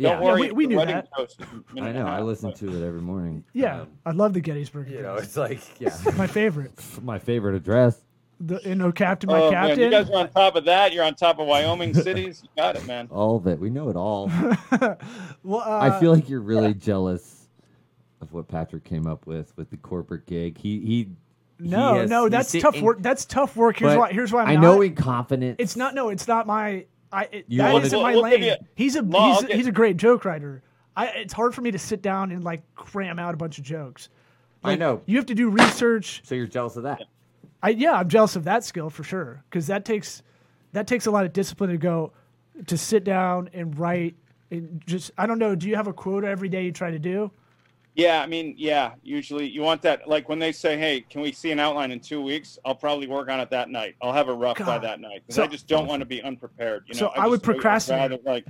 don't 0.00 0.22
worry 0.22 0.42
we- 0.46 0.52
we 0.52 0.66
knew 0.66 0.84
that. 0.84 1.08
toast 1.16 1.40
is 1.40 1.46
a 1.46 1.74
minute 1.74 1.86
I 1.86 1.88
and 1.90 1.98
a 1.98 2.02
know. 2.02 2.06
I 2.08 2.20
listen 2.22 2.50
but- 2.50 2.58
to 2.60 2.68
it 2.82 2.86
every 2.86 3.02
morning. 3.02 3.44
yeah, 3.52 3.82
Um, 3.82 3.88
I 4.06 4.12
love 4.12 4.32
the 4.32 4.40
Gettysburg. 4.40 4.88
you 4.90 5.02
know, 5.02 5.16
it's 5.16 5.36
like 5.36 5.60
yeah, 5.78 5.94
my 6.16 6.26
favorite. 6.26 6.72
my 7.02 7.18
favorite 7.18 7.54
address. 7.54 8.00
The 8.40 8.58
you 8.64 8.74
know, 8.76 8.90
Captain, 8.92 9.28
my 9.28 9.38
oh 9.38 9.50
man 9.50 9.68
captain. 9.68 9.84
you 9.84 9.90
guys 9.90 10.08
are 10.08 10.16
on 10.16 10.30
top 10.30 10.56
of 10.56 10.64
that 10.64 10.94
you're 10.94 11.04
on 11.04 11.14
top 11.14 11.38
of 11.38 11.46
wyoming 11.46 11.92
cities 12.06 12.40
you 12.42 12.48
got 12.56 12.76
it 12.76 12.86
man 12.86 13.08
All 13.10 13.36
of 13.36 13.46
it. 13.46 13.58
We 13.58 13.68
know 13.68 13.90
it 13.90 13.96
all. 13.96 14.28
well, 15.44 15.60
uh, 15.60 15.78
I 15.82 16.00
feel 16.00 16.14
like 16.14 16.28
you're 16.30 16.40
really 16.40 16.72
jealous 16.72 17.48
of 18.22 18.32
what 18.32 18.48
Patrick 18.48 18.84
came 18.84 19.06
up 19.06 19.26
with 19.26 19.52
with 19.58 19.68
the 19.70 19.76
corporate 19.76 20.24
gig. 20.26 20.56
He 20.56 20.80
he. 20.80 21.08
No, 21.60 21.94
has- 21.94 22.10
no, 22.10 22.28
that's 22.28 22.52
tough 22.52 22.74
and- 22.76 22.82
work. 22.84 23.02
That's 23.02 23.24
tough 23.24 23.56
work. 23.56 23.78
Here's 23.78 23.96
why. 23.96 24.12
Here's 24.12 24.32
why 24.32 24.42
I'm 24.42 24.48
I 24.48 24.54
not. 24.54 24.60
know 24.62 24.82
in 24.82 24.94
confidence. 24.94 25.56
It's 25.58 25.76
not. 25.76 25.94
No, 25.94 26.08
it's 26.08 26.26
not 26.26 26.46
my. 26.46 26.86
I. 27.12 27.24
It, 27.30 27.44
You 27.48 27.58
that 27.58 27.72
wanna- 27.72 27.84
isn't 27.86 28.02
my 28.02 28.12
we'll 28.12 28.22
lane. 28.22 28.42
you- 28.42 28.54
he's 28.74 28.96
a 28.96 29.02
No, 29.02 29.32
he's, 29.34 29.42
a 29.42 29.46
get- 29.46 29.56
he's 29.56 29.66
a 29.66 29.72
great 29.72 29.96
joke 29.96 30.24
writer. 30.24 30.62
I. 30.96 31.06
It's 31.08 31.32
hard 31.32 31.54
for 31.54 31.60
me 31.62 31.70
to 31.70 31.78
sit 31.78 32.02
down 32.02 32.30
and 32.32 32.42
like 32.44 32.62
cram 32.74 33.18
out 33.18 33.34
a 33.34 33.36
bunch 33.36 33.58
of 33.58 33.64
jokes. 33.64 34.08
I 34.62 34.76
know. 34.76 35.00
You 35.06 35.16
have 35.16 35.26
to 35.26 35.34
do 35.34 35.48
research. 35.48 36.20
So 36.24 36.34
you're 36.34 36.46
jealous 36.46 36.76
of 36.76 36.82
that. 36.82 37.02
I 37.62 37.70
yeah, 37.70 37.92
I'm 37.94 38.08
jealous 38.08 38.36
of 38.36 38.44
that 38.44 38.64
skill 38.64 38.90
for 38.90 39.04
sure 39.04 39.42
because 39.50 39.66
that 39.68 39.84
takes 39.84 40.22
that 40.72 40.86
takes 40.86 41.06
a 41.06 41.10
lot 41.10 41.24
of 41.24 41.32
discipline 41.32 41.70
to 41.70 41.76
go 41.78 42.12
to 42.66 42.76
sit 42.78 43.04
down 43.04 43.48
and 43.54 43.78
write 43.78 44.14
and 44.50 44.82
just 44.86 45.10
I 45.18 45.26
don't 45.26 45.38
know. 45.38 45.54
Do 45.54 45.68
you 45.68 45.76
have 45.76 45.86
a 45.86 45.92
quota 45.92 46.26
every 46.28 46.48
day 46.48 46.64
you 46.64 46.72
try 46.72 46.90
to 46.90 46.98
do? 46.98 47.30
Yeah, 48.00 48.22
I 48.22 48.26
mean, 48.26 48.54
yeah. 48.56 48.92
Usually, 49.02 49.46
you 49.46 49.60
want 49.60 49.82
that. 49.82 50.08
Like 50.08 50.28
when 50.28 50.38
they 50.38 50.52
say, 50.52 50.78
"Hey, 50.78 51.02
can 51.02 51.20
we 51.20 51.32
see 51.32 51.50
an 51.50 51.58
outline 51.60 51.90
in 51.90 52.00
two 52.00 52.22
weeks?" 52.22 52.58
I'll 52.64 52.74
probably 52.74 53.06
work 53.06 53.28
on 53.28 53.40
it 53.40 53.50
that 53.50 53.68
night. 53.68 53.94
I'll 54.00 54.12
have 54.12 54.28
a 54.28 54.32
rough 54.32 54.58
by 54.58 54.78
that 54.78 55.00
night 55.00 55.22
because 55.26 55.36
So- 55.36 55.42
I 55.44 55.46
just 55.46 55.66
don't 55.66 55.86
want 55.86 56.00
to 56.00 56.06
be 56.06 56.22
unprepared. 56.22 56.84
You 56.86 56.94
know, 56.94 56.98
So 56.98 57.06
I 57.08 57.26
would 57.26 57.40
just- 57.40 57.46
would 57.48 57.54
procrastinate. 57.56 58.10
rather, 58.10 58.22
like, 58.24 58.46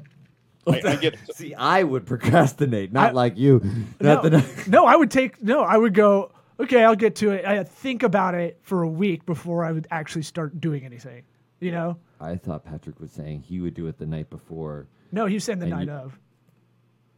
I, 0.69 0.93
I 0.93 0.97
get 0.97 1.17
See, 1.35 1.53
I 1.55 1.83
would 1.83 2.07
procrastinate, 2.07 2.93
not 2.93 3.11
I- 3.11 3.13
like 3.13 3.37
you. 3.37 3.61
Not 4.01 4.23
no, 4.23 4.29
that 4.31 4.35
I- 4.45 4.47
no, 4.71 4.87
I 4.87 4.95
would 4.95 5.11
take 5.11 5.43
no. 5.43 5.63
I 5.63 5.77
would 5.77 5.95
go. 5.95 6.31
Okay, 6.61 6.85
I'll 6.85 6.95
get 6.95 7.17
to 7.17 7.31
it. 7.31 7.45
I 7.45 7.65
think 7.65 8.03
about 8.03 8.35
it 8.35 8.59
for 8.63 8.83
a 8.83 8.89
week 8.89 9.25
before 9.27 9.65
I 9.65 9.73
would 9.73 9.89
actually 9.91 10.23
start 10.23 10.61
doing 10.61 10.85
anything. 10.85 11.23
You 11.59 11.73
know? 11.73 11.97
I 12.21 12.37
thought 12.37 12.65
Patrick 12.65 13.01
was 13.01 13.11
saying 13.11 13.41
he 13.41 13.61
would 13.61 13.75
do 13.75 13.87
it 13.87 13.99
the 13.99 14.07
night 14.07 14.29
before. 14.31 14.87
No, 15.11 15.27
he 15.27 15.35
was 15.35 15.45
saying 15.45 15.59
the 15.59 15.67
night 15.67 15.87
you- 15.89 15.93
of, 15.93 16.19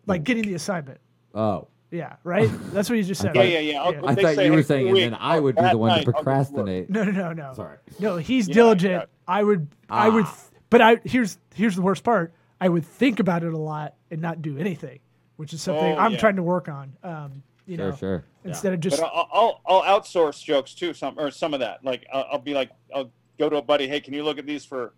like 0.06 0.24
getting 0.24 0.44
the 0.44 0.54
assignment. 0.54 0.98
Oh, 1.34 1.68
Yeah, 1.92 2.16
right. 2.24 2.48
That's 2.72 2.88
what 2.88 2.96
you 2.96 3.04
just 3.04 3.20
said. 3.20 3.34
Yeah, 3.36 3.42
right? 3.42 3.52
yeah, 3.52 3.58
yeah. 3.60 3.82
I'll- 3.82 4.08
I 4.08 4.14
thought 4.14 4.34
say, 4.34 4.46
you 4.46 4.50
were 4.52 4.56
"Hey, 4.58 4.62
saying, 4.62 4.88
and 4.88 4.96
then. 4.96 5.14
I 5.14 5.38
would 5.38 5.54
be 5.56 5.62
the 5.62 5.76
one 5.78 5.90
night, 5.90 5.94
to 5.94 5.98
I'll 5.98 5.98
get 5.98 6.04
to 6.04 6.10
work. 6.10 6.24
procrastinate. 6.24 6.90
No, 6.90 7.04
no, 7.04 7.10
no, 7.12 7.32
no. 7.34 7.52
Sorry. 7.54 7.76
No, 8.00 8.16
he's 8.16 8.48
Yeah, 8.48 8.54
diligent. 8.54 8.92
yeah. 8.92 9.04
I 9.28 9.42
would, 9.44 9.68
I 9.90 10.08
would, 10.08 10.24
Ah. 10.24 10.38
but 10.70 10.80
I 10.80 10.96
here's 11.04 11.38
here's 11.54 11.76
the 11.76 11.82
worst 11.82 12.02
part. 12.02 12.32
I 12.60 12.68
would 12.68 12.84
think 12.86 13.20
about 13.20 13.42
it 13.44 13.52
a 13.52 13.58
lot 13.58 13.94
and 14.10 14.20
not 14.22 14.40
do 14.40 14.56
anything, 14.56 15.00
which 15.36 15.52
is 15.52 15.60
something 15.60 15.84
Oh, 15.92 15.98
I'm 15.98 16.12
yeah. 16.12 16.18
trying 16.18 16.36
to 16.36 16.42
work 16.42 16.68
on. 16.68 16.94
Um, 17.04 17.42
you 17.66 17.76
Sure, 17.76 17.90
know, 17.90 17.96
sure. 17.96 18.24
instead 18.44 18.72
of 18.72 18.80
But 18.80 18.88
just 18.90 19.02
I'll, 19.02 19.28
I'll 19.32 19.60
I'll 19.66 20.00
outsource 20.00 20.42
jokes 20.42 20.72
too, 20.74 20.94
some 20.94 21.18
or 21.18 21.30
some 21.30 21.52
of 21.54 21.60
that. 21.60 21.84
Like 21.84 22.06
I'll, 22.12 22.26
I'll 22.32 22.38
be 22.38 22.54
like, 22.54 22.70
I'll 22.94 23.10
go 23.38 23.50
to 23.50 23.56
a 23.56 23.62
buddy. 23.62 23.86
Hey, 23.86 24.00
can 24.00 24.14
you 24.14 24.24
look 24.24 24.38
at 24.38 24.46
these 24.46 24.64
for? 24.64 24.94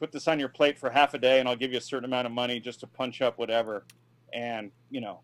Put 0.00 0.10
this 0.10 0.26
on 0.26 0.40
your 0.40 0.48
plate 0.48 0.76
for 0.76 0.90
half 0.90 1.14
a 1.14 1.18
day, 1.18 1.38
and 1.38 1.48
I'll 1.48 1.54
give 1.56 1.70
you 1.70 1.78
a 1.78 1.80
certain 1.80 2.04
amount 2.04 2.26
of 2.26 2.32
money 2.32 2.58
just 2.58 2.80
to 2.80 2.86
punch 2.88 3.22
up 3.22 3.38
whatever, 3.38 3.84
and 4.32 4.72
you 4.90 5.00
know, 5.00 5.20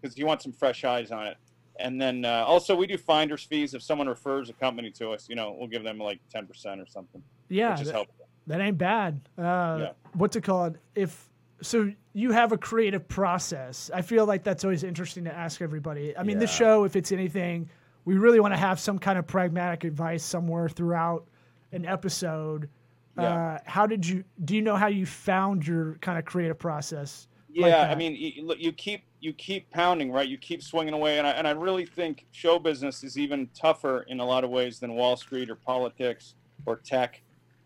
because 0.00 0.16
you 0.18 0.26
want 0.26 0.42
some 0.42 0.52
fresh 0.52 0.84
eyes 0.84 1.10
on 1.10 1.26
it. 1.26 1.36
And 1.80 2.00
then 2.00 2.24
uh, 2.24 2.44
also 2.46 2.74
we 2.74 2.86
do 2.86 2.98
finder's 2.98 3.44
fees 3.44 3.74
if 3.74 3.82
someone 3.82 4.08
refers 4.08 4.50
a 4.50 4.52
company 4.52 4.90
to 4.92 5.10
us. 5.10 5.28
You 5.28 5.36
know, 5.36 5.54
we'll 5.56 5.68
give 5.68 5.84
them 5.84 5.98
like 5.98 6.18
ten 6.30 6.46
percent 6.46 6.80
or 6.80 6.86
something, 6.86 7.22
yeah, 7.48 7.72
which 7.72 7.82
is 7.82 7.86
that, 7.88 7.94
helpful. 7.94 8.26
that 8.48 8.60
ain't 8.60 8.78
bad. 8.78 9.20
Uh, 9.36 9.88
What's 10.14 10.34
it 10.34 10.42
called? 10.42 10.78
If 10.96 11.28
so, 11.60 11.92
you 12.14 12.32
have 12.32 12.52
a 12.52 12.58
creative 12.58 13.06
process. 13.08 13.90
I 13.94 14.02
feel 14.02 14.26
like 14.26 14.42
that's 14.42 14.64
always 14.64 14.82
interesting 14.82 15.24
to 15.24 15.32
ask 15.34 15.60
everybody. 15.60 16.16
I 16.16 16.22
mean, 16.24 16.38
this 16.38 16.50
Yeah. 16.52 16.66
show, 16.66 16.84
if 16.84 16.96
it's 16.96 17.12
anything, 17.12 17.68
we 18.04 18.16
really 18.16 18.40
want 18.40 18.54
to 18.54 18.58
have 18.58 18.80
some 18.80 18.98
kind 18.98 19.18
of 19.18 19.26
pragmatic 19.26 19.84
advice 19.84 20.24
somewhere 20.24 20.68
throughout 20.68 21.26
an 21.72 21.84
episode. 21.84 22.68
Yeah. 23.16 23.24
Uh, 23.24 23.58
how 23.66 23.86
did 23.86 24.06
you? 24.06 24.24
Do 24.44 24.56
you 24.56 24.62
know 24.62 24.76
how 24.76 24.86
you 24.88 25.06
found 25.06 25.66
your 25.66 25.94
kind 26.00 26.18
of 26.18 26.24
creative 26.24 26.58
process? 26.58 27.28
Yeah, 27.50 27.66
like 27.66 27.90
I 27.90 27.94
mean, 27.94 28.14
you, 28.14 28.54
you 28.58 28.72
keep 28.72 29.02
you 29.20 29.32
keep 29.32 29.70
pounding, 29.70 30.12
right? 30.12 30.28
You 30.28 30.38
keep 30.38 30.62
swinging 30.62 30.94
away, 30.94 31.18
and 31.18 31.26
I, 31.26 31.30
and 31.32 31.46
I 31.46 31.50
really 31.52 31.86
think 31.86 32.26
show 32.30 32.58
business 32.58 33.02
is 33.02 33.18
even 33.18 33.48
tougher 33.54 34.02
in 34.08 34.20
a 34.20 34.24
lot 34.24 34.44
of 34.44 34.50
ways 34.50 34.78
than 34.78 34.94
Wall 34.94 35.16
Street 35.16 35.50
or 35.50 35.56
politics 35.56 36.34
or 36.66 36.76
tech, 36.76 37.22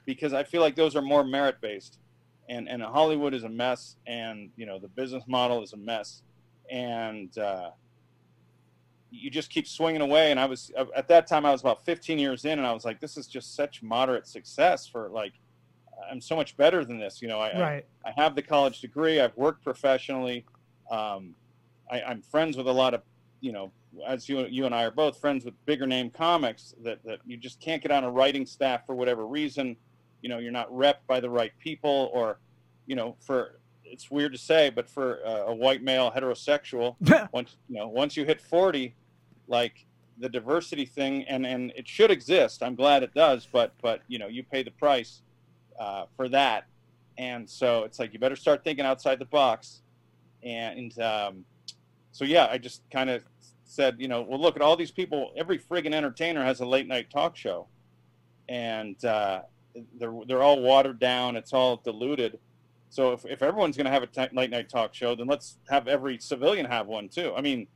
because 0.07 0.33
I 0.33 0.45
feel 0.45 0.62
like 0.62 0.77
those 0.77 0.97
are 0.97 1.03
more 1.03 1.25
merit 1.25 1.61
based. 1.61 1.99
and 2.49 2.69
and 2.69 2.83
Hollywood 2.83 3.35
is 3.35 3.45
a 3.45 3.49
mess, 3.49 3.97
and 4.07 4.51
you 4.57 4.67
know 4.67 4.79
the 4.79 4.88
business 4.88 5.25
model 5.27 5.62
is 5.62 5.73
a 5.73 5.77
mess, 5.77 6.23
and 6.71 7.37
uh, 7.38 7.71
you 9.11 9.31
just 9.31 9.51
keep 9.51 9.69
swinging 9.69 10.01
away. 10.01 10.31
And 10.31 10.41
I 10.41 10.47
was 10.47 10.71
at 10.97 11.07
that 11.09 11.27
time 11.27 11.45
I 11.45 11.53
was 11.53 11.61
about 11.61 11.85
15 11.85 12.19
years 12.19 12.45
in, 12.45 12.59
and 12.59 12.67
I 12.67 12.73
was 12.73 12.85
like, 12.85 13.01
this 13.01 13.17
is 13.17 13.27
just 13.27 13.55
such 13.55 13.83
moderate 13.83 14.27
success 14.27 14.87
for 14.87 15.11
like 15.11 15.35
I'm 16.11 16.21
so 16.21 16.35
much 16.35 16.57
better 16.57 16.85
than 16.85 16.99
this. 16.99 17.21
You 17.21 17.29
know, 17.29 17.41
I 17.41 17.61
Right. 17.61 17.87
I, 18.05 18.11
I 18.11 18.23
have 18.23 18.35
the 18.35 18.43
college 18.43 18.81
degree. 18.81 19.21
I've 19.21 19.37
worked 19.37 19.62
professionally. 19.62 20.45
Um, 20.91 21.35
I, 21.93 22.03
I'm 22.03 22.23
friends 22.23 22.57
with 22.57 22.67
a 22.67 22.73
lot 22.73 22.95
of 22.95 23.03
you 23.41 23.53
know, 23.53 23.73
as 24.07 24.29
you 24.29 24.47
you 24.47 24.67
and 24.67 24.75
I 24.75 24.85
are 24.85 24.91
both 24.91 25.21
friends 25.21 25.45
with 25.45 25.55
bigger 25.67 25.87
name 25.87 26.11
comics 26.11 26.75
that 26.83 27.05
that 27.05 27.19
you 27.27 27.37
just 27.37 27.61
can't 27.61 27.83
get 27.83 27.93
on 27.93 28.05
a 28.05 28.11
writing 28.11 28.47
staff 28.47 28.87
for 28.87 28.95
whatever 28.95 29.27
reason. 29.27 29.77
You 30.23 30.29
know, 30.29 30.39
you're 30.39 30.53
not 30.53 30.71
repped 30.71 31.07
by 31.07 31.21
the 31.21 31.29
right 31.29 31.53
people, 31.59 32.11
or 32.13 32.39
you 32.87 32.97
know, 32.97 33.17
for 33.21 33.59
it's 33.85 34.11
weird 34.11 34.33
to 34.33 34.39
say, 34.39 34.71
but 34.71 34.89
for 34.89 35.19
uh, 35.27 35.51
a 35.51 35.55
white 35.55 35.83
male 35.83 36.11
heterosexual, 36.11 36.97
once 37.33 37.57
you 37.69 37.77
know 37.79 37.89
once 37.89 38.17
you 38.17 38.25
hit 38.25 38.41
40 38.41 38.95
like 39.49 39.85
the 40.19 40.29
diversity 40.29 40.87
thing 40.87 41.25
and 41.25 41.45
and 41.45 41.73
it 41.77 41.87
should 41.87 42.11
exist. 42.11 42.63
I'm 42.63 42.75
glad 42.75 43.03
it 43.03 43.13
does 43.13 43.47
but 43.53 43.73
but 43.83 44.01
you 44.09 44.19
know 44.19 44.29
you 44.29 44.43
pay 44.43 44.63
the 44.63 44.71
price 44.71 45.23
uh, 45.79 46.07
for 46.17 46.29
that. 46.29 46.67
And 47.19 47.49
so 47.49 47.85
it's 47.85 47.99
like 47.99 48.13
you 48.13 48.19
better 48.19 48.37
start 48.37 48.65
thinking 48.65 48.87
outside 48.87 49.19
the 49.19 49.27
box. 49.27 49.83
And 50.43 50.99
um, 50.99 51.45
so 52.12 52.25
yeah 52.25 52.46
i 52.51 52.59
just 52.59 52.83
kind 52.90 53.11
of 53.11 53.22
said 53.64 53.96
you 53.98 54.07
know 54.09 54.22
well 54.22 54.40
look 54.40 54.55
at 54.57 54.62
all 54.62 54.77
these 54.77 54.90
people 54.90 55.33
every 55.37 55.59
friggin 55.59 55.92
entertainer 55.92 56.44
has 56.44 56.61
a 56.61 56.66
late 56.66 56.87
night 56.87 57.11
talk 57.11 57.37
show 57.37 57.66
and 58.48 59.05
uh, 59.05 59.40
they're 59.98 60.14
they're 60.27 60.42
all 60.42 60.61
watered 60.61 60.98
down 60.98 61.37
it's 61.37 61.53
all 61.53 61.77
diluted 61.79 62.38
so 62.90 63.12
if, 63.12 63.25
if 63.25 63.42
everyone's 63.42 63.77
going 63.77 63.87
to 63.87 63.90
have 63.90 64.03
a 64.03 64.07
t- 64.07 64.29
late 64.37 64.51
night 64.51 64.68
talk 64.68 64.94
show 64.94 65.14
then 65.14 65.27
let's 65.27 65.57
have 65.68 65.88
every 65.88 66.18
civilian 66.18 66.66
have 66.66 66.87
one 66.87 67.09
too 67.09 67.33
i 67.37 67.40
mean 67.40 67.66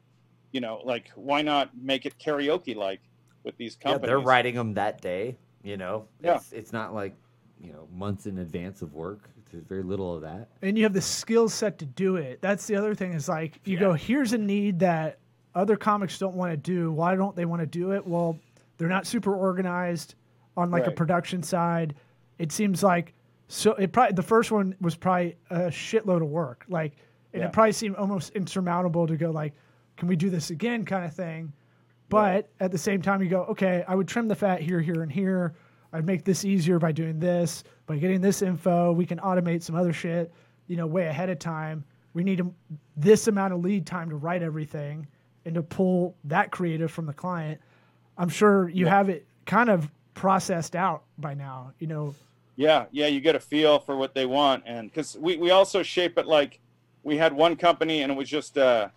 you 0.52 0.60
know, 0.60 0.80
like 0.84 1.10
why 1.16 1.42
not 1.42 1.70
make 1.78 2.06
it 2.06 2.18
karaoke 2.18 2.74
like 2.74 3.00
with 3.44 3.56
these 3.58 3.76
companies? 3.76 4.04
Yeah, 4.04 4.06
they're 4.06 4.20
writing 4.20 4.54
them 4.54 4.72
that 4.74 5.02
day. 5.02 5.36
You 5.62 5.76
know, 5.76 6.06
Yeah. 6.22 6.36
it's, 6.36 6.50
it's 6.52 6.72
not 6.72 6.94
like 6.94 7.14
you 7.60 7.74
know 7.74 7.86
months 7.92 8.24
in 8.26 8.38
advance 8.38 8.80
of 8.80 8.94
work. 8.94 9.28
There's 9.56 9.66
very 9.66 9.82
little 9.82 10.14
of 10.14 10.20
that. 10.20 10.48
and 10.60 10.76
you 10.76 10.84
have 10.84 10.92
the 10.92 11.00
skill 11.00 11.48
set 11.48 11.78
to 11.78 11.86
do 11.86 12.16
it. 12.16 12.42
That's 12.42 12.66
the 12.66 12.76
other 12.76 12.94
thing 12.94 13.14
is 13.14 13.26
like 13.26 13.58
you 13.64 13.78
go, 13.78 13.94
here's 13.94 14.34
a 14.34 14.38
need 14.38 14.80
that 14.80 15.18
other 15.54 15.76
comics 15.76 16.18
don't 16.18 16.34
want 16.34 16.52
to 16.52 16.58
do. 16.58 16.92
Why 16.92 17.14
don't 17.16 17.34
they 17.34 17.46
want 17.46 17.60
to 17.60 17.66
do 17.66 17.92
it? 17.92 18.06
Well, 18.06 18.38
they're 18.76 18.88
not 18.88 19.06
super 19.06 19.34
organized 19.34 20.14
on 20.58 20.70
like 20.70 20.86
a 20.86 20.90
production 20.90 21.42
side. 21.42 21.94
It 22.38 22.52
seems 22.52 22.82
like 22.82 23.14
so 23.48 23.72
it 23.74 23.92
probably 23.92 24.12
the 24.14 24.22
first 24.22 24.52
one 24.52 24.74
was 24.82 24.94
probably 24.94 25.36
a 25.48 25.68
shitload 25.68 26.20
of 26.20 26.28
work. 26.28 26.66
Like 26.68 26.92
and 27.32 27.40
Yeah. 27.40 27.48
it 27.48 27.52
probably 27.54 27.72
seemed 27.72 27.96
almost 27.96 28.32
insurmountable 28.32 29.06
to 29.06 29.16
go 29.16 29.30
like, 29.30 29.54
can 29.96 30.06
we 30.06 30.16
do 30.16 30.28
this 30.28 30.50
again 30.50 30.84
kind 30.84 31.06
of 31.06 31.14
thing. 31.14 31.50
But 32.10 32.50
at 32.60 32.70
the 32.72 32.78
same 32.78 33.00
time 33.00 33.22
you 33.22 33.30
go, 33.30 33.44
okay, 33.44 33.84
I 33.88 33.94
would 33.94 34.06
trim 34.06 34.28
the 34.28 34.34
fat 34.34 34.60
here, 34.60 34.80
here, 34.82 35.02
and 35.02 35.10
here. 35.10 35.54
I'd 35.96 36.06
make 36.06 36.24
this 36.24 36.44
easier 36.44 36.78
by 36.78 36.92
doing 36.92 37.18
this, 37.18 37.64
by 37.86 37.96
getting 37.96 38.20
this 38.20 38.42
info. 38.42 38.92
We 38.92 39.06
can 39.06 39.18
automate 39.18 39.62
some 39.62 39.74
other 39.74 39.94
shit, 39.94 40.30
you 40.66 40.76
know, 40.76 40.86
way 40.86 41.06
ahead 41.06 41.30
of 41.30 41.38
time. 41.38 41.84
We 42.12 42.22
need 42.22 42.40
a, 42.40 42.46
this 42.96 43.28
amount 43.28 43.54
of 43.54 43.60
lead 43.60 43.86
time 43.86 44.10
to 44.10 44.16
write 44.16 44.42
everything 44.42 45.06
and 45.46 45.54
to 45.54 45.62
pull 45.62 46.14
that 46.24 46.50
creative 46.50 46.90
from 46.90 47.06
the 47.06 47.14
client. 47.14 47.60
I'm 48.18 48.28
sure 48.28 48.68
you 48.68 48.86
have 48.86 49.08
it 49.08 49.26
kind 49.46 49.70
of 49.70 49.90
processed 50.12 50.76
out 50.76 51.04
by 51.16 51.32
now, 51.32 51.72
you 51.78 51.86
know. 51.86 52.14
Yeah, 52.56 52.86
yeah, 52.90 53.06
you 53.06 53.20
get 53.20 53.34
a 53.34 53.40
feel 53.40 53.78
for 53.78 53.96
what 53.96 54.14
they 54.14 54.26
want, 54.26 54.64
and 54.66 54.90
because 54.90 55.16
we 55.18 55.36
we 55.36 55.50
also 55.50 55.82
shape 55.82 56.18
it 56.18 56.26
like 56.26 56.60
we 57.02 57.16
had 57.16 57.32
one 57.32 57.54
company, 57.54 58.02
and 58.02 58.10
it 58.10 58.14
was 58.14 58.28
just 58.28 58.56
uh, 58.56 58.88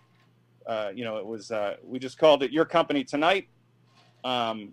uh, 0.66 0.90
you 0.94 1.04
know, 1.04 1.18
it 1.18 1.26
was 1.26 1.50
uh, 1.50 1.76
we 1.82 1.98
just 1.98 2.18
called 2.18 2.42
it 2.42 2.52
your 2.52 2.64
company 2.64 3.04
tonight, 3.04 3.48
um, 4.24 4.72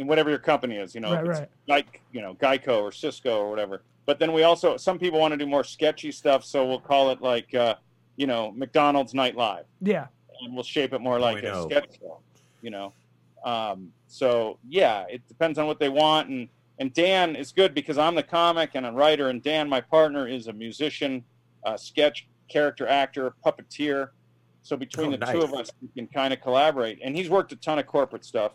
and 0.00 0.08
whatever 0.08 0.30
your 0.30 0.38
company 0.38 0.76
is, 0.76 0.94
you 0.94 1.00
know, 1.00 1.12
Right, 1.12 1.26
right. 1.26 1.48
like 1.68 2.00
you 2.12 2.20
know 2.22 2.34
Geico 2.34 2.82
or 2.82 2.90
Cisco 2.90 3.38
or 3.38 3.50
whatever. 3.50 3.82
But 4.06 4.18
then 4.18 4.32
we 4.32 4.42
also 4.42 4.76
some 4.76 4.98
people 4.98 5.20
want 5.20 5.32
to 5.32 5.38
do 5.38 5.46
more 5.46 5.62
sketchy 5.62 6.10
stuff, 6.10 6.44
so 6.44 6.66
we'll 6.66 6.80
call 6.80 7.10
it 7.10 7.20
like 7.22 7.54
uh, 7.54 7.76
you 8.16 8.26
know 8.26 8.50
McDonald's 8.52 9.14
Night 9.14 9.36
Live. 9.36 9.66
Yeah. 9.80 10.06
and 10.42 10.54
we'll 10.54 10.64
shape 10.64 10.92
it 10.92 11.00
more 11.00 11.20
like 11.20 11.42
we 11.42 11.48
a 11.48 11.52
know. 11.52 11.66
sketch 11.68 11.98
show, 12.00 12.18
you 12.62 12.70
know. 12.70 12.92
Um, 13.44 13.92
so 14.08 14.58
yeah, 14.68 15.04
it 15.08 15.26
depends 15.28 15.58
on 15.58 15.66
what 15.66 15.78
they 15.78 15.88
want, 15.90 16.28
and 16.28 16.48
and 16.78 16.92
Dan 16.94 17.36
is 17.36 17.52
good 17.52 17.74
because 17.74 17.98
I'm 17.98 18.14
the 18.14 18.22
comic 18.22 18.70
and 18.74 18.86
a 18.86 18.90
writer, 18.92 19.28
and 19.28 19.42
Dan, 19.42 19.68
my 19.68 19.82
partner, 19.82 20.26
is 20.26 20.46
a 20.48 20.52
musician, 20.52 21.22
uh, 21.64 21.76
sketch 21.76 22.26
character 22.48 22.88
actor, 22.88 23.34
puppeteer. 23.44 24.08
So 24.62 24.76
between 24.76 25.14
Oh, 25.14 25.16
the 25.16 25.26
two 25.26 25.40
of 25.42 25.54
us, 25.54 25.70
we 25.80 25.88
can 25.94 26.06
kind 26.06 26.32
of 26.34 26.40
collaborate. 26.42 26.98
And 27.02 27.16
he's 27.16 27.30
worked 27.30 27.50
a 27.52 27.56
ton 27.56 27.78
of 27.78 27.86
corporate 27.86 28.24
stuff, 28.26 28.52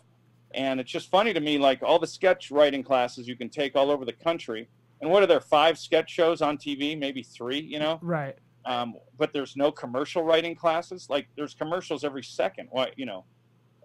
and 0.55 0.79
it's 0.79 0.91
just 0.91 1.11
funny 1.11 1.33
to 1.33 1.39
me, 1.39 1.57
like 1.57 1.83
all 1.83 1.99
the 1.99 2.07
sketch 2.07 2.49
writing 2.49 2.81
classes 2.83 3.27
you 3.27 3.35
can 3.35 3.49
take 3.49 3.75
all 3.75 3.91
over 3.91 4.05
the 4.05 4.13
country. 4.13 4.67
And 5.01 5.11
what 5.11 5.21
are 5.21 5.27
there 5.27 5.41
five 5.41 5.77
sketch 5.77 6.09
shows 6.09 6.41
on 6.41 6.57
TV? 6.57 6.97
Maybe 6.97 7.21
three, 7.21 7.59
you 7.59 7.77
know 7.79 7.99
Right. 8.01 8.35
um, 8.65 8.95
but 9.17 9.33
there's 9.33 9.55
no 9.55 9.71
commercial 9.71 10.23
writing 10.23 10.55
classes. 10.55 11.07
Like 11.09 11.27
there's 11.35 11.53
commercials 11.53 12.03
every 12.03 12.23
second. 12.23 12.69
What 12.71 12.97
you 12.97 13.05
know, 13.05 13.25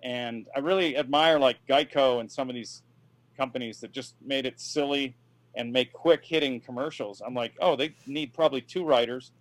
and 0.02 0.46
I 0.56 0.61
really 0.61 0.96
admire 0.96 1.38
like 1.38 1.59
Geico 1.68 2.20
and 2.20 2.30
some 2.30 2.48
of 2.48 2.54
these 2.54 2.83
companies 3.37 3.80
that 3.80 3.92
just 3.92 4.14
made 4.24 4.46
it 4.46 4.61
silly 4.61 5.16
and 5.56 5.72
make 5.72 5.92
quick 5.92 6.24
hitting 6.24 6.61
commercials. 6.61 7.20
I'm 7.26 7.35
like, 7.35 7.54
oh, 7.61 7.74
they 7.74 7.94
need 8.06 8.33
probably 8.33 8.61
two 8.61 8.85
writers, 8.85 9.33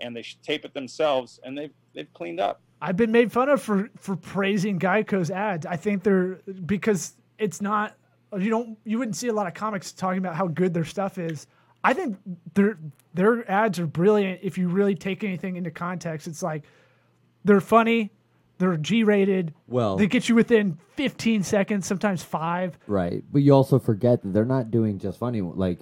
and 0.00 0.16
they 0.16 0.22
should 0.22 0.42
tape 0.42 0.64
it 0.64 0.74
themselves, 0.74 1.38
and 1.44 1.56
they've 1.56 1.72
they've 1.94 2.12
cleaned 2.12 2.40
up. 2.40 2.60
I've 2.84 2.96
been 2.96 3.12
made 3.12 3.30
fun 3.30 3.48
of 3.48 3.62
for 3.62 3.88
for 3.96 4.16
praising 4.16 4.78
Geico's 4.78 5.30
ads. 5.30 5.66
I 5.66 5.76
think 5.76 6.02
they're 6.02 6.40
because 6.66 7.14
it's 7.38 7.60
not 7.60 7.94
you 8.36 8.50
don't 8.50 8.76
you 8.84 8.98
wouldn't 8.98 9.14
see 9.16 9.28
a 9.28 9.32
lot 9.32 9.46
of 9.46 9.54
comics 9.54 9.92
talking 9.92 10.18
about 10.18 10.34
how 10.34 10.48
good 10.48 10.74
their 10.74 10.84
stuff 10.84 11.16
is. 11.16 11.46
I 11.84 11.94
think 11.94 12.16
their 12.54 12.78
their 13.14 13.48
ads 13.48 13.78
are 13.78 13.86
brilliant 13.86 14.40
if 14.42 14.58
you 14.58 14.68
really 14.68 14.96
take 14.96 15.22
anything 15.22 15.54
into 15.56 15.70
context. 15.70 16.26
It's 16.26 16.42
like 16.42 16.64
they're 17.44 17.60
funny, 17.60 18.10
they're 18.58 18.76
G 18.76 19.04
rated. 19.04 19.54
Well- 19.68 19.96
they 19.96 20.08
get 20.08 20.28
you 20.28 20.34
within 20.34 20.76
15 20.96 21.44
seconds, 21.44 21.86
sometimes 21.86 22.22
five. 22.24 22.76
Right, 22.88 23.22
but 23.32 23.42
you 23.42 23.52
also 23.52 23.78
forget 23.78 24.22
that 24.22 24.32
they're 24.32 24.44
not 24.44 24.70
doing 24.72 24.98
just 24.98 25.18
funny. 25.20 25.40
Like 25.40 25.78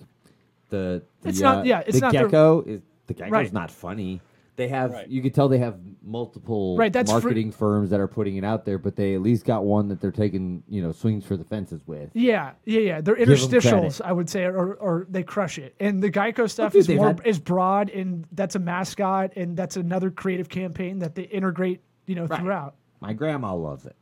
the, 0.68 1.02
the 1.22 1.28
It's 1.30 1.40
not- 1.40 1.58
uh, 1.58 1.62
yeah, 1.64 1.80
it's 1.86 1.96
the 1.98 2.00
not 2.06 2.12
their- 2.12 2.24
gecko 2.26 2.60
is 2.62 2.80
the 3.06 3.14
gecko's 3.14 3.30
Right. 3.32 3.52
not 3.52 3.70
funny. 3.70 4.20
They 4.61 4.68
have 4.68 4.92
Right. 4.92 5.09
you 5.09 5.23
could 5.23 5.33
tell 5.33 5.49
they 5.49 5.57
have 5.57 5.79
multiple 6.03 6.77
Right, 6.77 6.92
that's 6.92 7.11
fr- 7.11 7.16
marketing 7.20 7.51
firms 7.51 7.88
that 7.88 7.99
are 7.99 8.07
putting 8.07 8.37
it 8.37 8.44
out 8.44 8.66
there, 8.66 8.77
but 8.77 8.94
they 8.94 9.14
at 9.14 9.23
least 9.23 9.46
got 9.46 9.64
one 9.64 9.88
that 9.88 10.03
they're 10.03 10.11
taking 10.12 10.62
you 10.68 10.83
know 10.83 10.92
swings 10.92 11.25
for 11.25 11.38
the 11.38 11.44
fences 11.44 11.81
with. 11.87 12.11
Yeah, 12.12 12.51
yeah, 12.66 12.81
yeah. 12.81 13.01
They're 13.01 13.16
'em 13.16 13.27
interstitials. 13.27 14.03
I 14.05 14.12
would 14.12 14.29
say, 14.29 14.44
or, 14.44 14.75
or 14.75 15.07
they 15.09 15.23
crush 15.23 15.59
it. 15.59 15.75
And 15.81 16.03
the 16.03 16.11
Geico 16.11 16.49
stuff 16.51 16.73
dude, 16.75 16.81
is 16.81 16.88
more 16.90 17.07
had- 17.07 17.23
is 17.25 17.38
broad, 17.38 17.88
and 17.88 18.27
that's 18.33 18.55
a 18.55 18.59
mascot, 18.59 19.33
and 19.35 19.57
that's 19.57 19.79
another 19.79 20.11
creative 20.11 20.51
campaign 20.51 20.99
that 20.99 21.14
they 21.14 21.23
integrate, 21.23 21.81
you 22.07 22.14
know, 22.16 22.27
throughout. 22.27 22.75
My 23.01 23.14
grandma 23.14 23.55
loves 23.55 23.87
it. 23.87 23.96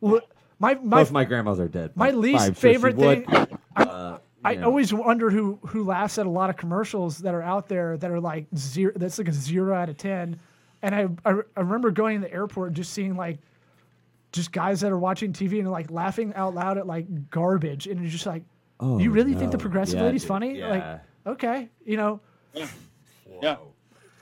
Well, 0.00 0.20
my 0.58 0.74
my 0.82 0.98
Both 1.02 1.12
my 1.12 1.24
grandmas 1.24 1.60
are 1.60 1.68
dead. 1.68 1.92
my 1.94 2.10
least 2.10 2.40
I'm 2.44 2.54
sure 2.54 2.72
favorite 2.72 2.96
would. 2.96 3.24
thing. 3.24 3.46
Uh, 3.76 4.18
I 4.44 4.54
know. 4.54 4.66
always 4.66 4.92
wonder 4.94 5.30
who 5.30 5.58
who 5.66 5.84
laughs 5.84 6.18
at 6.18 6.26
a 6.26 6.30
lot 6.30 6.50
of 6.50 6.56
commercials 6.56 7.18
that 7.18 7.34
are 7.34 7.42
out 7.42 7.68
there 7.68 7.96
that 7.98 8.10
are 8.10 8.20
like 8.20 8.46
zero. 8.56 8.92
That's 8.96 9.18
like 9.18 9.28
a 9.28 9.32
zero 9.32 9.74
out 9.74 9.88
of 9.88 9.96
ten. 9.96 10.38
And 10.82 10.94
I 10.94 11.08
I, 11.30 11.34
I 11.56 11.60
remember 11.60 11.90
going 11.90 12.16
in 12.16 12.22
the 12.22 12.32
airport 12.32 12.68
and 12.68 12.76
just 12.76 12.92
seeing 12.92 13.16
like 13.16 13.38
just 14.32 14.52
guys 14.52 14.80
that 14.80 14.92
are 14.92 14.98
watching 14.98 15.32
TV 15.32 15.58
and 15.58 15.70
like 15.70 15.90
laughing 15.90 16.32
out 16.36 16.54
loud 16.54 16.78
at 16.78 16.86
like 16.86 17.30
garbage, 17.30 17.86
and 17.86 18.00
you're 18.00 18.10
just 18.10 18.26
like, 18.26 18.42
Oh, 18.78 18.98
you 18.98 19.10
really 19.10 19.34
think 19.34 19.50
the 19.50 19.58
no. 19.58 19.62
progressive 19.62 19.98
Yeah, 19.98 20.06
lady's 20.06 20.22
dude. 20.22 20.28
funny? 20.28 20.58
Yeah. 20.58 20.68
Like, 20.68 21.00
okay, 21.34 21.68
you 21.84 21.96
know, 21.98 22.20
Yeah, 23.42 23.56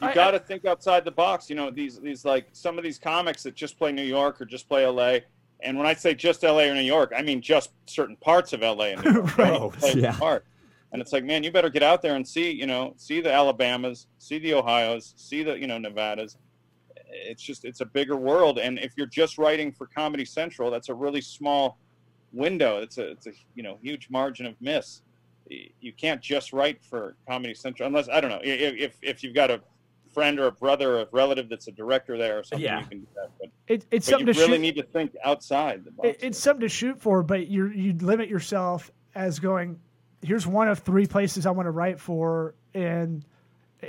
I- 0.00 0.08
you 0.08 0.14
got 0.14 0.32
to 0.32 0.38
think 0.38 0.64
outside 0.64 1.04
the 1.04 1.10
box. 1.10 1.48
You 1.50 1.56
know, 1.56 1.70
these 1.70 2.00
these 2.00 2.24
like 2.24 2.48
some 2.52 2.76
of 2.78 2.84
these 2.84 2.98
comics 2.98 3.42
that 3.44 3.54
just 3.54 3.78
play 3.78 3.92
New 3.92 4.02
York 4.02 4.40
or 4.40 4.44
just 4.46 4.68
play 4.68 4.84
LA. 4.86 5.18
And 5.60 5.76
when 5.76 5.86
I 5.86 5.94
say 5.94 6.14
just 6.14 6.42
LA 6.42 6.62
or 6.64 6.74
New 6.74 6.80
York, 6.80 7.12
I 7.16 7.22
mean 7.22 7.40
just 7.40 7.70
certain 7.86 8.16
parts 8.16 8.52
of 8.52 8.60
LA 8.60 8.86
and 8.92 9.04
New 9.04 9.12
York. 9.12 9.38
Right. 9.38 9.52
Don't 9.80 9.96
Yeah. 9.96 10.16
part. 10.16 10.44
And 10.92 11.02
it's 11.02 11.12
like, 11.12 11.24
man, 11.24 11.42
you 11.42 11.50
better 11.52 11.68
get 11.68 11.82
out 11.82 12.00
there 12.00 12.16
and 12.16 12.26
see, 12.26 12.50
you 12.50 12.66
know, 12.66 12.94
see 12.96 13.20
the 13.20 13.30
Alabamas, 13.32 14.06
see 14.18 14.38
the 14.38 14.54
Ohio's, 14.54 15.12
see 15.16 15.42
the, 15.42 15.58
you 15.58 15.66
know, 15.66 15.76
Nevadas. 15.78 16.38
It's 17.10 17.42
just 17.42 17.64
it's 17.64 17.80
a 17.80 17.84
bigger 17.86 18.16
world. 18.16 18.58
And 18.58 18.78
if 18.78 18.92
you're 18.96 19.06
just 19.06 19.36
writing 19.38 19.72
for 19.72 19.86
Comedy 19.86 20.24
Central, 20.24 20.70
that's 20.70 20.88
a 20.88 20.94
really 20.94 21.20
small 21.20 21.78
window. 22.32 22.78
It's 22.78 22.98
a 22.98 23.10
it's 23.10 23.26
a 23.26 23.32
you 23.54 23.62
know 23.62 23.78
huge 23.82 24.08
margin 24.10 24.46
of 24.46 24.54
miss. 24.60 25.02
You 25.80 25.92
can't 25.94 26.20
just 26.20 26.52
write 26.52 26.82
for 26.84 27.16
Comedy 27.26 27.54
Central 27.54 27.86
unless 27.86 28.08
I 28.10 28.20
don't 28.20 28.30
know 28.30 28.40
if 28.42 28.98
if 29.02 29.22
you've 29.22 29.34
got 29.34 29.50
a 29.50 29.60
friend 30.08 30.38
or 30.38 30.46
a 30.46 30.52
brother 30.52 30.96
or 30.96 31.00
a 31.02 31.06
relative 31.12 31.48
that's 31.48 31.68
a 31.68 31.72
director 31.72 32.16
there 32.18 32.38
or 32.38 32.42
something. 32.42 32.64
Yeah. 32.64 32.80
You 32.80 32.86
can 32.86 32.98
do 33.00 33.06
that, 33.14 33.30
but, 33.38 33.50
it, 33.68 33.86
it's 33.90 33.90
but 33.90 33.94
you 33.96 34.00
something 34.00 34.26
to 34.34 34.40
really 34.40 34.52
shoot. 34.54 34.60
need 34.60 34.76
to 34.76 34.82
think 34.82 35.16
outside 35.24 35.84
the 35.84 35.90
box. 35.90 36.08
it- 36.08 36.18
it's 36.20 36.38
something 36.38 36.62
to 36.62 36.68
shoot 36.68 37.00
for, 37.00 37.22
but 37.22 37.48
you 37.48 37.68
you 37.68 37.92
limit 37.94 38.28
yourself 38.28 38.90
as 39.14 39.38
going. 39.38 39.78
Here's 40.22 40.46
one 40.46 40.68
of 40.68 40.80
three 40.80 41.06
places 41.06 41.46
I 41.46 41.52
want 41.52 41.66
to 41.66 41.70
write 41.70 42.00
for, 42.00 42.54
and 42.74 43.24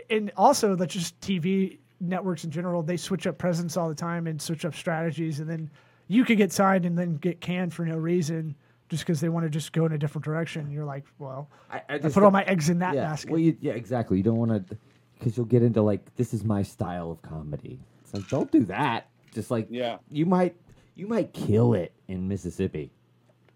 and 0.09 0.31
also 0.37 0.75
that's 0.75 0.93
just 0.93 1.19
TV 1.21 1.79
networks 1.99 2.43
in 2.43 2.51
general. 2.51 2.83
They 2.83 2.97
switch 2.97 3.25
up 3.27 3.37
presidents 3.37 3.77
all 3.77 3.89
the 3.89 3.95
time 3.95 4.27
and 4.27 4.41
switch 4.41 4.65
up 4.65 4.75
strategies, 4.75 5.39
and 5.39 5.49
then 5.49 5.69
you 6.07 6.25
could 6.25 6.37
get 6.37 6.51
signed 6.51 6.85
and 6.85 6.97
then 6.97 7.15
get 7.15 7.41
canned 7.41 7.73
for 7.73 7.85
no 7.85 7.97
reason 7.97 8.55
just 8.89 9.03
because 9.03 9.21
they 9.21 9.29
want 9.29 9.45
to 9.45 9.49
just 9.49 9.71
go 9.71 9.85
in 9.85 9.91
a 9.93 9.97
different 9.97 10.25
direction. 10.25 10.69
You're 10.71 10.85
like, 10.85 11.05
well, 11.19 11.47
I, 11.71 11.81
I 11.87 11.97
put 11.99 12.23
all 12.23 12.31
my 12.31 12.43
eggs 12.43 12.69
in 12.69 12.79
that 12.79 12.95
yeah, 12.95 13.01
basket. 13.01 13.29
Well, 13.31 13.39
you, 13.39 13.55
yeah, 13.61 13.73
exactly. 13.73 14.17
You 14.17 14.23
don't 14.23 14.37
want 14.37 14.67
to, 14.67 14.77
because 15.19 15.35
you'll 15.37 15.45
get 15.45 15.61
into 15.61 15.81
like 15.81 16.15
this 16.15 16.33
is 16.33 16.43
my 16.43 16.63
style 16.63 17.11
of 17.11 17.21
comedy. 17.21 17.79
It's 18.01 18.13
like 18.13 18.27
don't 18.29 18.51
do 18.51 18.65
that. 18.65 19.07
Just 19.33 19.51
like 19.51 19.67
Yeah. 19.69 19.97
you 20.09 20.25
might 20.25 20.55
you 20.95 21.07
might 21.07 21.33
kill 21.33 21.73
it 21.73 21.91
in 22.07 22.27
Mississippi, 22.27 22.91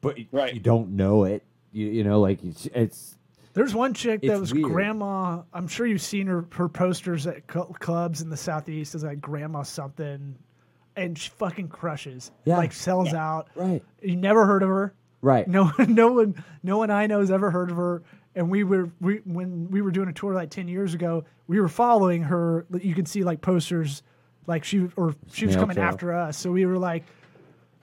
but 0.02 0.18
Right. 0.32 0.54
you 0.54 0.60
don't 0.60 0.92
know 0.92 1.24
it. 1.24 1.44
You 1.72 1.88
you 1.88 2.04
know 2.04 2.20
like 2.22 2.44
it's, 2.44 2.66
it's 2.68 3.18
There's 3.54 3.74
one 3.74 3.94
chick 3.94 4.22
that 4.22 4.32
It's 4.32 4.40
was 4.40 4.54
weird. 4.54 4.66
grandma. 4.72 5.42
I'm 5.54 5.68
sure 5.68 5.86
you've 5.88 6.02
seen 6.02 6.28
her 6.28 6.46
her 6.54 6.70
posters 6.70 7.26
at 7.28 7.44
cl- 7.52 7.76
clubs 7.80 8.22
in 8.22 8.30
the 8.30 8.38
southeast 8.38 8.94
as 8.96 9.04
like 9.04 9.22
grandma 9.22 9.64
something, 9.64 10.36
and 10.96 11.18
she 11.18 11.30
fucking 11.32 11.70
crushes. 11.70 12.32
Yeah. 12.46 12.58
like 12.58 12.74
sells 12.74 13.14
out. 13.14 13.48
right 13.56 13.84
You 14.02 14.16
never 14.16 14.46
heard 14.46 14.62
of 14.64 14.70
her. 14.70 14.94
right. 15.22 15.48
No, 15.48 15.72
no 15.88 16.12
one, 16.12 16.44
no 16.62 16.78
one 16.78 16.92
I 16.92 17.08
know 17.08 17.20
has 17.20 17.32
ever 17.32 17.50
heard 17.50 17.72
of 17.72 17.78
her. 17.78 18.04
And 18.36 18.50
we 18.50 18.64
were 18.64 18.90
we 19.00 19.18
when 19.26 19.70
we 19.70 19.82
were 19.82 19.92
doing 19.92 20.10
a 20.10 20.14
tour 20.14 20.34
like 20.34 20.50
ten 20.50 20.68
years 20.68 20.94
ago, 20.94 21.24
we 21.48 21.60
were 21.60 21.68
following 21.68 22.24
her. 22.24 22.66
You 22.80 22.96
could 22.96 23.08
see 23.08 23.24
like 23.24 23.42
posters, 23.42 24.02
like 24.48 24.64
she 24.64 24.90
or 24.96 25.16
she 25.32 25.46
was 25.46 25.54
Snail 25.54 25.64
coming 25.64 25.76
trail. 25.76 25.88
after 25.88 26.14
us. 26.14 26.38
So 26.38 26.52
we 26.52 26.66
were 26.66 26.80
like, 26.80 27.04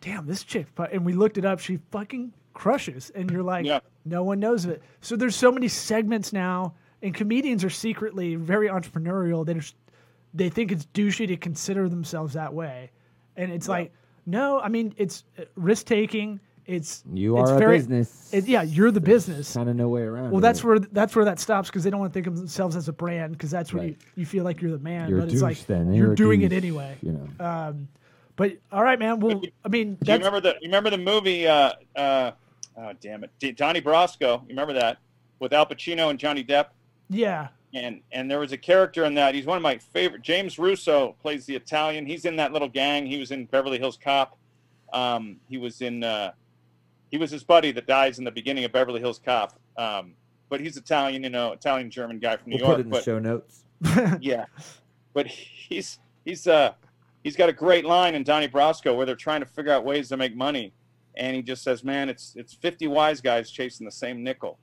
"Damn, 0.00 0.26
this 0.26 0.42
chick!" 0.42 0.66
fu-" 0.74 0.82
And 0.84 1.04
we 1.06 1.12
looked 1.12 1.38
it 1.38 1.44
up. 1.44 1.60
She 1.60 1.78
fucking 1.92 2.32
crushes. 2.52 3.10
And 3.14 3.30
you're 3.30 3.44
like, 3.44 3.64
Yeah. 3.64 3.78
no 4.04 4.24
one 4.24 4.40
knows 4.40 4.64
of 4.64 4.72
it. 4.72 4.82
So 5.00 5.14
there's 5.14 5.36
so 5.36 5.52
many 5.52 5.68
segments 5.68 6.32
now, 6.32 6.74
and 7.00 7.14
comedians 7.14 7.62
are 7.64 7.70
secretly 7.70 8.34
very 8.34 8.68
entrepreneurial. 8.68 9.46
They 9.46 9.54
just 9.54 9.76
they 10.34 10.48
think 10.48 10.72
it's 10.72 10.86
douchey 10.94 11.28
to 11.28 11.36
consider 11.36 11.88
themselves 11.88 12.34
that 12.34 12.52
way, 12.52 12.90
and 13.36 13.52
it's 13.52 13.68
like, 13.68 13.92
no, 14.26 14.58
I 14.60 14.68
mean 14.68 14.94
it's 14.96 15.22
risk 15.54 15.86
taking. 15.86 16.40
It's 16.70 17.02
You 17.12 17.38
it's 17.40 17.50
are 17.50 17.56
a 17.56 17.58
very- 17.58 17.78
business. 17.78 18.30
it- 18.32 18.46
yeah, 18.46 18.62
you're 18.62 18.90
the 18.90 19.00
business. 19.00 19.52
Kind 19.54 19.68
of 19.68 19.76
no 19.76 19.88
way 19.88 20.02
around. 20.02 20.30
Well, 20.30 20.38
it. 20.38 20.42
that's 20.42 20.62
where 20.62 20.78
that's 20.78 21.16
where 21.16 21.24
that 21.24 21.40
stops 21.40 21.68
because 21.68 21.82
they 21.84 21.90
don't 21.90 21.98
want 22.00 22.12
to 22.12 22.14
think 22.14 22.26
of 22.26 22.36
themselves 22.36 22.76
as 22.76 22.88
a 22.88 22.92
brand 22.92 23.32
because 23.32 23.50
that's 23.50 23.72
where 23.72 23.82
Right. 23.84 23.96
you, 24.14 24.20
you 24.22 24.26
feel 24.26 24.44
like 24.44 24.60
you're 24.62 24.70
the 24.70 24.78
man. 24.78 25.08
You're 25.08 25.18
a 25.18 25.22
but 25.22 25.32
it's 25.32 25.42
like 25.42 25.58
then. 25.66 25.92
you're 25.92 26.06
You're 26.06 26.12
a 26.12 26.16
doing 26.16 26.42
it 26.42 26.52
anyway. 26.52 26.96
You 27.02 27.12
know. 27.12 27.44
Um, 27.44 27.88
but 28.36 28.52
all 28.72 28.82
right, 28.84 28.98
man. 28.98 29.20
Well, 29.20 29.42
I 29.64 29.68
mean, 29.68 29.96
Do 30.02 30.12
you 30.12 30.18
remember 30.18 30.40
the 30.40 30.50
you 30.60 30.68
remember 30.68 30.90
the 30.90 30.98
movie? 30.98 31.46
Uh, 31.46 31.72
uh, 31.96 32.30
oh 32.78 32.92
damn 33.00 33.24
it, 33.24 33.30
D- 33.38 33.52
Donnie 33.52 33.82
Brasco. 33.82 34.42
You 34.42 34.48
remember 34.50 34.72
that 34.74 34.98
with 35.40 35.52
Al 35.52 35.66
Pacino 35.66 36.08
and 36.10 36.18
Johnny 36.18 36.44
Depp? 36.44 36.66
yeah, 37.08 37.48
And 37.74 38.00
and 38.12 38.30
there 38.30 38.38
was 38.38 38.52
a 38.52 38.56
character 38.56 39.04
in 39.04 39.14
that. 39.14 39.34
He's 39.34 39.44
one 39.46 39.56
of 39.56 39.62
my 39.62 39.76
favorite. 39.78 40.22
James 40.22 40.58
Russo 40.58 41.16
plays 41.20 41.44
the 41.46 41.56
Italian. 41.56 42.06
He's 42.06 42.24
in 42.24 42.36
that 42.36 42.52
little 42.52 42.68
gang. 42.68 43.04
He 43.06 43.18
was 43.18 43.30
in 43.32 43.46
Beverly 43.46 43.78
Hills 43.78 43.98
Cop. 44.02 44.36
Um, 44.92 45.36
he 45.48 45.58
was 45.58 45.82
in. 45.82 46.02
Uh, 46.04 46.32
he 47.10 47.18
was 47.18 47.30
his 47.30 47.44
buddy 47.44 47.72
that 47.72 47.86
dies 47.86 48.18
in 48.18 48.24
the 48.24 48.30
beginning 48.30 48.64
of 48.64 48.72
Beverly 48.72 49.00
Hills 49.00 49.20
Cop. 49.24 49.58
Um, 49.76 50.14
but 50.48 50.60
he's 50.60 50.76
Italian, 50.76 51.22
you 51.24 51.30
know, 51.30 51.52
Italian 51.52 51.90
German 51.90 52.18
guy 52.18 52.36
from 52.36 52.50
New 52.50 52.56
We'll 52.56 52.66
York. 52.66 52.76
put 52.78 52.86
in 52.86 52.90
the 52.90 53.02
show 53.02 53.18
notes. 53.18 53.64
yeah, 54.20 54.44
but 55.12 55.26
he's 55.26 55.98
he's 56.24 56.46
uh 56.46 56.72
he's 57.24 57.36
got 57.36 57.48
a 57.48 57.52
great 57.52 57.84
line 57.84 58.14
in 58.14 58.22
Donnie 58.24 58.48
Brasco 58.48 58.96
where 58.96 59.06
they're 59.06 59.14
trying 59.14 59.40
to 59.40 59.46
figure 59.46 59.72
out 59.72 59.84
ways 59.84 60.08
to 60.08 60.16
make 60.16 60.36
money, 60.36 60.72
and 61.14 61.34
he 61.34 61.42
just 61.42 61.62
says, 61.62 61.82
"Man, 61.82 62.08
it's 62.08 62.34
it's 62.36 62.52
fifty 62.54 62.86
wise 62.86 63.20
guys 63.20 63.50
chasing 63.50 63.86
the 63.86 63.92
same 63.92 64.22
nickel," 64.22 64.58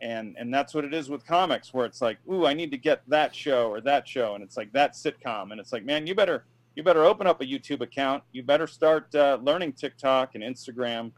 and 0.00 0.36
and 0.38 0.52
that's 0.52 0.74
what 0.74 0.84
it 0.84 0.92
is 0.92 1.08
with 1.08 1.24
comics, 1.26 1.72
where 1.72 1.86
it's 1.86 2.02
like, 2.02 2.18
"Ooh, 2.30 2.44
I 2.46 2.52
need 2.52 2.70
to 2.72 2.76
get 2.76 3.02
that 3.08 3.34
show 3.34 3.70
or 3.70 3.80
that 3.82 4.06
show," 4.06 4.34
and 4.34 4.44
it's 4.44 4.56
like 4.56 4.72
that 4.72 4.92
sitcom, 4.94 5.52
and 5.52 5.60
it's 5.60 5.72
like, 5.72 5.84
man, 5.84 6.06
you 6.06 6.14
better 6.14 6.44
you 6.74 6.82
better 6.82 7.04
open 7.04 7.26
up 7.26 7.40
a 7.40 7.44
YouTube 7.44 7.80
account, 7.80 8.22
you 8.32 8.42
better 8.42 8.66
start 8.66 9.14
uh, 9.14 9.38
learning 9.42 9.72
TikTok 9.74 10.34
and 10.34 10.42
Instagram. 10.42 11.12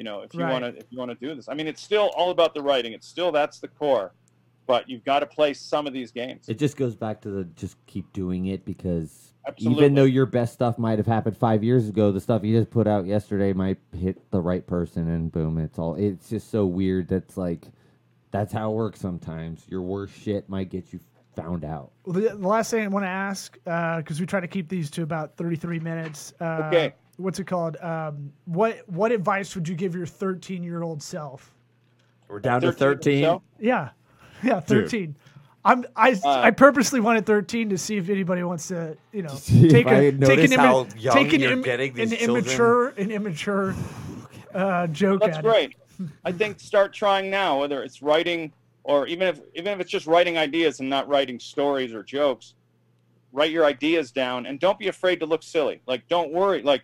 You 0.00 0.04
know, 0.04 0.22
if 0.22 0.32
you 0.32 0.40
Right. 0.40 0.50
want 0.50 0.64
to, 0.64 0.80
if 0.80 0.86
you 0.88 0.98
want 0.98 1.10
to 1.10 1.26
do 1.26 1.34
this, 1.34 1.46
I 1.46 1.52
mean, 1.52 1.66
it's 1.66 1.82
still 1.82 2.08
all 2.16 2.30
about 2.30 2.54
the 2.54 2.62
writing. 2.62 2.94
It's 2.94 3.06
still 3.06 3.30
that's 3.30 3.58
the 3.58 3.68
core, 3.68 4.14
but 4.66 4.88
you've 4.88 5.04
got 5.04 5.18
to 5.20 5.26
play 5.26 5.52
some 5.52 5.86
of 5.86 5.92
these 5.92 6.10
games. 6.10 6.48
It 6.48 6.58
just 6.58 6.78
goes 6.78 6.96
back 6.96 7.20
to 7.20 7.28
the 7.28 7.44
just 7.44 7.76
keep 7.84 8.10
doing 8.14 8.46
it 8.46 8.64
because 8.64 9.34
Absolutely. 9.46 9.84
even 9.84 9.94
though 9.94 10.04
your 10.04 10.24
best 10.24 10.54
stuff 10.54 10.78
might 10.78 10.96
have 10.96 11.06
happened 11.06 11.36
five 11.36 11.62
years 11.62 11.90
ago, 11.90 12.12
the 12.12 12.20
stuff 12.20 12.42
you 12.44 12.58
just 12.58 12.70
put 12.70 12.86
out 12.86 13.04
yesterday 13.04 13.52
might 13.52 13.76
hit 13.94 14.30
the 14.30 14.40
right 14.40 14.66
person 14.66 15.06
and 15.06 15.30
boom, 15.30 15.58
it's 15.58 15.78
all. 15.78 15.96
It's 15.96 16.30
just 16.30 16.50
so 16.50 16.64
weird. 16.64 17.06
That's 17.06 17.36
like, 17.36 17.68
that's 18.30 18.54
how 18.54 18.70
it 18.72 18.76
works 18.76 19.00
sometimes. 19.00 19.66
Your 19.68 19.82
worst 19.82 20.18
shit 20.18 20.48
might 20.48 20.70
get 20.70 20.94
you 20.94 21.00
found 21.36 21.62
out. 21.62 21.90
The, 22.06 22.20
the 22.20 22.48
last 22.48 22.70
thing 22.70 22.84
I 22.84 22.88
want 22.88 23.04
to 23.04 23.10
ask, 23.10 23.52
because 23.64 24.18
we 24.18 24.24
try 24.24 24.40
to 24.40 24.48
keep 24.48 24.70
these 24.70 24.90
to 24.92 25.02
about 25.02 25.36
33 25.36 25.78
minutes. 25.78 26.32
Uh, 26.40 26.62
Okay. 26.68 26.94
What's 27.20 27.38
it 27.38 27.46
called? 27.46 27.76
Um, 27.78 28.32
what 28.46 28.82
What 28.88 29.12
advice 29.12 29.54
would 29.54 29.68
you 29.68 29.74
give 29.74 29.94
your 29.94 30.06
13 30.06 30.64
year 30.64 30.82
old 30.82 31.02
self? 31.02 31.54
We're 32.28 32.40
down 32.40 32.60
to 32.62 32.72
13 32.72 33.24
13. 33.24 33.40
Yeah, 33.58 33.90
yeah, 34.42 34.60
13. 34.60 35.14
I'm 35.62 35.84
I, 35.94 36.12
Uh, 36.12 36.40
I 36.40 36.50
purposely 36.52 37.00
wanted 37.00 37.26
13 37.26 37.68
to 37.70 37.78
see 37.78 37.98
if 37.98 38.08
anybody 38.08 38.42
wants 38.42 38.68
to 38.68 38.96
you 39.12 39.22
know 39.22 39.28
take 39.46 39.86
I 39.86 39.92
a 39.92 40.04
had 40.04 40.20
take 40.22 40.38
an, 40.44 40.50
noticed 40.50 40.52
imma- 40.54 40.86
young 40.96 41.14
take 41.14 41.32
an, 41.34 41.40
you're 41.40 41.52
im- 41.52 41.62
getting 41.62 41.92
these 41.92 42.12
an 42.12 42.18
immature 42.18 42.88
an 42.90 43.10
immature 43.10 43.74
uh, 44.54 44.86
joke 44.86 45.20
That's 45.20 45.38
at 45.38 45.44
great. 45.44 45.76
I 46.24 46.32
think 46.32 46.60
start 46.60 46.94
trying 46.94 47.30
now, 47.30 47.60
whether 47.60 47.82
it's 47.82 48.00
writing 48.00 48.52
or 48.84 49.06
even 49.06 49.28
if 49.28 49.40
even 49.54 49.74
if 49.74 49.80
it's 49.80 49.90
just 49.90 50.06
writing 50.06 50.38
ideas 50.38 50.80
and 50.80 50.88
not 50.88 51.06
writing 51.08 51.38
stories 51.38 51.92
or 51.92 52.02
jokes. 52.02 52.54
Write 53.32 53.52
your 53.52 53.64
ideas 53.64 54.10
down 54.10 54.46
and 54.46 54.58
don't 54.58 54.76
be 54.76 54.88
afraid 54.88 55.20
to 55.20 55.26
look 55.26 55.42
silly. 55.44 55.80
Like 55.86 56.08
don't 56.08 56.32
worry. 56.32 56.62
Like 56.62 56.82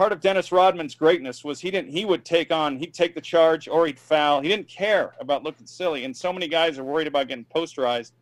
part 0.00 0.12
of 0.12 0.20
Dennis 0.22 0.50
Rodman's 0.50 0.94
greatness 0.94 1.44
was 1.44 1.60
he 1.60 1.70
didn't 1.70 1.90
he 1.90 2.06
would 2.06 2.24
take 2.24 2.50
on 2.50 2.78
he'd 2.78 2.94
take 2.94 3.14
the 3.14 3.20
charge 3.20 3.68
or 3.68 3.86
he'd 3.86 3.98
foul. 3.98 4.40
He 4.40 4.48
didn't 4.48 4.66
care 4.66 5.14
about 5.20 5.42
looking 5.42 5.66
silly. 5.66 6.06
And 6.06 6.16
so 6.16 6.32
many 6.32 6.48
guys 6.48 6.78
are 6.78 6.84
worried 6.84 7.06
about 7.06 7.28
getting 7.28 7.44
posterized. 7.54 8.12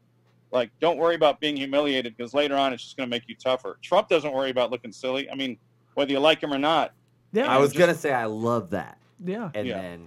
Like 0.50 0.72
don't 0.80 0.98
worry 0.98 1.14
about 1.14 1.38
being 1.38 1.56
humiliated 1.56 2.16
because 2.16 2.34
later 2.34 2.56
on 2.56 2.72
it's 2.72 2.82
just 2.82 2.96
going 2.96 3.08
to 3.08 3.10
make 3.10 3.28
you 3.28 3.36
tougher. 3.36 3.78
Trump 3.80 4.08
doesn't 4.08 4.32
worry 4.32 4.50
about 4.50 4.72
looking 4.72 4.90
silly. 4.90 5.30
I 5.30 5.36
mean, 5.36 5.56
whether 5.94 6.10
you 6.10 6.18
like 6.18 6.42
him 6.42 6.52
or 6.52 6.58
not. 6.58 6.94
Yeah, 7.32 7.46
I 7.46 7.58
was 7.58 7.68
just- 7.70 7.78
gonna 7.78 7.94
say 7.94 8.12
I 8.12 8.24
love 8.24 8.70
that, 8.70 8.98
yeah. 9.24 9.50
and 9.54 9.64
Yeah. 9.68 9.80
then 9.80 10.06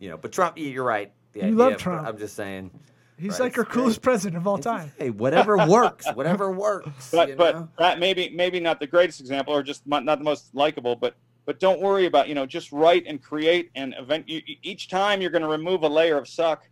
you 0.00 0.10
know, 0.10 0.18
but 0.18 0.32
Trump, 0.32 0.58
you're 0.58 0.84
right. 0.84 1.10
The 1.32 1.40
You 1.40 1.46
idea 1.46 1.56
love 1.56 1.76
Trump. 1.78 2.06
I'm 2.06 2.18
just 2.18 2.36
saying. 2.36 2.70
He's 3.20 3.32
right, 3.32 3.40
like 3.40 3.58
our 3.58 3.64
coolest 3.64 3.98
great. 4.00 4.04
president 4.04 4.36
of 4.38 4.46
all 4.46 4.56
it's 4.56 4.64
just, 4.64 4.78
time. 4.78 4.92
Hey, 4.98 5.10
whatever 5.10 5.56
works, 5.66 6.06
whatever 6.14 6.50
works. 6.50 7.10
but 7.10 7.28
you 7.30 7.36
but 7.36 7.54
know? 7.54 7.68
that 7.78 7.98
maybe 7.98 8.30
maybe 8.30 8.60
not 8.60 8.80
the 8.80 8.86
greatest 8.86 9.20
example 9.20 9.54
or 9.54 9.62
just 9.62 9.86
not 9.86 10.04
not 10.04 10.18
the 10.18 10.24
most 10.24 10.54
likable 10.54 10.96
but 10.96 11.14
but 11.46 11.58
don't 11.60 11.80
worry 11.80 12.06
about 12.06 12.28
you 12.28 12.34
know 12.34 12.46
just 12.46 12.72
write 12.72 13.04
and 13.06 13.22
create 13.22 13.70
and 13.74 13.94
event 13.98 14.28
you, 14.28 14.40
you- 14.46 14.56
each 14.62 14.88
time 14.88 15.20
you're 15.20 15.30
going 15.30 15.42
to 15.42 15.48
remove 15.48 15.82
a 15.82 15.88
layer 15.88 16.16
of 16.16 16.26
suck 16.28 16.68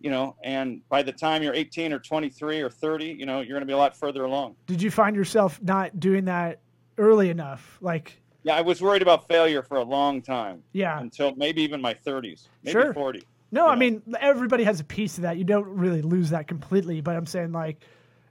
you 0.00 0.10
know 0.10 0.36
and 0.44 0.80
by 0.88 1.02
the 1.02 1.12
time 1.12 1.42
you're 1.42 1.54
18 1.54 1.92
or 1.92 1.98
23 1.98 2.60
or 2.60 2.70
30 2.70 3.06
you 3.06 3.26
know 3.26 3.40
you're 3.40 3.54
going 3.54 3.60
to 3.62 3.66
be 3.66 3.72
a 3.72 3.76
lot 3.76 3.96
further 3.96 4.24
along 4.24 4.54
Did 4.66 4.80
you 4.80 4.90
find 4.90 5.16
yourself 5.16 5.60
not 5.62 5.98
doing 5.98 6.26
that 6.26 6.60
early 6.98 7.30
enough? 7.30 7.78
Like, 7.80 8.16
yeah 8.44 8.54
i 8.56 8.60
was 8.60 8.80
worried 8.80 9.02
about 9.02 9.26
failure 9.26 9.62
for 9.62 9.78
a 9.78 9.82
long 9.82 10.22
time 10.22 10.62
yeah, 10.72 11.00
until 11.00 11.34
maybe 11.36 11.62
even 11.62 11.80
my 11.80 11.94
30s 11.94 12.46
maybe 12.62 12.72
Sure. 12.72 12.92
40 12.94 13.22
No, 13.50 13.66
you 13.66 13.72
I 13.72 13.76
mean 13.76 14.02
everybody 14.20 14.64
has 14.64 14.80
a 14.80 14.84
piece 14.84 15.18
of 15.18 15.22
that. 15.22 15.36
You 15.36 15.44
don't 15.44 15.66
really 15.66 16.02
lose 16.02 16.30
that 16.30 16.48
completely, 16.48 17.00
but 17.00 17.16
I'm 17.16 17.26
saying 17.26 17.52
like, 17.52 17.80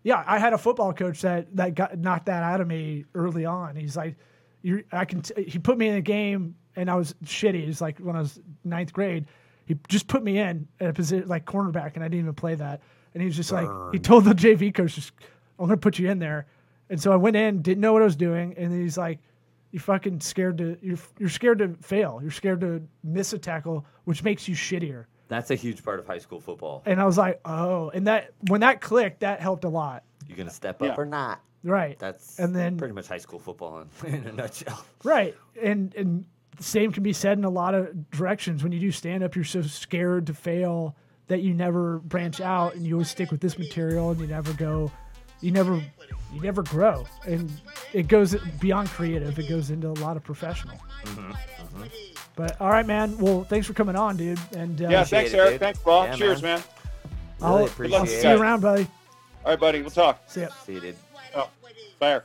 yeah, 0.04 0.24
I 0.26 0.40
had 0.40 0.54
a 0.54 0.58
football 0.58 0.94
coach 0.94 1.22
that 1.22 1.56
that 1.56 1.76
got 1.76 1.98
knocked 1.98 2.28
that 2.28 2.44
out 2.44 2.62
of 2.62 2.68
me 2.68 3.06
early 3.16 3.46
on. 3.46 3.76
He's 3.76 3.98
like, 3.98 4.16
you, 4.62 4.84
I 4.92 5.06
can. 5.06 5.22
T-, 5.22 5.44
he 5.44 5.60
put 5.60 5.78
me 5.78 5.88
in 5.88 5.96
a 5.96 6.02
game 6.02 6.56
and 6.76 6.90
I 6.90 6.96
was 6.96 7.16
shitty. 7.26 7.66
He's 7.66 7.82
like 7.82 8.00
when 8.00 8.16
I 8.16 8.20
was 8.20 8.40
ninth 8.64 8.94
grade, 8.94 9.26
he 9.66 9.76
just 9.88 10.08
put 10.08 10.24
me 10.24 10.40
in 10.40 10.68
at 10.80 10.90
a 10.90 10.94
position 10.94 11.28
like 11.28 11.46
cornerback, 11.46 11.96
and 11.96 12.04
I 12.04 12.08
didn't 12.08 12.22
even 12.22 12.34
play 12.34 12.56
that. 12.56 12.82
And 13.14 13.22
he 13.22 13.26
was 13.26 13.36
just 13.36 13.52
like, 13.52 13.68
he 13.92 14.00
told 14.00 14.26
the 14.26 14.34
JV 14.34 14.74
coach, 14.74 14.96
just, 14.96 15.12
I'm 15.58 15.66
gonna 15.66 15.78
put 15.78 15.98
you 15.98 16.10
in 16.10 16.20
there. 16.20 16.46
And 16.90 17.02
so 17.02 17.12
I 17.12 17.16
went 17.16 17.36
in, 17.36 17.62
didn't 17.62 17.82
know 17.82 17.92
what 17.92 18.02
I 18.02 18.06
was 18.06 18.16
doing, 18.16 18.54
and 18.58 18.72
he's 18.72 18.98
like, 18.98 19.20
you 19.72 19.80
fucking 19.80 20.20
scared 20.22 20.58
to 20.60 20.78
you're 20.82 20.98
you're 21.20 21.30
scared 21.30 21.60
to 21.60 21.74
fail. 21.82 22.20
You're 22.22 22.32
scared 22.32 22.62
to 22.62 22.82
miss 23.04 23.34
a 23.34 23.38
tackle, 23.40 23.86
which 24.06 24.24
makes 24.24 24.48
you 24.48 24.56
shittier. 24.56 25.06
That's 25.28 25.52
a 25.52 25.56
huge 25.56 25.84
part 25.84 26.00
of 26.00 26.08
high 26.08 26.20
school 26.20 26.40
football. 26.40 26.84
And 26.86 27.02
I 27.02 27.06
was 27.06 27.18
like, 27.18 27.42
oh, 27.44 27.90
and 27.90 28.08
that 28.08 28.32
when 28.48 28.62
that 28.62 28.80
clicked, 28.82 29.20
that 29.22 29.42
helped 29.42 29.66
a 29.66 29.70
lot. 29.70 30.04
You're 30.28 30.38
gonna 30.38 30.50
step 30.50 30.82
up 30.82 30.88
Yeah. 30.90 30.96
or 30.98 31.06
not? 31.06 31.42
Right. 31.64 32.00
That's 32.00 32.40
And 32.40 32.56
then- 32.56 32.78
pretty 32.78 32.94
much 32.94 33.08
high 33.08 33.18
school 33.18 33.40
football 33.40 33.86
in, 34.06 34.14
in 34.14 34.26
a 34.28 34.32
nutshell. 34.32 34.86
Right. 35.04 35.36
And 35.62 35.94
and 35.96 36.26
the 36.56 36.64
same 36.64 36.92
can 36.92 37.04
be 37.04 37.14
said 37.14 37.38
in 37.38 37.44
a 37.44 37.50
lot 37.50 37.76
of 37.76 38.10
directions. 38.10 38.64
When 38.64 38.72
you 38.72 38.80
do 38.80 38.92
stand 38.92 39.24
up, 39.24 39.36
you're 39.36 39.44
so 39.46 39.62
scared 39.64 40.28
to 40.28 40.34
fail 40.34 40.96
that 41.28 41.42
you 41.42 41.54
never 41.54 42.00
branch 42.00 42.40
out 42.40 42.74
and 42.76 42.88
you 42.88 42.94
always 42.96 43.10
stick 43.10 43.32
with 43.32 43.42
this 43.42 43.60
material 43.60 44.12
and 44.12 44.20
you 44.22 44.28
never 44.28 44.54
go 44.54 44.90
you 45.42 45.52
never 45.52 45.76
you 46.34 46.42
never 46.42 46.64
grow. 46.64 47.06
And 47.26 47.52
it 47.94 48.08
goes 48.08 48.36
beyond 48.60 48.90
creative. 48.90 49.38
It 49.40 49.48
goes 49.50 49.70
into 49.70 49.88
a 49.90 49.98
lot 50.00 50.18
of 50.18 50.24
professional. 50.24 50.78
But 52.36 52.60
all 52.62 52.70
right, 52.70 52.86
man. 52.86 53.18
Well, 53.18 53.44
thanks 53.44 53.66
for 53.66 53.74
coming 53.74 53.96
on, 53.96 54.18
dude. 54.18 54.40
And 54.56 54.82
uh, 54.82 54.90
yeah 54.90 55.04
thanks 55.04 55.34
eric 55.34 55.52
dude. 55.54 55.60
thanks 55.60 55.80
paul 55.80 56.06
Yeah, 56.06 56.16
cheers 56.16 56.42
man. 56.42 56.60
man 56.60 56.68
Really 57.40 57.54
I'll, 57.62 57.66
appreciate 57.66 57.98
I'll 57.98 58.04
it. 58.04 58.08
see 58.22 58.30
you 58.30 58.36
around, 58.38 58.62
buddy. 58.62 58.88
All 59.46 59.52
right, 59.52 59.60
buddy. 59.60 59.82
We'll 59.82 59.92
talk. 59.92 60.22
See 60.28 60.42
ya. 60.42 60.48
See 60.66 60.74
you, 60.74 60.80
dude. 60.82 60.96
Oh, 61.36 61.50
fire. 62.00 62.24